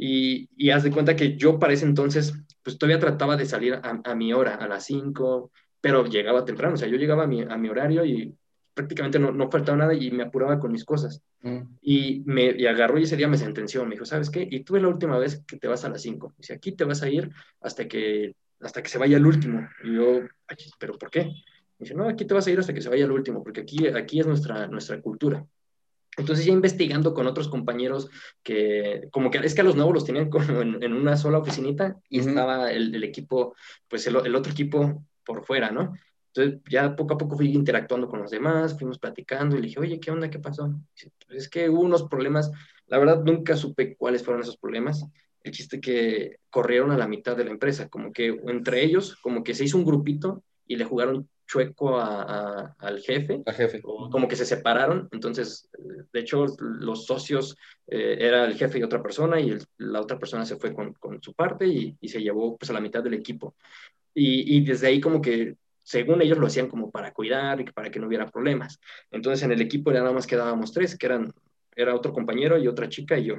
[0.04, 2.34] Y, y haz de cuenta que yo para ese entonces,
[2.64, 6.74] pues todavía trataba de salir a, a mi hora, a las 5, pero llegaba temprano,
[6.74, 8.34] o sea, yo llegaba a mi, a mi horario y
[8.74, 11.22] prácticamente no, no, faltaba nada y me apuraba con mis cosas.
[11.42, 11.60] Mm.
[11.82, 14.44] Y me y agarró y ese día me sentenció, me dijo, ¿sabes qué?
[14.50, 16.34] Y tú es la última vez que te vas a las 5.
[16.36, 17.30] Dice, aquí te vas a ir
[17.60, 19.68] hasta que, hasta que se vaya el último.
[19.84, 20.22] Y yo,
[20.80, 21.30] ¿pero por qué?
[21.78, 23.86] Dice, no, aquí te vas a ir hasta que se vaya el último, porque aquí,
[23.86, 25.46] aquí es nuestra, nuestra cultura.
[26.16, 28.10] Entonces ya investigando con otros compañeros
[28.42, 31.38] que como que es que a los nuevos los tenían como en, en una sola
[31.38, 32.28] oficinita y uh -huh.
[32.28, 33.54] estaba el, el, equipo,
[33.88, 35.94] pues el, el, otro equipo por fuera, ¿no?
[36.34, 39.80] Entonces ya poco a poco fui interactuando con los demás, fuimos platicando y le dije,
[39.80, 40.30] oye, ¿qué onda?
[40.30, 40.74] ¿Qué pasó?
[40.94, 42.50] Dice, pues es que hubo unos problemas,
[42.86, 45.04] la verdad nunca supe cuáles fueron esos problemas.
[45.42, 49.42] El chiste que corrieron a la mitad de la empresa, como que entre ellos, como
[49.42, 53.42] que se hizo un grupito y le jugaron chueco a, a, al jefe,
[53.82, 55.68] como que se separaron, entonces,
[56.12, 57.56] de hecho, los socios
[57.86, 60.94] eh, era el jefe y otra persona, y el, la otra persona se fue con,
[60.94, 63.54] con su parte y, y, se llevó pues a la mitad del equipo.
[64.14, 67.90] Y, y, desde ahí como que, según ellos, lo hacían como para cuidar y para
[67.90, 68.80] que no hubiera problemas.
[69.10, 71.34] Entonces, en el equipo ya nada más quedábamos tres, que eran,
[71.76, 73.34] era otro compañero y otra chica y yo.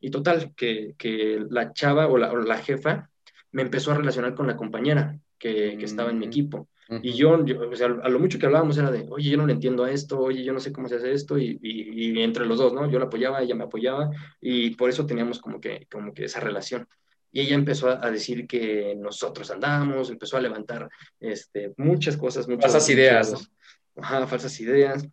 [0.00, 3.10] Y total, que, que la chava o la, o la jefa
[3.52, 6.68] me empezó a relacionar con la compañera que, que estaba en mi equipo.
[7.02, 9.46] Y yo, yo, o sea, a lo mucho que hablábamos era de, oye, yo no
[9.46, 12.22] le entiendo a esto, oye, yo no sé cómo se hace esto, y, y, y,
[12.22, 12.90] entre los dos, ¿no?
[12.90, 14.10] Yo la apoyaba, ella me apoyaba,
[14.40, 16.88] y por eso teníamos como que, como que esa relación.
[17.30, 20.88] Y ella empezó a, decir que nosotros andamos, empezó a levantar
[21.20, 23.30] este, muchas cosas, muchas falsas ideas.
[23.30, 23.50] Muchas,
[23.96, 25.06] ajá, falsas ideas.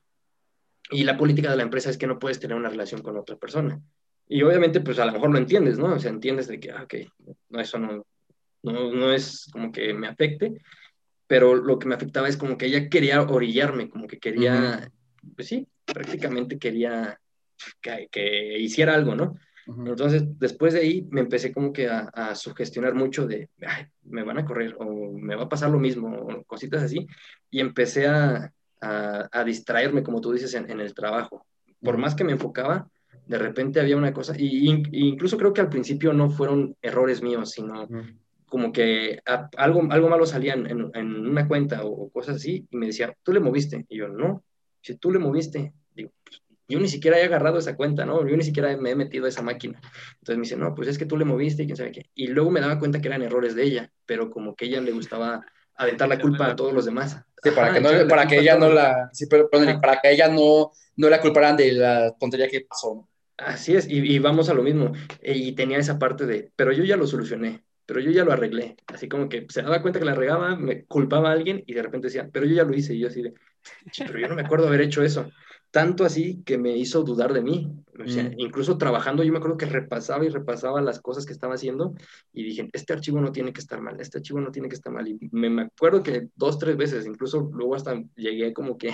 [0.89, 3.35] Y la política de la empresa es que no puedes tener una relación con otra
[3.35, 3.80] persona.
[4.27, 5.93] Y obviamente, pues a lo mejor lo entiendes, ¿no?
[5.93, 6.95] O sea, entiendes de que, ah, ok,
[7.49, 8.03] no, eso no,
[8.72, 10.61] no, no es como que me afecte,
[11.27, 14.85] pero lo que me afectaba es como que ella quería orillarme, como que quería, uh
[14.85, 15.35] -huh.
[15.35, 17.19] pues sí, prácticamente quería
[17.81, 19.35] que, que, hiciera algo, ¿no?
[19.85, 23.49] Entonces, después de ahí me empecé como que a, a sugestionar mucho de,
[24.03, 27.06] me van a correr o me va a pasar lo mismo o cositas así.
[27.49, 31.45] Y empecé a, a, distraerme, como tú dices, en, el trabajo.
[31.81, 32.89] Por más que me enfocaba,
[33.26, 37.52] de repente había una cosa, y, incluso creo que al principio no fueron errores míos,
[37.52, 37.88] sino
[38.48, 39.19] como que
[39.57, 43.34] algo, algo malo salía en, en, una cuenta o, cosas así, y me decía, tú
[43.34, 43.86] le moviste.
[43.90, 44.44] Y yo, no,
[44.82, 48.28] si tú le moviste, digo, pues, yo ni siquiera he agarrado esa cuenta, ¿no?
[48.28, 49.80] Yo ni siquiera me he metido a esa máquina.
[50.19, 52.10] Entonces me dice, no, pues es que tú le moviste y quién sabe qué.
[52.14, 54.82] Y luego me daba cuenta que eran errores de ella, pero como que a ella
[54.82, 55.45] le gustaba
[55.76, 57.18] aventar la culpa a todos los demás.
[57.41, 60.72] Sí, para que, no, para que ella no la, sí, pero, para que ella no,
[60.95, 63.07] no la culparan de la tontería que pasó.
[63.38, 64.91] Así es, y, y, vamos a lo mismo.
[65.22, 68.76] Y tenía esa parte de, pero yo ya lo solucioné, pero yo ya lo arreglé.
[68.85, 71.81] Así como que se daba cuenta que la regaba, me culpaba a alguien y de
[71.81, 72.93] repente decía, pero yo ya lo hice.
[72.93, 73.34] Y yo así de,
[73.97, 75.31] pero yo no me acuerdo haber hecho eso.
[75.72, 77.72] Tanto así que me hizo dudar de mí.
[77.97, 78.39] Mm.
[78.39, 81.95] Incluso trabajando, yo me acuerdo que repasaba y repasaba las cosas que estaba haciendo
[82.34, 84.91] y dije, este archivo no tiene que estar mal, este archivo no tiene que estar
[84.91, 85.07] mal.
[85.07, 88.91] Y me, me acuerdo que dos, tres veces, incluso luego hasta llegué como que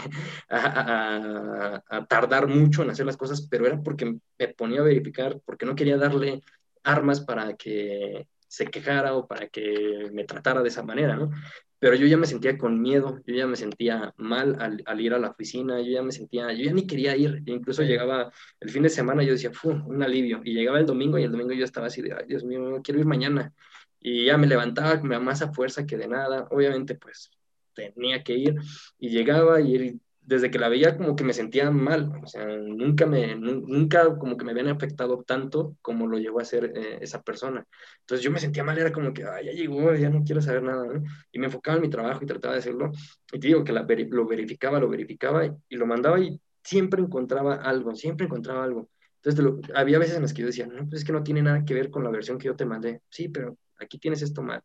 [0.50, 5.42] a, a, tardar mucho en hacer las cosas, pero era porque me ponía a verificar,
[5.46, 6.42] porque no quería darle
[6.84, 11.32] armas para que se quejara o para que me tratara de esa manera, ¿no?
[11.80, 14.56] pero yo ya me sentía con miedo, yo ya me sentía mal
[14.86, 17.82] al, ir a la oficina, yo ya me sentía, yo ya ni quería ir, incluso
[17.82, 18.32] llegaba
[18.62, 21.52] el fin de semana, yo decía, un alivio, y llegaba el domingo y el domingo
[21.52, 23.54] yo estaba así de, ay, Dios mío, no quiero ir mañana,
[24.00, 27.32] y ya me levantaba con más a fuerza que de nada, obviamente pues
[27.74, 28.56] tenía que ir,
[28.98, 33.06] y llegaba y desde que la veía como que me sentía mal, o sea, nunca
[33.06, 37.22] me, nunca como que me habían afectado tanto como lo llegó a hacer eh, esa
[37.22, 37.66] persona.
[38.00, 40.86] Entonces yo me sentía mal, era como que, ya llegó, ya no quiero saber nada,
[41.32, 42.92] Y me enfocaba en mi trabajo y trataba de hacerlo.
[43.32, 47.56] Y te digo que la, lo verificaba, lo verificaba y, lo mandaba y siempre encontraba
[47.56, 48.90] algo, siempre encontraba algo.
[49.22, 51.66] Entonces había veces en las que yo decía, no, pues es que no tiene nada
[51.66, 53.02] que ver con la versión que yo te mandé.
[53.10, 54.62] Sí, pero aquí tienes esto mal.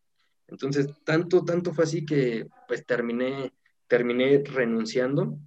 [0.48, 3.52] Entonces, tanto, tanto fue así que pues terminé
[3.89, 5.39] terminé renunciando,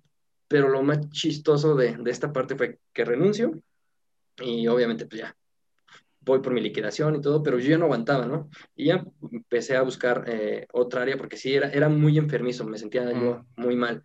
[0.48, 3.62] pero lo más chistoso de, de, esta parte fue que renuncio
[4.38, 5.36] y obviamente pues ya
[6.22, 8.50] voy por mi liquidación y todo, pero yo ya no aguantaba, ¿no?
[8.76, 12.78] Y ya empecé a buscar eh, otra área porque sí, era, era muy enfermizo, me
[12.78, 14.04] sentía yo muy mal.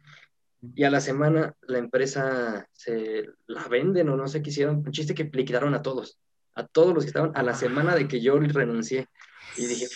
[0.75, 4.91] Y a la semana la empresa se la venden o no sé qué hicieron, un
[4.91, 6.19] chiste que liquidaron a todos,
[6.55, 9.09] a todos los que estaban a la semana de que yo renuncié.
[9.57, 9.87] Y dije,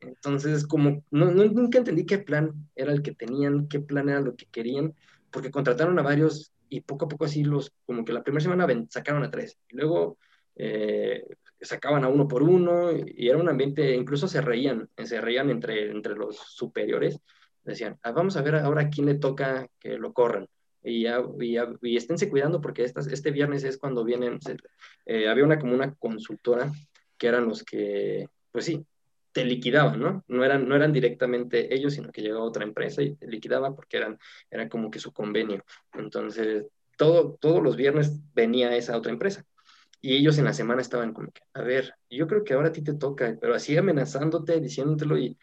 [0.00, 4.36] entonces, como no, nunca entendí qué plan era el que tenían, qué plan era lo
[4.36, 4.94] que querían,
[5.30, 8.66] porque contrataron a varios y poco a poco así los, como que la primera semana
[8.88, 10.18] sacaron a tres, y luego
[10.56, 11.24] eh,
[11.60, 15.90] sacaban a uno por uno, y era un ambiente, incluso se reían, se reían entre,
[15.90, 17.18] entre los superiores,
[17.64, 20.48] decían, ah, vamos a ver ahora a quién le toca que lo corran.
[20.82, 21.22] Y, ya,
[21.82, 24.38] y, esténse cuidando porque estas, este viernes es cuando vienen,
[25.04, 26.72] eh, había una como una consultora
[27.18, 28.84] que eran los que, pues sí,
[29.32, 30.24] te liquidaban, ¿no?
[30.28, 33.98] No eran, no eran directamente ellos, sino que llegaba otra empresa y te liquidaba porque
[33.98, 34.18] eran,
[34.50, 35.64] era como que su convenio.
[35.94, 36.66] Entonces,
[36.96, 39.44] todo, todos los viernes venía esa otra empresa.
[40.02, 42.72] Y ellos en la semana estaban como que, a ver, yo creo que ahora a
[42.72, 45.38] ti te toca, pero así amenazándote, diciéndotelo y,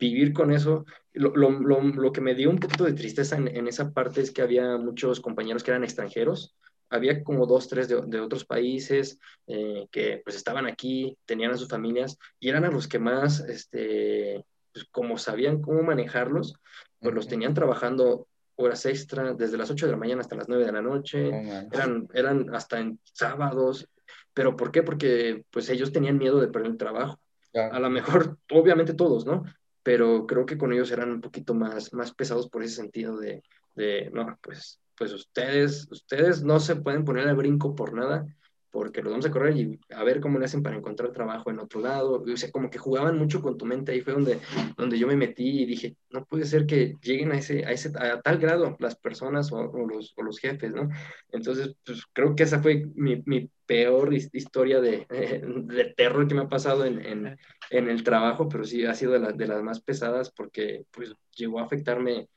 [0.00, 0.84] vivir con eso.
[1.12, 4.42] Lo, lo, lo, que me dio un poquito de tristeza en, esa parte es que
[4.42, 6.56] había muchos compañeros que eran extranjeros
[6.90, 11.56] había como dos, tres de, de otros países eh, que pues estaban aquí, tenían a
[11.56, 16.54] sus familias y eran a los que más, este, pues, como sabían cómo manejarlos,
[17.00, 20.64] pues los tenían trabajando horas extra, desde las 8 de la mañana hasta las 9
[20.64, 21.28] de la noche,
[21.72, 23.88] eran, eran hasta en sábados,
[24.34, 24.82] pero ¿por qué?
[24.82, 27.20] Porque pues ellos tenían miedo de perder el trabajo.
[27.54, 29.44] A lo mejor, obviamente todos, ¿no?
[29.82, 33.42] Pero creo que con ellos eran un poquito más, más pesados por ese sentido de,
[33.74, 38.26] de no, pues pues ustedes, ustedes no se pueden poner al brinco por nada,
[38.70, 41.58] porque los vamos a correr y a ver cómo le hacen para encontrar trabajo en
[41.58, 42.22] otro lado.
[42.22, 44.40] O sea, como que jugaban mucho con tu mente, ahí fue donde,
[44.76, 47.92] donde yo me metí y dije, no puede ser que lleguen a ese, a ese,
[47.98, 50.88] a tal grado las personas o, los, o los, jefes, ¿no?
[51.32, 56.42] Entonces, pues creo que esa fue mi, mi peor historia de, de, terror que me
[56.42, 57.38] ha pasado en, en,
[57.70, 61.58] en, el trabajo, pero sí ha sido de, de las más pesadas porque pues llegó
[61.58, 62.28] a afectarme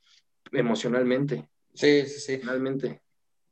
[0.51, 1.47] emocionalmente.
[1.73, 2.37] Sí, sí, sí.
[2.37, 3.01] Realmente.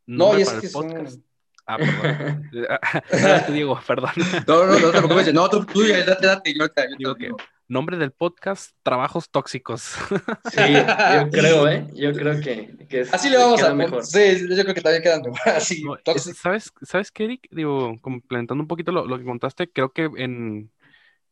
[0.06, 1.20] No, y es que podcast.
[1.66, 2.50] Ah, perdón.
[3.46, 4.12] te digo, perdón.
[4.48, 5.34] No, no, no te preocupes.
[5.34, 6.54] No, tú, tú ya, date, date.
[6.54, 7.32] Yo te, digo que
[7.70, 9.96] nombre del podcast, trabajos tóxicos.
[10.52, 11.88] Sí, yo creo, ¿eh?
[11.94, 14.04] Yo creo que, que es, Así le vamos a mejor.
[14.04, 15.84] Sí, yo creo que también quedan así.
[16.36, 17.48] ¿Sabes, ¿Sabes qué, Eric?
[17.52, 20.72] Digo, complementando un poquito lo, lo que contaste, creo que en...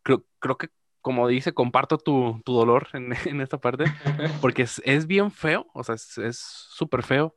[0.03, 0.69] Creo, creo que
[1.02, 3.86] como dice, comparto tu, tu dolor en, en, esta parte,
[4.41, 7.36] porque es, es, bien feo, o sea, es súper feo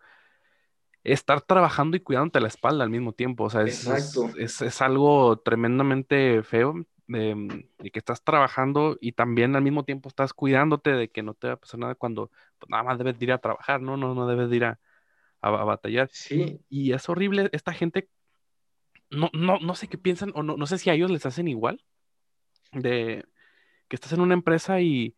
[1.04, 3.44] estar trabajando y cuidándote la espalda al mismo tiempo.
[3.44, 3.86] O sea, es,
[4.36, 6.74] es, algo tremendamente feo
[7.06, 11.48] de, que estás trabajando y también al mismo tiempo estás cuidándote de que no te
[11.48, 13.96] va a pasar nada cuando pues, nada más debes de ir a trabajar, ¿no?
[13.96, 14.80] No, no debes de ir a,
[15.40, 16.08] a, batallar.
[16.12, 16.60] Sí.
[16.68, 18.08] Y es horrible, esta gente,
[19.10, 21.48] no, no, no sé qué piensan, o no, no sé si a ellos les hacen
[21.48, 21.82] igual,
[22.72, 23.24] de
[23.90, 25.16] que estás en una empresa y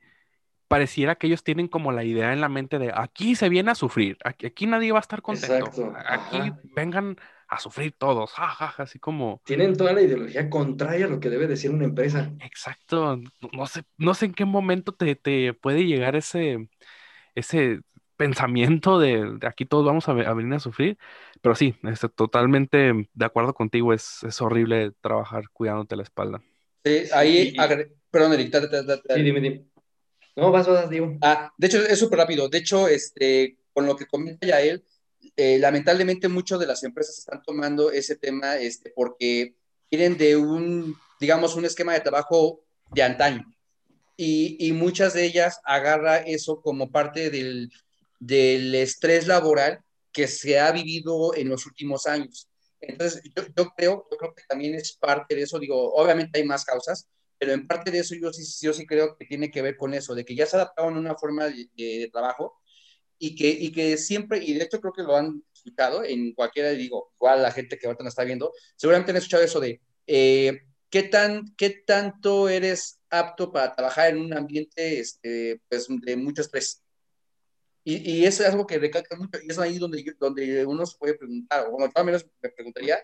[0.67, 3.75] pareciera que ellos tienen como la idea en la mente de aquí se viene a
[3.75, 8.99] sufrir, aquí, aquí nadie va a estar contento, aquí vengan a sufrir todos, jajaja, así
[8.99, 9.43] como...
[9.45, 12.33] Tienen toda la ideología contraria a lo que debe decir una empresa.
[12.41, 13.21] Exacto,
[13.53, 16.71] no sé, no sé en qué momento te, te puede llegar ese,
[17.35, 17.81] ese
[18.17, 20.97] pensamiento de, aquí todos vamos a, venir a sufrir,
[21.43, 26.41] pero sí, este, totalmente de acuerdo contigo, es, es horrible trabajar cuidándote la espalda.
[26.83, 27.55] Sí, ahí,
[28.13, 28.55] perdón, Eric,
[29.15, 29.65] Sí, dime, dime.
[30.37, 31.19] No, vas, vas, digo.
[31.21, 32.49] Ah, de hecho, es súper rápido.
[32.49, 34.85] De hecho, este, con lo que comenta ya él,
[35.37, 39.57] eh, lamentablemente muchas de las empresas están tomando ese tema este, porque
[39.91, 42.61] vienen de un, digamos, un esquema de trabajo
[42.93, 43.45] de antaño.
[44.17, 47.71] Y, y muchas de ellas agarra eso como parte del,
[48.21, 49.81] del, estrés laboral
[50.13, 52.49] que se ha vivido en los últimos años.
[52.81, 55.59] Entonces, yo, yo, creo, yo creo que también es parte de eso.
[55.59, 57.09] Digo, obviamente hay más causas,
[57.43, 59.93] pero en parte de eso yo sí, yo sí creo que tiene que ver con
[59.95, 62.61] eso, de que ya se adaptaron a una forma de, de trabajo
[63.19, 66.71] y que, y que siempre, y de hecho creo que lo han escuchado en cualquiera,
[66.71, 70.61] digo, igual la gente que ahorita nos está viendo, seguramente han escuchado eso de eh,
[70.89, 76.43] ¿qué, tan, qué tanto eres apto para trabajar en un ambiente este, pues, de mucho
[76.43, 76.81] estrés.
[77.83, 80.97] Y, y, eso es algo que recalca mucho, y es ahí donde, donde uno se
[80.97, 83.01] puede preguntar, o bueno, al menos me preguntaría,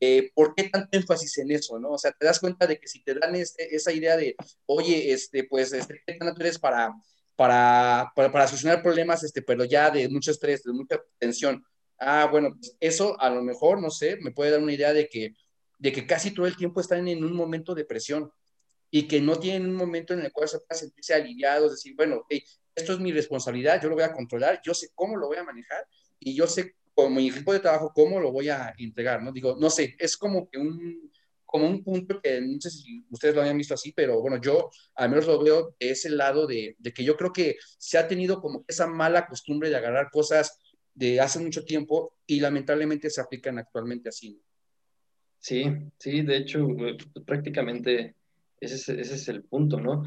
[0.00, 1.90] eh, ¿por qué tanto énfasis en eso, no?
[1.90, 4.34] O sea, te das cuenta de que si te dan este, esa idea de,
[4.66, 6.92] oye, este, pues, este, ¿qué tanto eres para
[7.40, 11.64] para, para, solucionar problemas, este, pero ya de mucho estrés, de mucha tensión.
[11.98, 15.08] Ah, bueno, pues eso a lo mejor, no sé, me puede dar una idea de
[15.08, 15.34] que,
[15.78, 18.30] de que casi todo el tiempo están en un momento de presión
[18.90, 22.26] y que no tienen un momento en el cual se puedan sentirse aliviados, decir, bueno,
[22.74, 25.44] esto es mi responsabilidad, yo lo voy a controlar, yo sé cómo lo voy a
[25.44, 29.32] manejar y yo sé como mi equipo de trabajo cómo lo voy a entregar, ¿no?
[29.32, 31.10] Digo, no sé, es como que un,
[31.44, 34.70] como un punto que no sé si ustedes lo habían visto así, pero bueno, yo
[34.94, 38.06] al menos lo veo de ese lado de, de que yo creo que se ha
[38.06, 40.58] tenido como esa mala costumbre de agarrar cosas
[40.94, 44.40] de hace mucho tiempo y lamentablemente se aplican actualmente así.
[45.38, 45.64] Sí,
[45.98, 48.14] sí, de hecho, eh, prácticamente
[48.60, 50.04] ese es, ese es el punto, ¿no?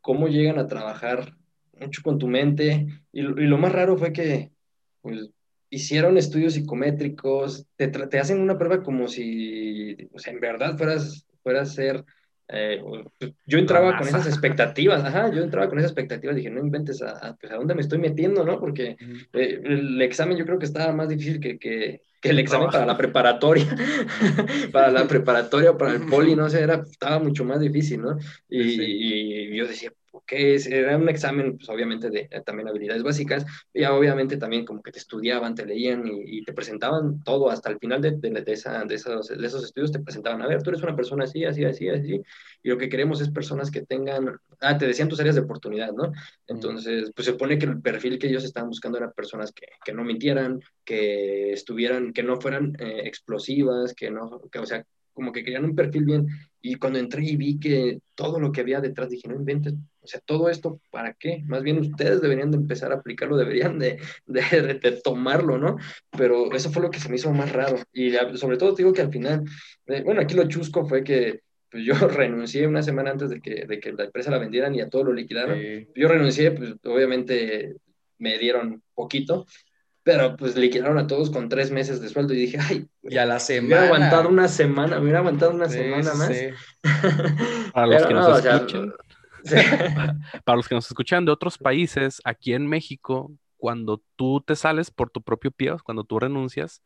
[0.00, 1.34] Cómo llegan a trabajar
[1.72, 4.52] mucho con tu mente y, y lo más raro fue que
[5.00, 5.30] pues,
[5.70, 11.26] hicieron estudios psicométricos, te, te, hacen una prueba como si, o sea, en verdad fueras,
[11.42, 12.04] fueras ser...
[12.50, 12.80] Eh,
[13.18, 17.02] pues, yo entraba con esas expectativas, ajá, yo entraba con esas expectativas, dije, no inventes
[17.02, 18.58] a, pues, a dónde me estoy metiendo, ¿no?
[18.58, 18.96] Porque
[19.34, 22.86] eh, el examen yo creo que estaba más difícil que, que, que el examen para
[22.86, 23.66] la preparatoria,
[24.72, 28.16] para la preparatoria, para el poli, no sé, era, estaba mucho más difícil, ¿no?
[28.48, 28.80] Y,
[29.52, 29.92] y yo decía,
[30.28, 34.82] que era un examen, pues obviamente de eh, también habilidades básicas, y obviamente también como
[34.82, 38.84] que te estudiaban, te leían y, te presentaban todo hasta el final de, de, esa,
[38.84, 41.64] de, esos, de esos estudios, te presentaban, a ver, tú eres una persona así, así,
[41.64, 42.20] así, así,
[42.62, 45.92] y lo que queremos es personas que tengan, ah, te decían tus áreas de oportunidad,
[45.92, 46.12] ¿no?
[46.46, 49.94] Entonces, pues se pone que el perfil que ellos estaban buscando eran personas que, que
[49.94, 54.84] no mintieran, que estuvieran, que no fueran eh, explosivas, que no, que, o sea,
[55.18, 56.28] como que querían un perfil bien.
[56.62, 59.74] Y cuando entré y vi que todo lo que había detrás, dije, no inventes,
[60.08, 61.42] o sea, todo esto, ¿para qué?
[61.46, 65.76] Más bien ustedes deberían de empezar a aplicarlo, deberían de, de, tomarlo, ¿no?
[66.16, 67.76] Pero eso fue lo que se me hizo más raro.
[67.92, 69.44] Y sobre todo te digo que al final,
[69.86, 71.40] eh, bueno, aquí lo chusco fue que
[71.70, 74.80] pues yo renuncié una semana antes de que, de que la empresa la vendieran y
[74.80, 75.58] a todo lo liquidaron.
[75.94, 77.76] Yo renuncié, pues obviamente
[78.16, 79.44] me dieron poquito,
[80.02, 83.26] pero pues liquidaron a todos con tres meses de sueldo y dije, ay, y a
[83.26, 83.66] la semana.
[83.66, 86.32] Hubiera aguantado una semana, me hubiera aguantado una semana más.
[87.74, 88.94] Para los que nos escuchan.
[90.44, 94.90] para los que nos escuchan de otros países, aquí en México, cuando tú te sales
[94.90, 96.82] por tu propio pie, cuando tú renuncias,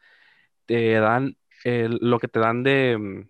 [0.66, 3.26] te dan lo que te dan de,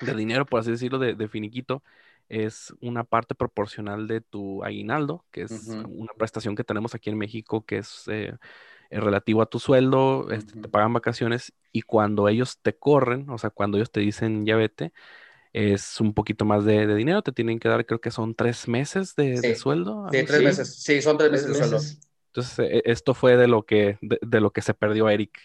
[0.00, 1.82] de, dinero, por así decirlo, de, de, finiquito,
[2.28, 7.18] es una parte proporcional de tu aguinaldo, que es una prestación que tenemos aquí en
[7.18, 8.34] México, que es eh,
[8.90, 13.38] eh, relativo a tu sueldo, este, te pagan vacaciones y cuando ellos te corren, o
[13.38, 14.92] sea, cuando ellos te dicen ya vete,
[15.52, 19.14] es un poquito más de, dinero, te tienen que dar, creo que son tres meses
[19.16, 20.06] de, sueldo.
[20.12, 21.78] Sí, tres meses, sí, son tres meses de sueldo.
[22.36, 25.38] Entonces, e, esto fue de lo que, de, lo que se perdió Eric.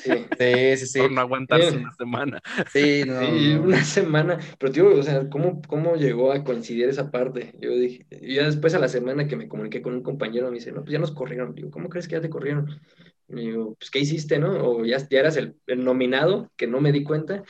[0.00, 0.12] Sí,
[0.78, 0.98] sí, sí.
[1.00, 2.40] Por no aguantarse una semana.
[2.72, 4.38] Sí, no, una semana.
[4.58, 7.54] Pero, tío, o sea, ¿cómo, ¿cómo llegó a coincidir esa parte?
[7.60, 10.58] Yo dije, y ya después a la semana que me comuniqué con un compañero, me
[10.58, 11.56] dice, no, pues ya nos corrieron.
[11.56, 12.80] Digo, ¿cómo crees que ya te corrieron?
[13.28, 14.52] Y digo, pues, ¿qué hiciste, no?
[14.64, 17.42] O ya, ya eras el, nominado, que no me di cuenta.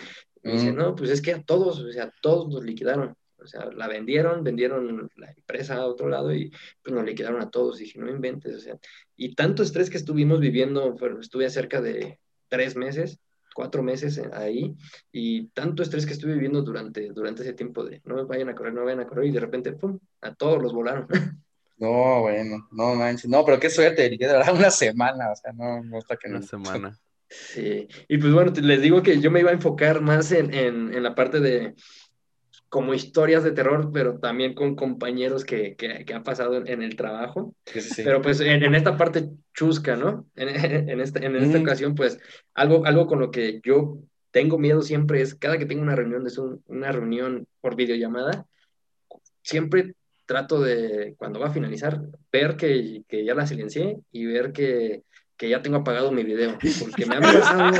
[0.42, 3.16] Y dice, no, pues es que a todos, o sea, todos nos liquidaron.
[3.38, 6.52] O sea, la vendieron, vendieron la empresa a otro lado y
[6.82, 7.80] pues nos liquidaron a todos.
[7.80, 8.78] Y dije, no inventes, o sea,
[9.16, 13.18] y tanto estrés que estuvimos viviendo, pero estuve cerca de tres meses,
[13.54, 14.76] cuatro meses ahí,
[15.10, 18.54] y tanto estrés que estuve viviendo durante, durante ese tiempo de no me vayan a
[18.54, 21.06] correr, no vayan a correr, y de repente, ¡pum!, a todos los volaron.
[21.78, 25.82] No, bueno, no manches, no, pero qué suerte, de verdad, una semana, o sea, no,
[25.82, 26.96] no está que Una semana.
[27.32, 30.92] Sí, y pues bueno, les digo que yo me iba a enfocar más en, en,
[30.92, 31.74] en la parte de,
[32.68, 36.96] como historias de terror, pero también con compañeros que, que, que han pasado en, el
[36.96, 37.54] trabajo.
[37.96, 40.26] Pero pues en, en, esta parte chusca, ¿no?
[40.36, 42.18] En, esta, en esta ocasión, pues
[42.54, 43.98] algo, algo con lo que yo
[44.30, 48.46] tengo miedo siempre es, cada que tengo una reunión, es una reunión por videollamada,
[49.42, 49.94] siempre
[50.26, 52.00] trato de, cuando va a finalizar,
[52.30, 55.02] ver que, que ya la silencié y ver que,
[55.42, 57.72] que ya tengo apagado mi video, porque me han pasado,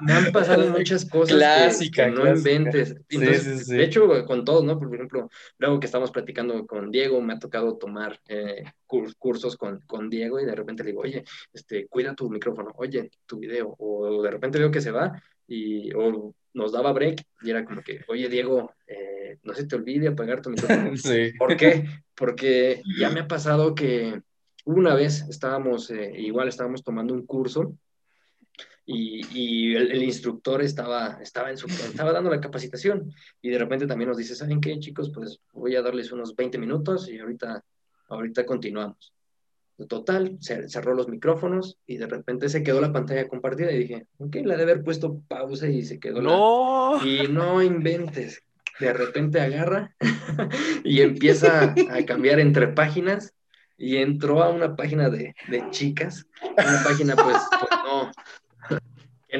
[0.00, 2.96] me han pasado muchas cosas clásica, que, no inventes.
[3.06, 4.76] De hecho, con todos, ¿no?
[4.76, 9.82] Por ejemplo, luego que estamos platicando con Diego, me ha tocado tomar eh, cursos con,
[9.86, 11.22] con, Diego y de repente le digo, oye,
[11.52, 15.94] este, cuida tu micrófono, oye, tu video, o de repente veo que se va y
[15.94, 20.08] o nos daba break y era como que, oye, Diego, eh, no se te olvide
[20.08, 20.90] apagar tu micrófono.
[21.38, 21.84] ¿Por qué?
[22.16, 24.20] Porque ya me ha pasado que
[24.64, 27.76] una vez estábamos, eh, igual estábamos tomando un curso
[28.86, 33.86] y, y el, instructor estaba, estaba, en su, estaba dando la capacitación y de repente
[33.86, 35.10] también nos dice, ¿saben qué, chicos?
[35.12, 37.64] Pues voy a darles unos 20 minutos y ahorita,
[38.08, 39.12] ahorita continuamos.
[39.88, 44.06] Total, se cerró los micrófonos y de repente se quedó la pantalla compartida y dije,
[44.18, 46.22] ok, la de haber puesto pausa y se quedó.
[46.22, 47.04] No.
[47.04, 48.42] Y no inventes.
[48.78, 49.94] De repente agarra
[50.84, 53.34] y empieza a cambiar entre páginas
[53.76, 56.26] y entró a una página de, de chicas,
[56.56, 58.12] una página pues, pues no,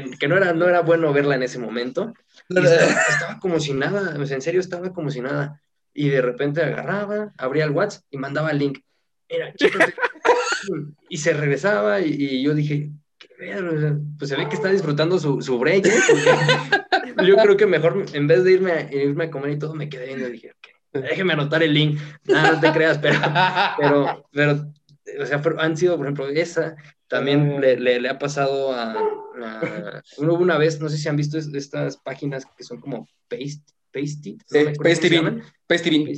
[0.18, 2.12] que, no, era, no era bueno verla en ese momento.
[2.48, 5.60] estaba, como si nada, en serio estaba como si nada.
[5.92, 8.80] Y de repente agarraba, abría el WhatsApp y mandaba el link.
[9.30, 9.54] Mira,
[11.08, 12.90] y se regresaba y, yo dije,
[14.18, 15.86] pues se ve que está disfrutando su, su break.
[15.86, 15.92] ¿eh?
[17.26, 19.88] Yo creo que mejor, en vez de irme a, irme a comer y todo, me
[19.88, 20.52] quedé viendo y dije,
[21.00, 22.00] déjeme anotar el link.
[22.24, 23.18] no te creas, pero,
[23.78, 24.72] pero, pero
[25.20, 26.76] o sea, han sido, por ejemplo, esa,
[27.08, 31.96] también le, le, ha pasado a, a, una vez, no sé si han visto estas
[31.98, 33.62] páginas que son como Paste,
[33.92, 34.36] Paste
[35.68, 36.12] Paste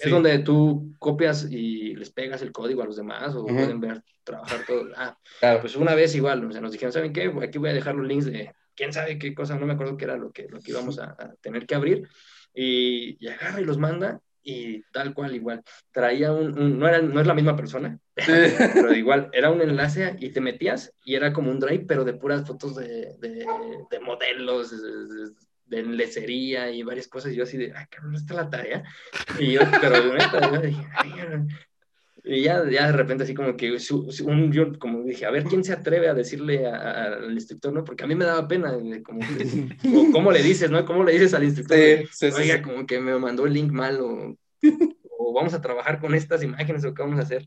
[0.00, 4.02] Es donde tú copias y les pegas el código a los demás o pueden ver,
[4.24, 4.88] trabajar todo.
[4.96, 5.16] Ah,
[5.60, 7.32] pues una vez igual, o sea, nos dijeron, ¿saben qué?
[7.42, 10.04] Aquí voy a dejar los links de quién sabe qué cosa, no me acuerdo qué
[10.04, 12.08] era lo que, lo que íbamos a, a tener que abrir
[12.54, 15.62] y, y, agarra y los manda y tal cual igual.
[15.90, 20.30] Traía un, no, era, no es la misma persona, pero igual, era un enlace y
[20.30, 23.46] te metías y era como un drive, pero de puras fotos de, de,
[23.90, 25.32] de modelos, de,
[25.66, 27.32] de lecería y varias cosas.
[27.32, 28.84] Y yo así de, ay, cabrón, está la tarea.
[29.38, 31.12] Y yo, pero de yo dije, ay,
[32.26, 33.76] y ya, ya de repente así como que
[34.24, 37.84] un, yo como dije, a ver, ¿quién se atreve a decirle al instructor, no?
[37.84, 38.72] Porque a mí me daba pena,
[39.04, 39.20] como
[40.10, 40.82] ¿cómo le dices, no?
[40.86, 41.78] ¿Cómo le dices al instructor?
[42.38, 44.38] Oiga, como que me mandó el link mal o,
[45.18, 47.46] o, vamos a trabajar con estas imágenes o qué vamos a hacer.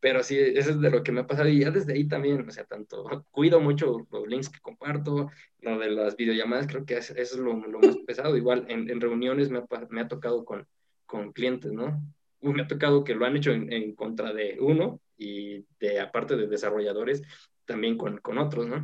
[0.00, 2.46] Pero sí, eso es de lo que me ha pasado y ya desde ahí también,
[2.46, 5.30] o sea, tanto cuido mucho los links que comparto,
[5.62, 8.36] lo de las videollamadas, creo que eso es lo, lo más pesado.
[8.36, 10.66] Igual en, en reuniones me ha, me ha tocado con,
[11.06, 12.02] con clientes, ¿no?
[12.40, 16.46] Me ha tocado que lo han hecho en, contra de uno y de aparte de
[16.46, 17.22] desarrolladores,
[17.64, 18.82] también con, con otros, ¿no?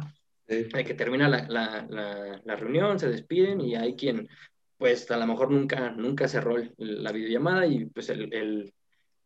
[0.48, 4.28] Hay que termina la, la, la, reunión, se despiden y hay quien,
[4.78, 8.72] pues a lo mejor nunca, nunca cerró la videollamada y pues el, el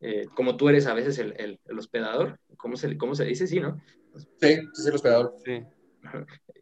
[0.00, 3.46] eh, como tú eres a veces el, el, hospedador, ¿cómo se, ¿cómo se dice?
[3.46, 3.78] Sí, ¿no?
[4.40, 5.34] Sí, sí, el hospedador.
[5.44, 5.62] Sí.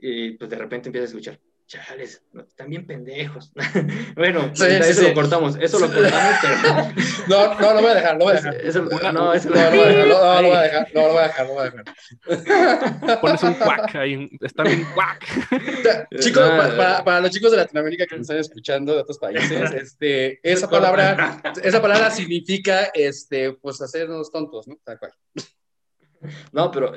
[0.01, 3.53] Y pues de repente empieza a escuchar, chales, están bien pendejos.
[4.17, 6.73] bueno, eso lo cortamos, eso lo cortamos, pero...
[7.29, 8.55] no, no, lo voy a dejar, lo voy a dejar.
[8.57, 11.13] Eso, no, eso no, lo voy a dejar, no, lo voy a dejar, no, lo
[11.13, 13.21] voy a dejar, lo voy a dejar.
[13.21, 16.09] Pones un cuac ahí, está bien cuac.
[16.19, 20.41] chicos, para, para, los chicos de Latinoamérica que nos están escuchando de otros países, este,
[20.43, 24.79] esa palabra, esa palabra significa, este, pues hacernos tontos, ¿no?
[24.83, 25.13] Tal cual.
[26.53, 26.93] No, pero,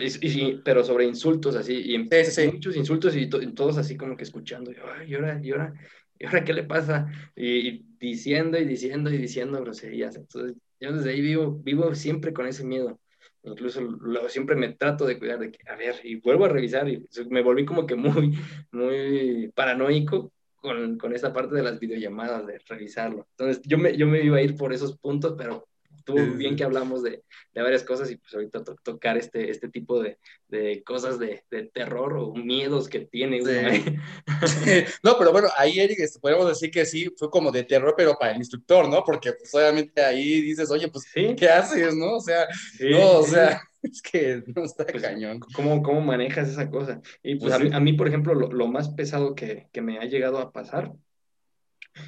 [0.63, 5.05] pero sobre insultos así, y muchos insultos y, todos así como que escuchando, y ahora,
[5.05, 5.73] y ahora,
[6.19, 7.07] y ahora, ¿qué le pasa?
[7.35, 10.15] Y, diciendo y diciendo y diciendo groserías.
[10.15, 12.99] Entonces, yo desde ahí vivo, vivo siempre con ese miedo.
[13.43, 16.87] Incluso lo, siempre me trato de cuidar de que, a ver, y vuelvo a revisar,
[16.89, 18.37] y me volví como que muy,
[18.71, 23.27] muy paranoico con, con esa parte de las videollamadas, de revisarlo.
[23.31, 25.67] Entonces, yo me, yo me iba a ir por esos puntos, pero
[26.03, 27.23] Tú bien que hablamos de,
[27.53, 30.17] de, varias cosas y pues ahorita tocar este, este tipo de,
[30.47, 33.39] de cosas de, de, terror o miedos que tiene.
[35.03, 38.17] no, pero bueno, ahí Eric, este, podemos decir que sí, fue como de terror, pero
[38.17, 39.03] para el instructor, ¿no?
[39.03, 42.17] Porque pues obviamente ahí dices, oye, pues, ¿qué haces, no?
[42.17, 42.47] O sea,
[42.79, 43.61] no, o sea...
[43.81, 45.39] Es que no está pues, cañón.
[45.55, 47.01] ¿cómo, ¿Cómo manejas esa cosa?
[47.23, 50.05] Y pues, pues a, mí, por ejemplo, lo, lo más pesado que, que, me ha
[50.05, 50.93] llegado a pasar,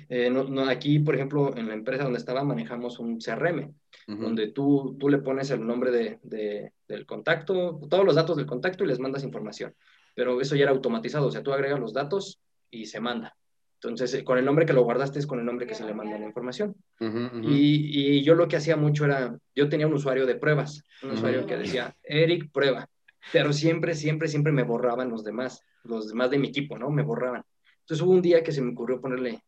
[0.10, 3.74] eh, no, no, aquí, por ejemplo, en la empresa donde estaba manejamos un CRM,
[4.08, 8.46] donde tú, tú le pones el nombre de, de, del contacto, todos los datos del
[8.46, 9.74] contacto y les mandas información.
[10.16, 12.40] Pero eso ya era automatizado, o sea, tú agregas los datos
[12.70, 13.36] y se manda.
[13.76, 15.94] Entonces, eh, con el nombre que lo guardaste es con el nombre que se le
[15.94, 16.76] manda la información.
[17.00, 21.12] Y, y, yo lo que hacía mucho era, yo tenía un usuario de pruebas, un
[21.12, 22.88] usuario que decía, Eric, prueba.
[23.32, 26.90] Pero siempre, siempre, siempre me borraban los demás, los demás de mi equipo, ¿no?
[26.92, 27.44] Me borraban.
[27.82, 29.44] Entonces hubo un día que se me ocurrió ponerle,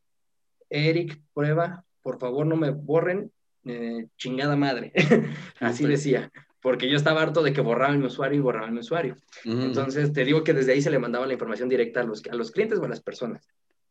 [0.76, 3.32] Eric, prueba, por favor no me borren,
[3.66, 4.92] eh, chingada madre.
[5.60, 6.32] Así decía,
[6.62, 9.16] porque yo estaba harto de que borraban mi usuario y borraban mi usuario.
[9.44, 12.36] Entonces, te digo que desde ahí se le mandaba la información directa a los, a
[12.36, 13.48] los clientes o a las personas.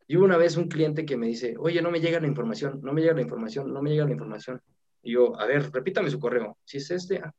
[0.06, 2.80] Y hubo una vez un cliente que me dice, oye, no me llega la información,
[2.82, 4.60] no me llega la información, no me llega la información.
[5.02, 6.58] Y yo, a ver, repítame su correo.
[6.64, 7.32] Si es este, ah".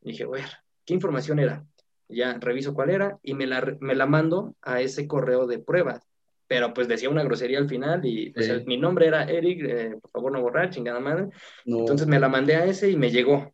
[0.00, 0.48] dije, a ver,
[0.84, 1.64] ¿qué información era?
[2.08, 6.06] ya reviso cuál era y me la, me la mando a ese correo de pruebas.
[6.48, 8.32] Pero pues decía una grosería al final y
[8.66, 11.28] mi nombre era Eric, eh, por favor no borrar, chingada madre.
[11.64, 13.52] Entonces me la mandé a ese y me llegó.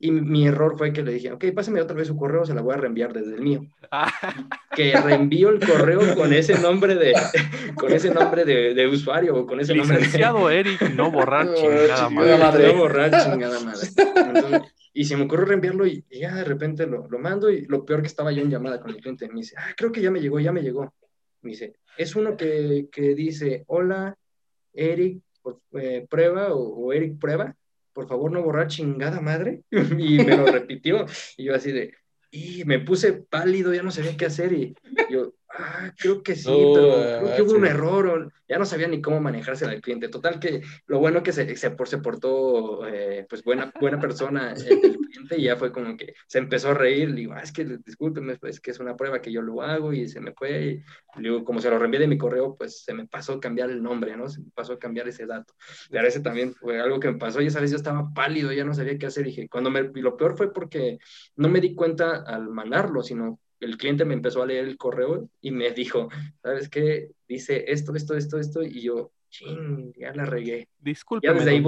[0.00, 2.62] Y mi error fue que le dije, ok, pásame otra vez su correo, se la
[2.62, 3.62] voy a reenviar desde el mío.
[4.76, 7.14] que reenvío el correo con ese nombre de,
[7.74, 12.08] con ese nombre de, de usuario o con ese Licenciado nombre Eric, no borrar chingada,
[12.10, 12.72] madre.
[12.72, 14.62] No borrar chingada madre.
[14.92, 18.00] y se me ocurrió reenviarlo y, ya de repente lo, lo, mando y lo peor
[18.00, 20.20] que estaba yo en llamada con el cliente, me dice, ah, creo que ya me
[20.20, 20.94] llegó, ya me llegó.
[21.42, 24.16] Me dice, es uno que, que dice, hola,
[24.72, 25.22] Eric,
[25.72, 27.56] eh, prueba o, o Eric prueba
[27.98, 29.64] por favor no borrar chingada madre.
[29.72, 31.04] y me lo repitió.
[31.36, 31.94] Y yo así de,
[32.30, 34.52] y me puse pálido, ya no sabía qué hacer.
[34.52, 34.76] Y
[35.10, 39.02] yo, ah, creo que sí, pero creo que hubo un error ya no sabía ni
[39.02, 40.08] cómo manejarse al cliente.
[40.08, 44.80] Total que lo bueno que se, se, se portó, eh, pues buena, buena persona el,
[44.80, 47.10] cliente y ya fue como que se empezó a reír.
[47.10, 49.92] Le digo, ah, es que discúlpeme, pues que es una prueba que yo lo hago
[49.92, 50.82] y se me fue.
[51.16, 53.70] Y digo, como se lo reenvié de mi correo, pues se me pasó a cambiar
[53.70, 54.28] el nombre, ¿no?
[54.28, 55.52] Se me pasó a cambiar ese dato.
[55.90, 57.42] Y ahora ese también fue algo que me pasó.
[57.42, 59.26] Y esa vez yo estaba pálido, ya no sabía qué hacer.
[59.26, 60.98] Dije, cuando me, y lo peor fue porque
[61.36, 65.28] no me di cuenta al mandarlo, sino el cliente me empezó a leer el correo
[65.40, 66.08] y me dijo,
[66.42, 67.10] ¿sabes qué?
[67.28, 70.68] Dice esto, esto, esto, esto, y yo, ching, ya la regué.
[70.80, 71.62] Disculpe, ya desde ahí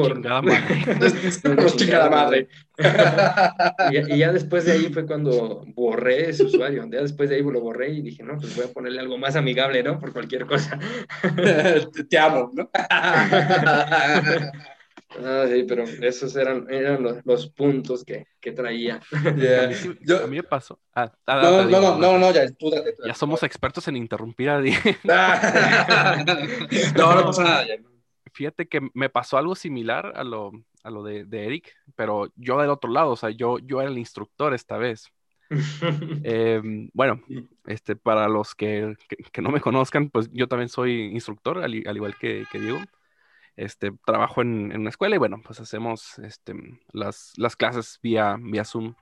[1.77, 2.49] chingada madre.
[3.91, 6.89] y, ya después de ahí fue cuando borré ese usuario.
[6.91, 9.37] Ya después de ahí lo borré y dije, no, pues voy a ponerle algo más
[9.37, 9.99] amigable, ¿no?
[9.99, 10.79] Por cualquier cosa.
[12.09, 12.71] Te amo, ¿no?
[15.19, 19.01] Ah, sí, pero esos eran, eran los, los puntos que, que traía.
[19.13, 20.79] A, mí, me pasó.
[20.95, 22.71] Ah, ah, no, no, no, no, no, ya, tú
[23.05, 24.61] Ya somos expertos en interrumpir a
[26.97, 27.67] no, no pasa nada.
[28.33, 30.53] Fíjate que me pasó algo similar a lo,
[30.85, 33.91] a lo de, de, Eric, pero yo del otro lado, o sea, yo, yo era
[33.91, 35.11] el instructor esta vez.
[36.23, 37.21] Em, bueno,
[37.67, 38.95] este, para los que,
[39.33, 42.79] que, no me conozcan, pues yo también soy instructor, al, al igual que, que Diego
[43.61, 46.55] este, trabajo en, una escuela y bueno, pues hacemos este,
[46.93, 48.95] las, clases vía, vía Zoom.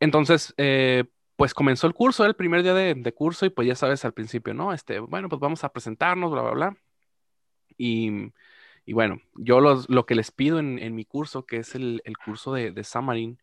[0.00, 1.04] Entonces, eh,
[1.36, 4.54] pues comenzó el curso, el primer día de, curso y pues ya sabes al principio,
[4.54, 4.72] ¿no?
[4.72, 6.76] Este, bueno, pues vamos a presentarnos, bla, bla, bla.
[7.78, 8.32] Y,
[8.92, 12.82] bueno, yo lo que les pido en, mi curso, que es el, curso de, de
[12.82, 13.38] Xamarin,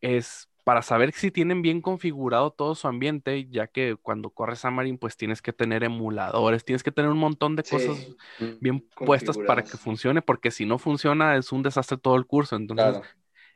[0.00, 4.96] es para saber si tienen bien configurado todo su ambiente, ya que cuando corres Xamarin,
[4.96, 8.08] pues tienes que tener emuladores, tienes que tener un montón de cosas
[8.40, 12.26] mm, bien puestas para que funcione, porque si no funciona es un desastre todo el
[12.26, 12.56] curso.
[12.56, 13.02] Entonces,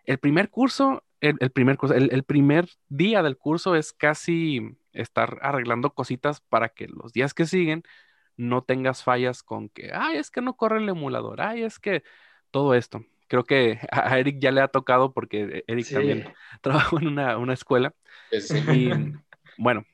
[0.05, 5.95] el primer curso, el, primer curso, el, primer día del curso es casi estar arreglando
[5.95, 7.85] cositas para que los días que siguen
[8.37, 12.03] no tengas fallas con que, ay, es que no corre el emulador, ay, es que
[12.51, 17.09] todo esto creo que a Eric ya le ha tocado porque Eric también trabajó en
[17.09, 17.95] una, escuela.
[18.73, 18.91] Y
[19.57, 19.85] bueno,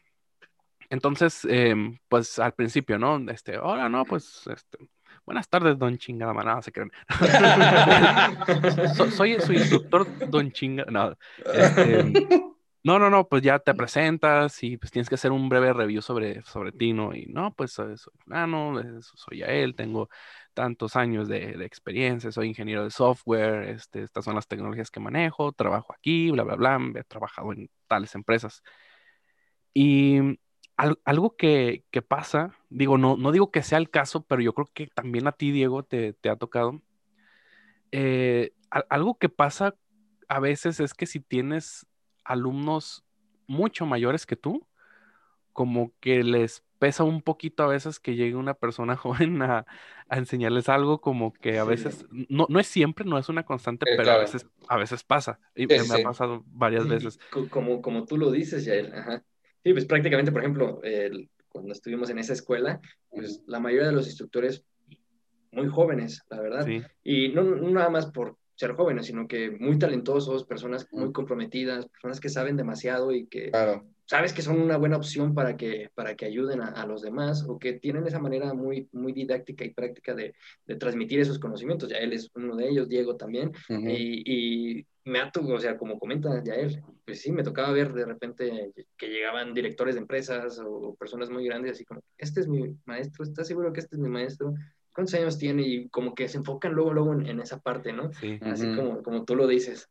[0.91, 3.19] entonces, em, pues al principio, ¿no?
[3.31, 4.79] Este, ahora no, pues, este,
[5.25, 6.93] buenas tardes, don chingada manada, se creen.
[9.17, 11.17] soy su instructor, don chingada, no.
[11.53, 12.45] Este,
[12.85, 16.03] no, no, no, pues ya te presentas y pues tienes que hacer un breve review
[16.03, 17.15] sobre, sobre ti, ¿no?
[17.15, 17.97] Y no, pues soy
[18.27, 20.11] no, soy a él, tengo
[20.53, 25.53] tantos años de, experiencia, soy ingeniero de software, este, estas son las tecnologías que manejo,
[25.53, 28.63] trabajo aquí, bla, bla, bla, he trabajado en tales empresas.
[29.73, 30.39] Y
[30.77, 34.89] algo que, pasa, digo, no, no digo que sea el caso, pero yo creo que
[34.89, 36.83] también a ti, Diego, te, ha tocado.
[37.93, 38.53] Eh,
[38.91, 39.75] algo que pasa
[40.29, 41.87] a veces es que si tienes
[42.25, 43.05] alumnos
[43.47, 44.67] mucho mayores que tú,
[45.53, 49.67] como que les pesa un poquito a veces que llegue una persona joven a,
[50.11, 54.13] enseñarles algo, como que a veces, no, no es siempre, no es una constante, pero
[54.13, 55.41] a, veces, a veces pasa.
[55.55, 57.19] Y me ha pasado varias veces.
[57.51, 58.93] Como, como tú lo dices, Yael.
[58.95, 59.25] Ajá.
[59.65, 60.83] Sí, pues prácticamente, por ejemplo,
[61.49, 64.63] cuando estuvimos en esa escuela, pues la mayoría de los instructores
[65.53, 66.69] muy jóvenes, la verdad.
[67.03, 71.87] Y no, no, nada más por ser jóvenes, sino que muy talentosos, personas muy comprometidas,
[71.87, 73.51] personas que saben demasiado y que
[74.07, 77.59] sabes que son una buena opción para que, para que ayuden a, los demás o
[77.59, 80.35] que tienen esa manera muy, muy didáctica y práctica de,
[80.67, 81.89] de, transmitir esos conocimientos.
[81.89, 83.53] Ya él es uno de ellos, Diego también.
[83.69, 87.93] y, y, me ha o sea, como comenta ya él, pues sí, me tocaba ver
[87.93, 92.49] de repente que llegaban directores de empresas o personas muy grandes así como, este es
[92.49, 94.55] mi maestro, ¿estás seguro que este es mi maestro?
[94.95, 98.13] Cuántos años tiene y como que se enfocan luego, luego en, esa parte, ¿no?
[98.15, 98.39] Sí.
[98.43, 99.89] Así como, como tú lo dices.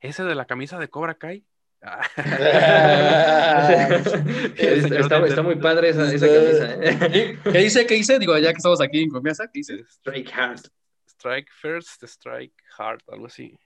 [0.00, 1.44] Ese de la camisa de Cobra Kai.
[4.56, 6.74] está, muy padre esa, esa camisa.
[6.80, 7.38] ¿eh?
[7.42, 7.86] ¿Qué dice?
[7.86, 8.18] ¿Qué dice?
[8.18, 9.84] Digo, ya que estamos aquí en confianza, ¿qué dice?
[9.88, 10.60] Strike hard.
[11.06, 13.58] Strike first, strike hard, algo así.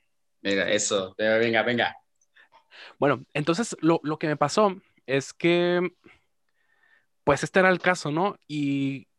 [0.43, 1.15] Mira, eso.
[1.19, 1.97] Venga, venga.
[2.99, 5.93] Bueno, entonces lo, lo que me pasó es que,
[7.25, 8.39] pues este era el caso, ¿no?
[8.49, 9.10] Y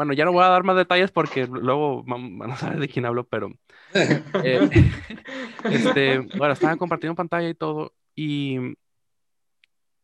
[0.00, 3.04] bueno, ya no voy a dar más detalles porque luego van a saber de quién
[3.04, 3.50] hablo, pero
[3.92, 4.70] eh,
[5.64, 8.78] este, bueno, estaban compartiendo pantalla y todo y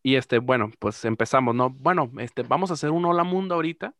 [0.02, 1.70] y este, bueno, pues empezamos, ¿no?
[1.70, 3.94] Bueno, este, vamos a hacer un hola mundo ahorita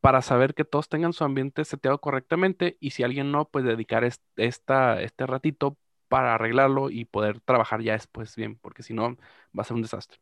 [0.00, 4.04] para saber que todos tengan su ambiente seteado correctamente y si alguien no, pues dedicar
[4.04, 5.76] esta, este ratito
[6.06, 9.16] para arreglarlo y poder trabajar ya después bien, porque si no
[9.58, 10.20] va a ser un desastre.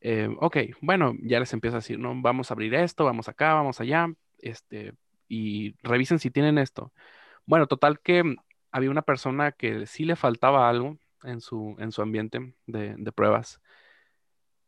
[0.00, 3.54] Eh, ok, bueno, ya les empiezo a decir, no, vamos a abrir esto, vamos acá,
[3.54, 4.94] vamos allá, este,
[5.28, 6.92] y revisen si tienen esto.
[7.46, 8.36] Bueno, total que
[8.70, 13.12] había una persona que sí le faltaba algo en su, en su ambiente de, de
[13.12, 13.60] pruebas.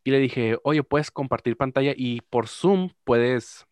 [0.05, 3.67] Y le dije, oye, puedes compartir pantalla y por Zoom puedes,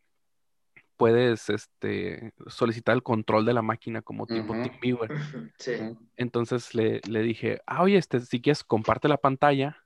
[0.97, 5.11] puedes este, solicitar el control de la máquina como tipo TeamViewer.
[5.59, 5.73] Sí.
[6.17, 9.85] Entonces le, le, dije, ah, oye, este, si quieres, comparte la pantalla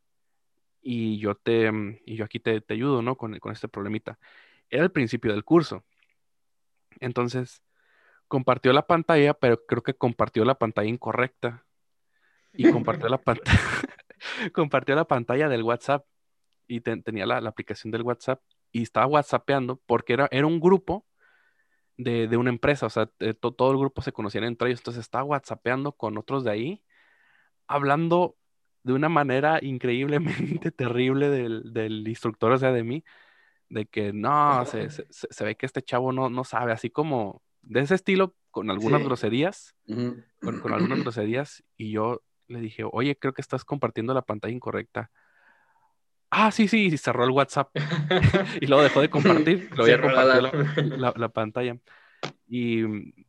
[0.84, 3.16] y yo te, mm, y yo aquí te, te ayudo, ¿no?
[3.16, 4.18] Con, con, este problemita.
[4.68, 5.84] Era el principio del curso.
[7.00, 7.62] Entonces,
[8.28, 11.64] compartió la pantalla, pero creo que compartió la pantalla incorrecta.
[12.52, 13.58] Y compartió la pantalla,
[14.52, 16.06] compartió la pantalla del WhatsApp.
[16.66, 18.42] Y tenía la, la, aplicación del WhatsApp.
[18.70, 21.06] Y estaba WhatsAppeando porque era, era un grupo
[21.96, 22.86] de, de una empresa.
[22.86, 24.80] O sea, todo el grupo se conocían entre ellos.
[24.80, 26.84] Entonces estaba WhatsAppeando con otros de ahí,
[27.66, 28.36] hablando
[28.84, 33.02] de una manera increíblemente terrible del, del, instructor, o sea, de mí,
[33.68, 37.80] de que no, se, se, ve que este chavo no, no, sabe, así como de
[37.80, 43.32] ese estilo, con algunas groserías, con, con, algunas groserías, y yo le dije, oye, creo
[43.32, 45.10] que estás compartiendo la pantalla incorrecta.
[46.30, 47.70] Ah, sí, sí, y cerró el WhatsApp.
[48.60, 50.52] y luego dejó de compartir, lo había compartido la,
[50.98, 51.78] la, la, pantalla.
[52.46, 52.82] Y,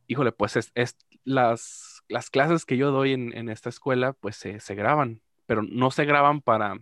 [0.06, 4.36] híjole, pues es, es las, las clases que yo doy en, en esta escuela, pues
[4.36, 6.78] se, se graban pero no se graban para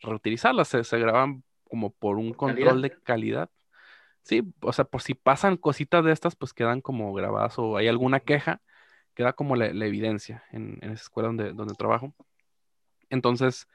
[0.00, 3.50] reutilizarlas, se, graban como por un control de calidad.
[4.22, 7.88] Sí, o sea, por si pasan cositas de estas, pues quedan como grabadas o hay
[7.88, 8.62] alguna queja,
[9.14, 12.14] queda como la, evidencia en, esa escuela donde, donde trabajo.
[13.10, 13.68] Entonces,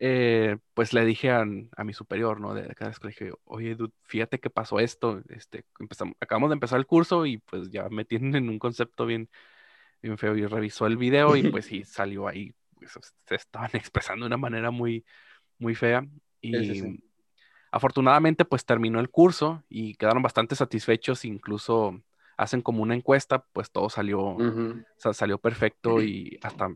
[0.00, 2.54] eh, pues le dije a, mi superior, ¿no?
[2.54, 6.86] De cada le dije, oye, fíjate que pasó esto, este, empezamos, acabamos de empezar el
[6.86, 9.28] curso y pues ya me tienen en un concepto bien,
[10.02, 12.54] bien feo y revisó el video y pues sí, salió ahí
[12.86, 15.04] se estaban expresando de una manera muy,
[15.58, 16.06] muy fea.
[16.40, 16.98] Y
[17.70, 22.00] afortunadamente, pues terminó el curso y quedaron bastante satisfechos, incluso
[22.36, 24.36] hacen como una encuesta, pues todo salió,
[24.96, 26.72] salió perfecto y hasta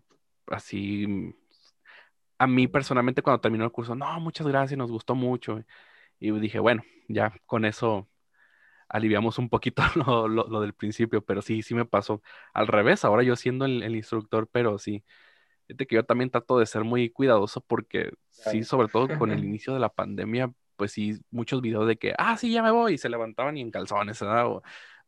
[0.48, 1.34] así,
[2.36, 5.62] a mí personalmente cuando terminó el curso, no, muchas gracias, nos gustó mucho.
[6.18, 8.08] Y dije, bueno, ya con eso
[8.88, 12.22] aliviamos un poquito lo, lo, del principio, pero sí, sí me pasó
[12.52, 15.04] al revés, ahora yo siendo el, el instructor, pero sí,
[15.76, 19.74] que yo también trato de ser muy cuidadoso porque sí, sobre todo con el inicio
[19.74, 22.98] de la pandemia, pues sí, muchos videos de que, ah, sí, ya me voy, y
[22.98, 24.46] se levantaban y en calzones, ¿verdad?
[24.46, 24.62] O,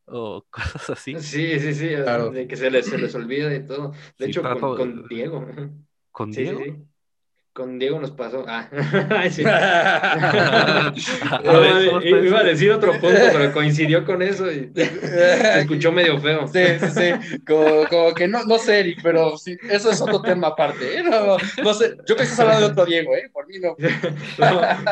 [0.07, 1.15] o cosas así.
[1.21, 3.93] Sí, sí, sí, de que se les, se les olvida de todo.
[4.19, 5.47] De hecho, con, con, Diego.
[6.11, 6.61] ¿Con Diego?
[6.63, 6.94] Sí.
[7.55, 8.45] Con Diego nos pasó.
[8.49, 8.69] Ah,
[9.31, 9.43] sí.
[9.45, 9.61] iba
[12.41, 16.49] a decir otro punto, pero coincidió con eso y se escuchó medio feo.
[16.49, 17.39] Sí, sí, sí.
[17.47, 20.99] Como, como, que no, no sé, Eric, pero sí, eso es otro tema aparte.
[20.99, 21.05] ¿eh?
[21.05, 21.97] No, no, sé.
[22.09, 23.31] Yo estás hablando de otro Diego, ¿eh?
[23.33, 23.77] Por mí no.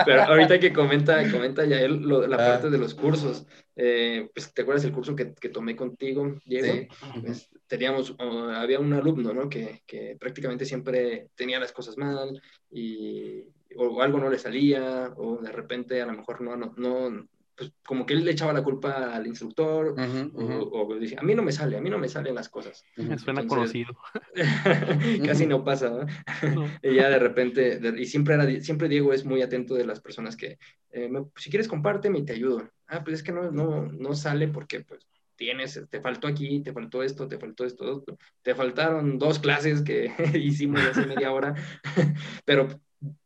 [0.06, 2.46] pero ahorita que comenta, comenta ya él lo, la ah.
[2.52, 3.44] parte de los cursos.
[3.76, 6.88] Eh, pues, ¿te acuerdas del curso que, que tomé contigo, Diego?
[7.22, 9.48] Pues, teníamos, había un alumno, ¿no?
[9.48, 12.40] Que, que, prácticamente siempre tenía las cosas mal
[12.70, 13.44] y
[13.76, 17.26] o algo no le salía, o de repente a lo mejor no, no, no
[17.56, 19.94] pues como que él le echaba la culpa al instructor,
[20.34, 22.84] o, decía, a mí no me sale, a mí no me salen las cosas.
[22.96, 23.96] Me suena conocido.
[25.24, 26.06] casi no pasa, ¿no?
[26.82, 30.36] y ya de repente, y siempre, era, siempre Diego es muy atento de las personas
[30.36, 30.58] que,
[30.92, 32.68] eh, si quieres compárteme y te ayudo.
[32.92, 36.74] Ah, pues es que no, no, no sale porque pues tienes, te faltó aquí, te
[36.74, 38.04] faltó esto, te faltó esto,
[38.42, 41.54] te faltaron dos clases que hicimos hace media hora,
[42.44, 42.68] pero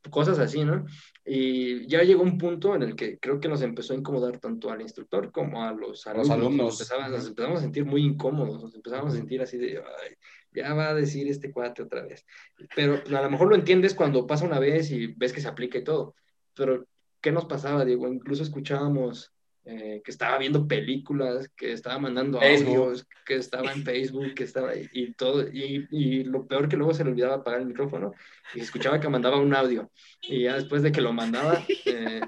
[0.09, 0.87] cosas así, ¿no?
[1.25, 4.71] Y ya llegó un punto en el que creo que nos empezó a incomodar tanto
[4.71, 6.29] al instructor como a los alumnos.
[6.29, 6.91] Los alumnos.
[7.11, 9.83] Nos, empezamos a sentir muy incómodos, nos empezamos a sentir así de,
[10.53, 12.25] ya va a decir este cuate otra vez.
[12.77, 15.79] Pero a lo mejor lo entiendes cuando pasa una vez y ves que se aplica
[15.79, 16.15] y todo.
[16.55, 16.87] Pero,
[17.21, 18.07] ¿qué nos pasaba, Diego?
[18.07, 19.33] Incluso escuchábamos
[19.69, 24.71] eh, que estaba viendo películas, que estaba mandando audios, que estaba en Facebook, que estaba
[24.77, 28.13] y, todo, y, y, lo peor que luego se le olvidaba apagar el micrófono
[28.55, 29.91] y escuchaba que mandaba un audio
[30.23, 32.21] y ya después de que lo mandaba, eh,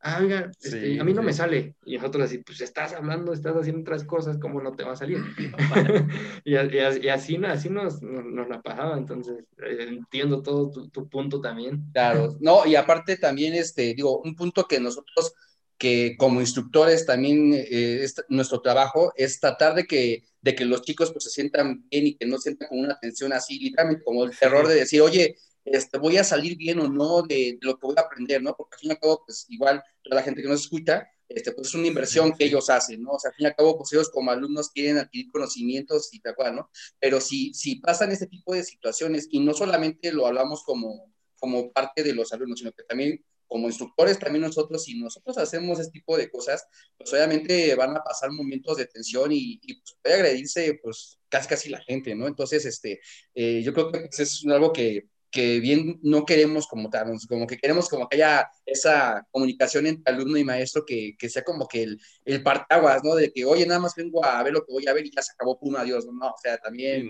[0.00, 3.54] ah, oiga, este, a mí no me sale y nosotros así, pues estás hablando, estás
[3.56, 5.18] haciendo otras cosas, ¿cómo no te va a salir?
[6.44, 11.42] y, y, así, así nos, nos, la pasaba, entonces eh, entiendo todo tu, tu punto
[11.42, 11.90] también.
[11.92, 15.34] Claro, no, y aparte también, este, digo, un punto que nosotros
[15.78, 21.12] que como instructores también eh, nuestro trabajo es tratar de que, de que los chicos
[21.12, 24.36] pues, se sientan bien y que no sientan como una tensión así, literalmente como el
[24.36, 27.96] terror de decir, oye, este, voy a salir bien o no de, lo que voy
[27.98, 28.56] a aprender, ¿no?
[28.56, 31.52] Porque al fin y al cabo, pues igual toda la gente que nos escucha, este,
[31.52, 33.12] pues es una inversión que ellos hacen, ¿no?
[33.12, 36.20] O sea, al fin y al cabo, pues ellos como alumnos quieren adquirir conocimientos y
[36.20, 36.70] tal cual, ¿no?
[37.00, 41.72] Pero si, si pasan este tipo de situaciones, y no solamente lo hablamos como, como
[41.72, 45.92] parte de los alumnos, sino que también como instructores también nosotros, si nosotros hacemos este
[45.92, 46.66] tipo de cosas,
[46.96, 51.68] pues obviamente van a pasar momentos de tensión y, pues puede agredirse pues casi casi
[51.70, 52.26] la gente, ¿no?
[52.26, 53.00] Entonces, este,
[53.34, 57.46] eh, yo creo que pues, es algo que, que bien no queremos como tal, como
[57.46, 61.68] que queremos como que haya esa comunicación entre alumno y maestro que, que sea como
[61.68, 63.14] que el, el partaguas, ¿no?
[63.14, 65.22] De que, oye, nada más vengo a ver lo que voy a ver y ya
[65.22, 66.12] se acabó, pum, adiós, ¿no?
[66.12, 67.08] no o sea, también,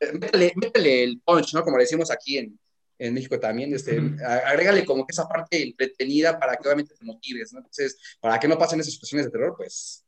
[0.00, 1.64] eh, Métele, métele, el punch, ¿no?
[1.64, 2.58] Como le decimos aquí en,
[2.98, 7.52] en México también, este, agrégale como que esa parte entretenida para que obviamente te motives,
[7.52, 7.58] ¿no?
[7.58, 10.04] Entonces, para que no pasen esas situaciones de terror, pues,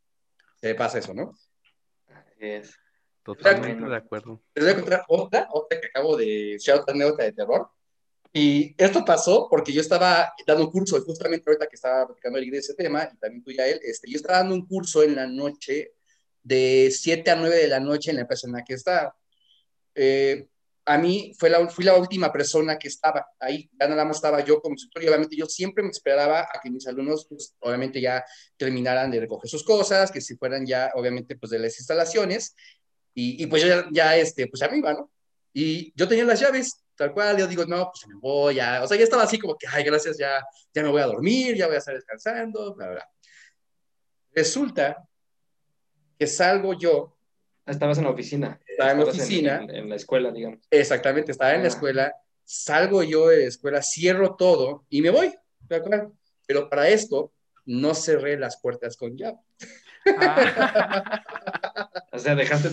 [0.61, 1.37] se pasa eso, ¿no?
[2.39, 2.75] Es
[3.23, 4.43] totalmente de acuerdo.
[4.55, 7.69] Les voy a contar otra, otra que acabo de echar otra anécdota de terror.
[8.33, 12.59] Y esto pasó porque yo estaba dando un curso, justamente ahorita que estaba platicando de
[12.59, 15.17] ese tema, y también tú y a él, este, yo estaba dando un curso en
[15.17, 15.95] la noche,
[16.43, 19.17] de 7 a 9 de la noche en la empresa en la que estaba.
[19.95, 20.47] Eh,
[20.87, 24.45] a mí fue la, fui la última persona que estaba ahí, ya nada más estaba
[24.45, 28.01] yo como instructor y obviamente yo siempre me esperaba a que mis alumnos pues, obviamente
[28.01, 28.25] ya
[28.57, 32.55] terminaran de recoger sus cosas, que si fueran ya obviamente pues de las instalaciones
[33.13, 35.11] y, y pues yo ya, ya, este, pues ya me iba, ¿no?
[35.53, 38.87] Y yo tenía las llaves, tal cual, yo digo, no, pues me voy, ya, o
[38.87, 41.67] sea, ya estaba así como que, ay, gracias, ya, ya me voy a dormir, ya
[41.67, 43.11] voy a estar descansando, bla, bla.
[44.33, 45.09] Resulta
[46.19, 47.17] que salgo yo
[47.67, 48.61] Estabas en la oficina.
[48.77, 49.67] Estaba en la oficina.
[49.71, 50.61] En, la escuela, digamos.
[50.71, 51.69] Exactamente, estaba en la ah.
[51.69, 52.15] escuela.
[52.45, 55.35] Salgo yo de la escuela, cierro todo y me voy.
[56.47, 57.33] Pero para esto
[57.65, 59.39] no cerré las puertas con llave.
[60.19, 61.25] Ah.
[62.13, 62.69] o sea, dejaste.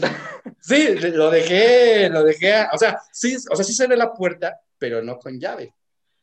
[0.59, 2.65] sí, lo dejé, lo dejé.
[2.73, 5.73] O sea, sí, o sea, sí cerré la puerta, pero no con llave.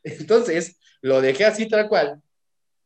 [0.03, 2.21] Entonces, lo dejé así tal cual.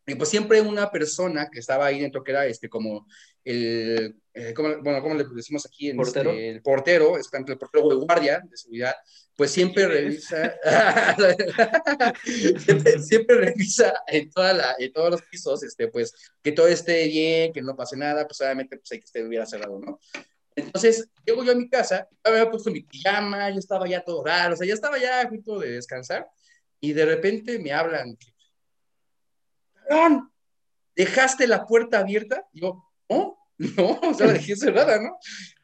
[0.07, 3.05] Y pues siempre una persona que estaba ahí dentro, que era este, como
[3.43, 5.89] el, eh, bueno, ¿cómo le decimos aquí?
[5.89, 6.31] En ¿Portero?
[6.31, 8.93] Este, el portero, es el portero de guardia de seguridad,
[9.33, 10.53] pues siempre revisa,
[13.01, 16.13] siempre, revisa en, toda la, en todos los pisos, este, pues,
[16.43, 19.79] que todo esté bien, que no pase nada, pues obviamente pues hay que estuviera cerrado,
[19.79, 19.99] ¿no?
[20.53, 24.21] Entonces, llego yo a mi casa, me había puesto mi pijama, yo estaba ya todo
[24.21, 26.27] raro, o sea, ya estaba ya a punto de descansar,
[26.81, 28.17] y de repente me hablan,
[29.87, 30.29] perdón,
[30.93, 32.45] ¿dejaste la puerta abierta?
[32.51, 33.44] Y yo, ¿no?
[33.77, 35.17] No, o sea, la dejé cerrada, ¿no?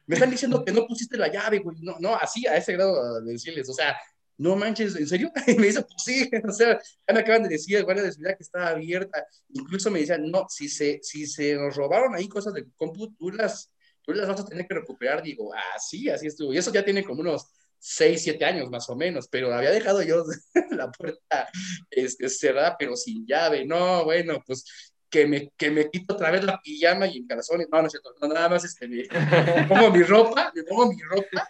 [0.06, 1.76] Me están diciendo que no pusiste la llave, güey.
[1.80, 3.96] No, no, así, a ese grado de decirles, o sea,
[4.38, 5.30] no manches, ¿en serio?
[5.46, 8.12] Y me dice, pues sí, o sea, ya me acaban de decir el guardia de
[8.12, 9.26] seguridad que estaba abierta.
[9.50, 13.30] Incluso me decían, no, si se, si se nos robaron ahí cosas de compu, tú
[13.30, 13.70] las,
[14.02, 15.22] tú las vas a tener que recuperar.
[15.22, 16.52] Digo, ah, sí, así estuvo.
[16.52, 17.46] Y eso ya tiene como unos
[17.78, 20.24] 6, 7 años más o menos, pero había dejado yo
[20.70, 21.48] la puerta
[21.90, 23.64] este, cerrada, pero sin llave.
[23.64, 27.68] No, bueno, pues que me, que me quito otra vez la pijama y en calzones.
[27.70, 29.04] No, no es cierto, no, nada más este, me,
[29.68, 31.46] pongo mi ropa, me pongo mi ropa.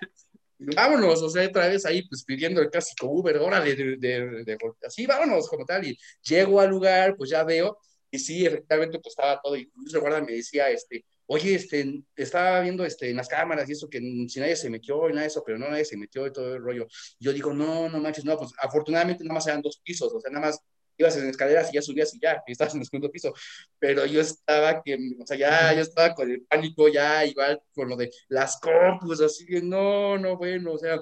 [0.58, 4.44] Y vámonos, o sea, otra vez ahí, pues pidiendo el clásico Uber, órale, de, de,
[4.44, 5.86] de, así, vámonos, como tal.
[5.86, 7.78] Y llego al lugar, pues ya veo,
[8.10, 12.60] Y sí, efectivamente, pues estaba todo, y el guarda me decía, este, oye, este, estaba
[12.62, 15.28] viendo este, en las cámaras y eso, que si nadie se metió y nada de
[15.28, 16.88] eso, pero no nadie se metió y todo el rollo.
[17.20, 20.32] Yo digo, no, no manches, no, pues afortunadamente nada más eran dos pisos, o sea,
[20.32, 20.60] nada más
[20.96, 23.32] ibas en escaleras y ya subías y ya, y estabas en el segundo piso.
[23.78, 27.88] Pero yo estaba, que, o sea, ya, yo estaba con el pánico, ya igual con
[27.88, 31.00] lo de las compus, así que no, no, bueno, o sea,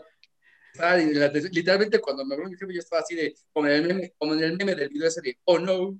[1.50, 4.34] literalmente cuando me habló mi jefe yo estaba así de, como en el meme, como
[4.34, 5.98] en el meme del video ese de, oh no,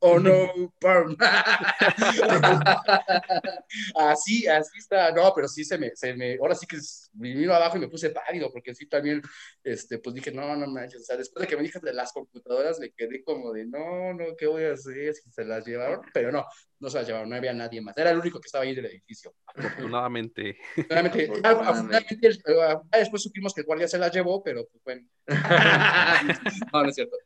[0.00, 0.72] oh no,
[3.96, 6.78] así, así está, no, pero sí se me, se me, ahora sí que
[7.14, 9.22] me vino abajo y me puse pálido, porque sí también,
[9.62, 12.12] este, pues dije, no, no manches, o sea, después de que me dijiste de las
[12.12, 16.00] computadoras, me quedé como de, no, no, ¿qué voy a hacer si se las llevaron?
[16.12, 16.44] Pero no,
[16.80, 18.86] no se las llevaron, no había nadie más, era el único que estaba ahí del
[18.86, 19.34] edificio.
[19.46, 20.58] Afortunadamente.
[20.76, 25.06] Afortunadamente, afortunadamente eh, después supimos que el guardia se las llevó, pero pues bueno.
[26.72, 27.16] no, no es cierto.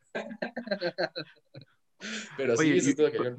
[2.37, 3.35] Pero sí, eso es que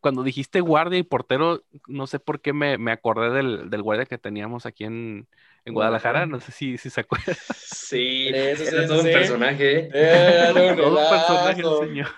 [0.00, 4.06] Cuando dijiste guardia y portero, no sé por qué me, me acordé del, del, guardia
[4.06, 5.28] que teníamos aquí en,
[5.64, 6.26] en Guadalajara.
[6.26, 7.36] No sé si, si se acuerdan.
[7.54, 9.88] Sí, eso era todo un personaje.
[9.94, 12.08] Era todo un personaje el señor.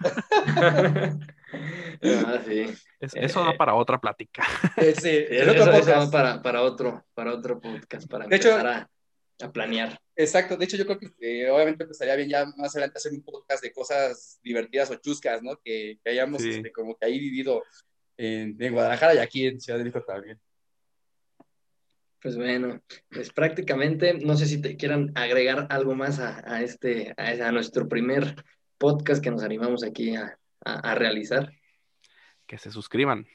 [2.27, 2.66] ah, sí.
[3.01, 4.44] eso da eh, para otra plática.
[4.77, 8.90] Sí, eso, eso, para, para, otro, para otro podcast, para empezar a,
[9.40, 9.98] a planear.
[10.16, 13.12] Exacto, de hecho yo creo que eh, obviamente pues, estaría bien ya más adelante hacer
[13.12, 15.59] un podcast de cosas divertidas o chuscas, ¿no?
[15.62, 17.62] Que, hayamos este, como que ahí vivido
[18.16, 20.40] en, Guadalajara y aquí en Ciudad de México también.
[22.23, 27.52] Pues bueno, pues prácticamente, no sé si te quieran agregar algo más a, este, a,
[27.52, 28.36] nuestro primer
[28.78, 31.52] podcast que nos animamos aquí a, a realizar.
[32.47, 33.27] Que se suscriban.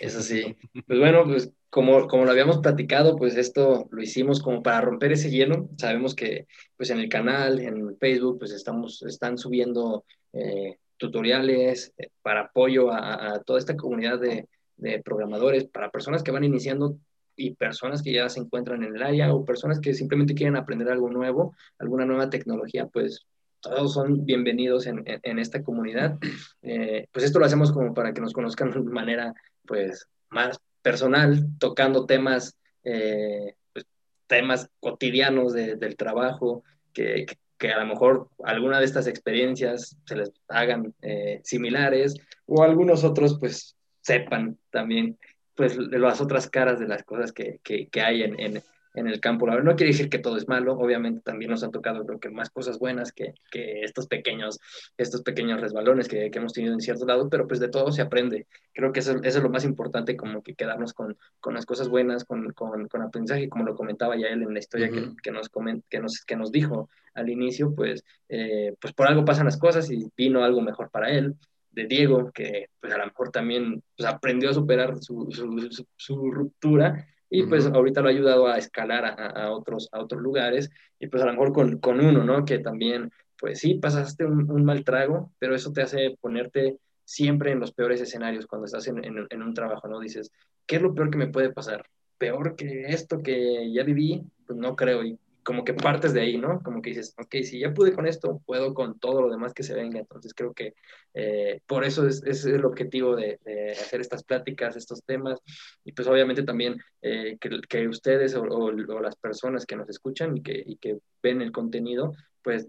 [0.00, 0.56] Eso sí.
[0.86, 5.12] Pues bueno, pues como, como lo habíamos platicado, pues esto lo hicimos como para romper
[5.12, 5.68] ese hielo.
[5.76, 6.46] Sabemos que
[6.76, 12.92] pues en el canal, en Facebook, pues estamos, están subiendo eh, tutoriales eh, para apoyo
[12.92, 16.96] a, toda esta comunidad de, de, programadores, para personas que van iniciando
[17.36, 20.88] y personas que ya se encuentran en el área o personas que simplemente quieren aprender
[20.88, 23.26] algo nuevo, alguna nueva tecnología, pues
[23.64, 26.18] todos son bienvenidos en, en, esta comunidad.
[26.62, 29.34] Eh, pues esto lo hacemos como para que nos conozcan de manera
[29.66, 33.86] pues más personal, tocando temas, eh, pues,
[34.26, 36.62] temas cotidianos del trabajo,
[36.92, 37.26] que,
[37.58, 42.14] que, a lo mejor alguna de estas experiencias se les hagan eh, similares
[42.46, 45.18] o algunos otros pues sepan también
[45.54, 48.62] pues las otras caras de las cosas que, que, que hay en, en,
[48.94, 49.46] en el campo.
[49.46, 52.48] No quiere decir que todo es malo, obviamente también nos han tocado creo que más
[52.50, 54.60] cosas buenas que, que estos pequeños,
[54.96, 58.02] estos pequeños resbalones que, que, hemos tenido en cierto lado, pero pues de todo se
[58.02, 58.46] aprende.
[58.72, 61.88] Creo que eso, eso es lo más importante, como que quedarnos con, con las cosas
[61.88, 65.30] buenas, con, con, con, aprendizaje, como lo comentaba ya él en la historia que, que,
[65.32, 69.46] nos coment, que, nos, que nos dijo al inicio, pues, eh, pues por algo pasan
[69.46, 71.34] las cosas y vino algo mejor para él
[71.72, 76.30] de Diego, que pues a lo mejor también pues, aprendió a superar su, su, su
[76.30, 80.70] ruptura y pues ahorita lo ha ayudado a escalar a, otros, a otros lugares
[81.00, 82.44] y pues a lo mejor con, con uno, ¿no?
[82.44, 87.58] Que también, pues sí, pasaste un, mal trago, pero eso te hace ponerte siempre en
[87.58, 89.98] los peores escenarios cuando estás en, en, un trabajo, ¿no?
[89.98, 90.30] Dices,
[90.64, 91.84] ¿qué es lo peor que me puede pasar?
[92.18, 95.02] Peor que esto que ya viví, pues no creo.
[95.02, 96.60] Y como que partes de ahí, ¿no?
[96.62, 99.62] Como que dices, ok, si ya pude con esto, puedo con todo lo demás que
[99.62, 100.00] se venga.
[100.00, 100.74] Entonces creo que
[101.12, 103.38] eh, por eso es, el objetivo de,
[103.72, 105.38] hacer estas pláticas, estos temas,
[105.84, 110.42] y pues obviamente también eh, que, que, ustedes o, las personas que nos escuchan y
[110.42, 112.66] que, y que ven el contenido, pues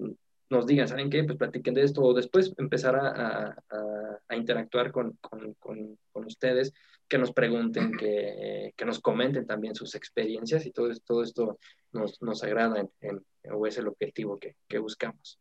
[0.50, 1.24] nos digan, ¿saben qué?
[1.24, 3.56] Pues platiquen de esto o después empezar a,
[4.28, 6.74] a, interactuar con, con, con, con ustedes
[7.08, 11.60] que nos pregunten, que, que, nos comenten también sus experiencias y todo, todo esto
[11.92, 15.40] nos, nos agrada en, o es el objetivo que, que, buscamos.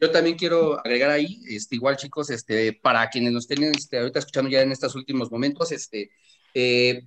[0.00, 4.20] Yo también quiero agregar ahí, este, igual chicos, este, para quienes nos estén este, ahorita
[4.20, 6.10] escuchando ya en estos últimos momentos, este,
[6.54, 7.04] eh,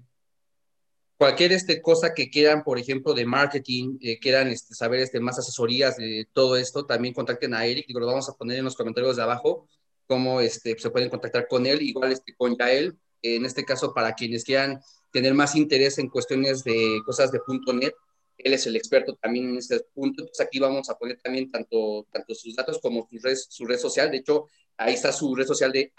[1.17, 5.39] cualquier este, cosa que quieran, por ejemplo, de marketing, eh, quieran este, saber este, más
[5.39, 8.75] asesorías de todo esto, también contacten a Eric, digo, lo vamos a poner en los
[8.75, 9.67] comentarios de abajo,
[10.07, 14.13] cómo este, se pueden contactar con él, igual este, con Yael, en este caso para
[14.13, 14.79] quienes quieran
[15.11, 17.39] tener más interés en cuestiones de cosas de
[17.73, 17.93] .NET,
[18.37, 22.05] él es el experto también en este punto, entonces aquí vamos a poner también tanto,
[22.11, 24.47] tanto sus datos como su red, su red social, de hecho,
[24.77, 25.93] ahí está su red social de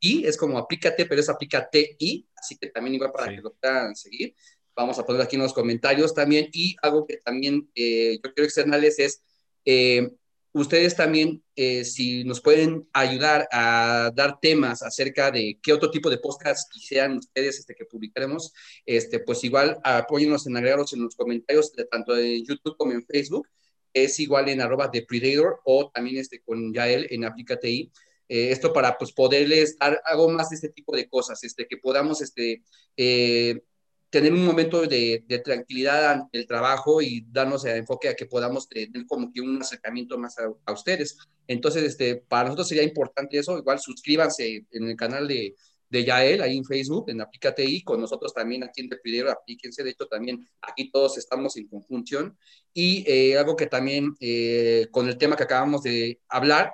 [0.00, 3.94] Aplicati, es como Aplícate, pero es Aplicati, así que también igual para que lo puedan
[3.94, 4.34] seguir,
[4.74, 8.46] vamos a poner aquí en los comentarios también, y algo que también eh, yo quiero
[8.46, 9.22] externales es,
[9.64, 10.10] eh,
[10.52, 16.08] ustedes también, eh, si nos pueden ayudar a dar temas acerca de qué otro tipo
[16.08, 18.52] de podcasts quisieran ustedes este, que publicaremos,
[18.86, 23.04] este, pues igual apóyennos en agregarlos en los comentarios, de, tanto en YouTube como en
[23.04, 23.46] Facebook.
[23.92, 27.90] Es igual en arroba de Predator o también este, con Yael en Aplícate
[28.30, 31.78] eh, esto para pues poderles dar algo más de este tipo de cosas, este, que
[31.78, 32.62] podamos este,
[32.96, 33.60] eh,
[34.08, 38.68] tener un momento de, tranquilidad ante el trabajo y darnos el enfoque a que podamos
[38.68, 41.18] tener como que un acercamiento más a, ustedes.
[41.48, 45.56] Entonces, este, para nosotros sería importante eso, igual suscríbanse en el canal de,
[45.88, 49.82] de Yael, ahí en Facebook, en Aplícate y con nosotros también aquí en Depidero, aplíquense,
[49.82, 52.38] de hecho también aquí todos estamos en conjunción.
[52.72, 56.70] Y eh, algo que también eh, con el tema que acabamos de hablar,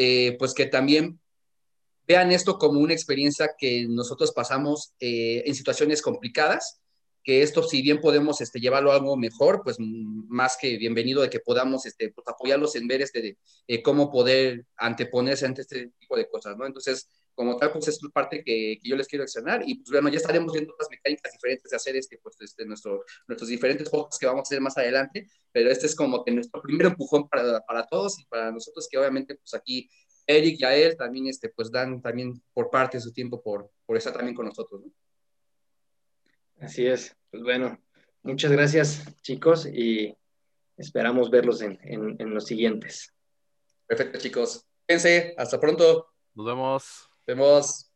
[0.00, 1.18] eh, pues que también
[2.06, 6.80] vean esto como una experiencia que nosotros pasamos en situaciones complicadas,
[7.24, 11.28] que esto si bien podemos este, llevarlo a algo mejor, pues más que bienvenido de
[11.28, 13.36] que podamos este, pues, apoyarlos en ver este,
[13.82, 16.64] cómo poder anteponerse ante este tipo de cosas, ¿no?
[16.64, 17.08] Entonces,
[17.38, 20.16] como tal, pues es parte que, que, yo les quiero accionar y pues bueno, ya
[20.16, 24.26] estaremos viendo otras mecánicas diferentes de hacer este, pues, este, nuestro, nuestros diferentes juegos que
[24.26, 27.86] vamos a hacer más adelante, pero este es como que nuestro primer empujón para, para
[27.86, 29.88] todos y para nosotros que obviamente pues aquí
[30.26, 33.70] Eric y a él también este, pues dan también por parte de su tiempo por,
[33.86, 34.80] por estar también con nosotros.
[34.84, 34.92] ¿no?
[36.60, 37.80] Así es, pues bueno,
[38.24, 40.12] muchas gracias chicos y
[40.76, 43.14] esperamos verlos en, en, en los siguientes.
[43.86, 46.08] Perfecto chicos, fíjense, hasta pronto.
[46.34, 47.07] Nos vemos.
[47.28, 47.87] Vemos.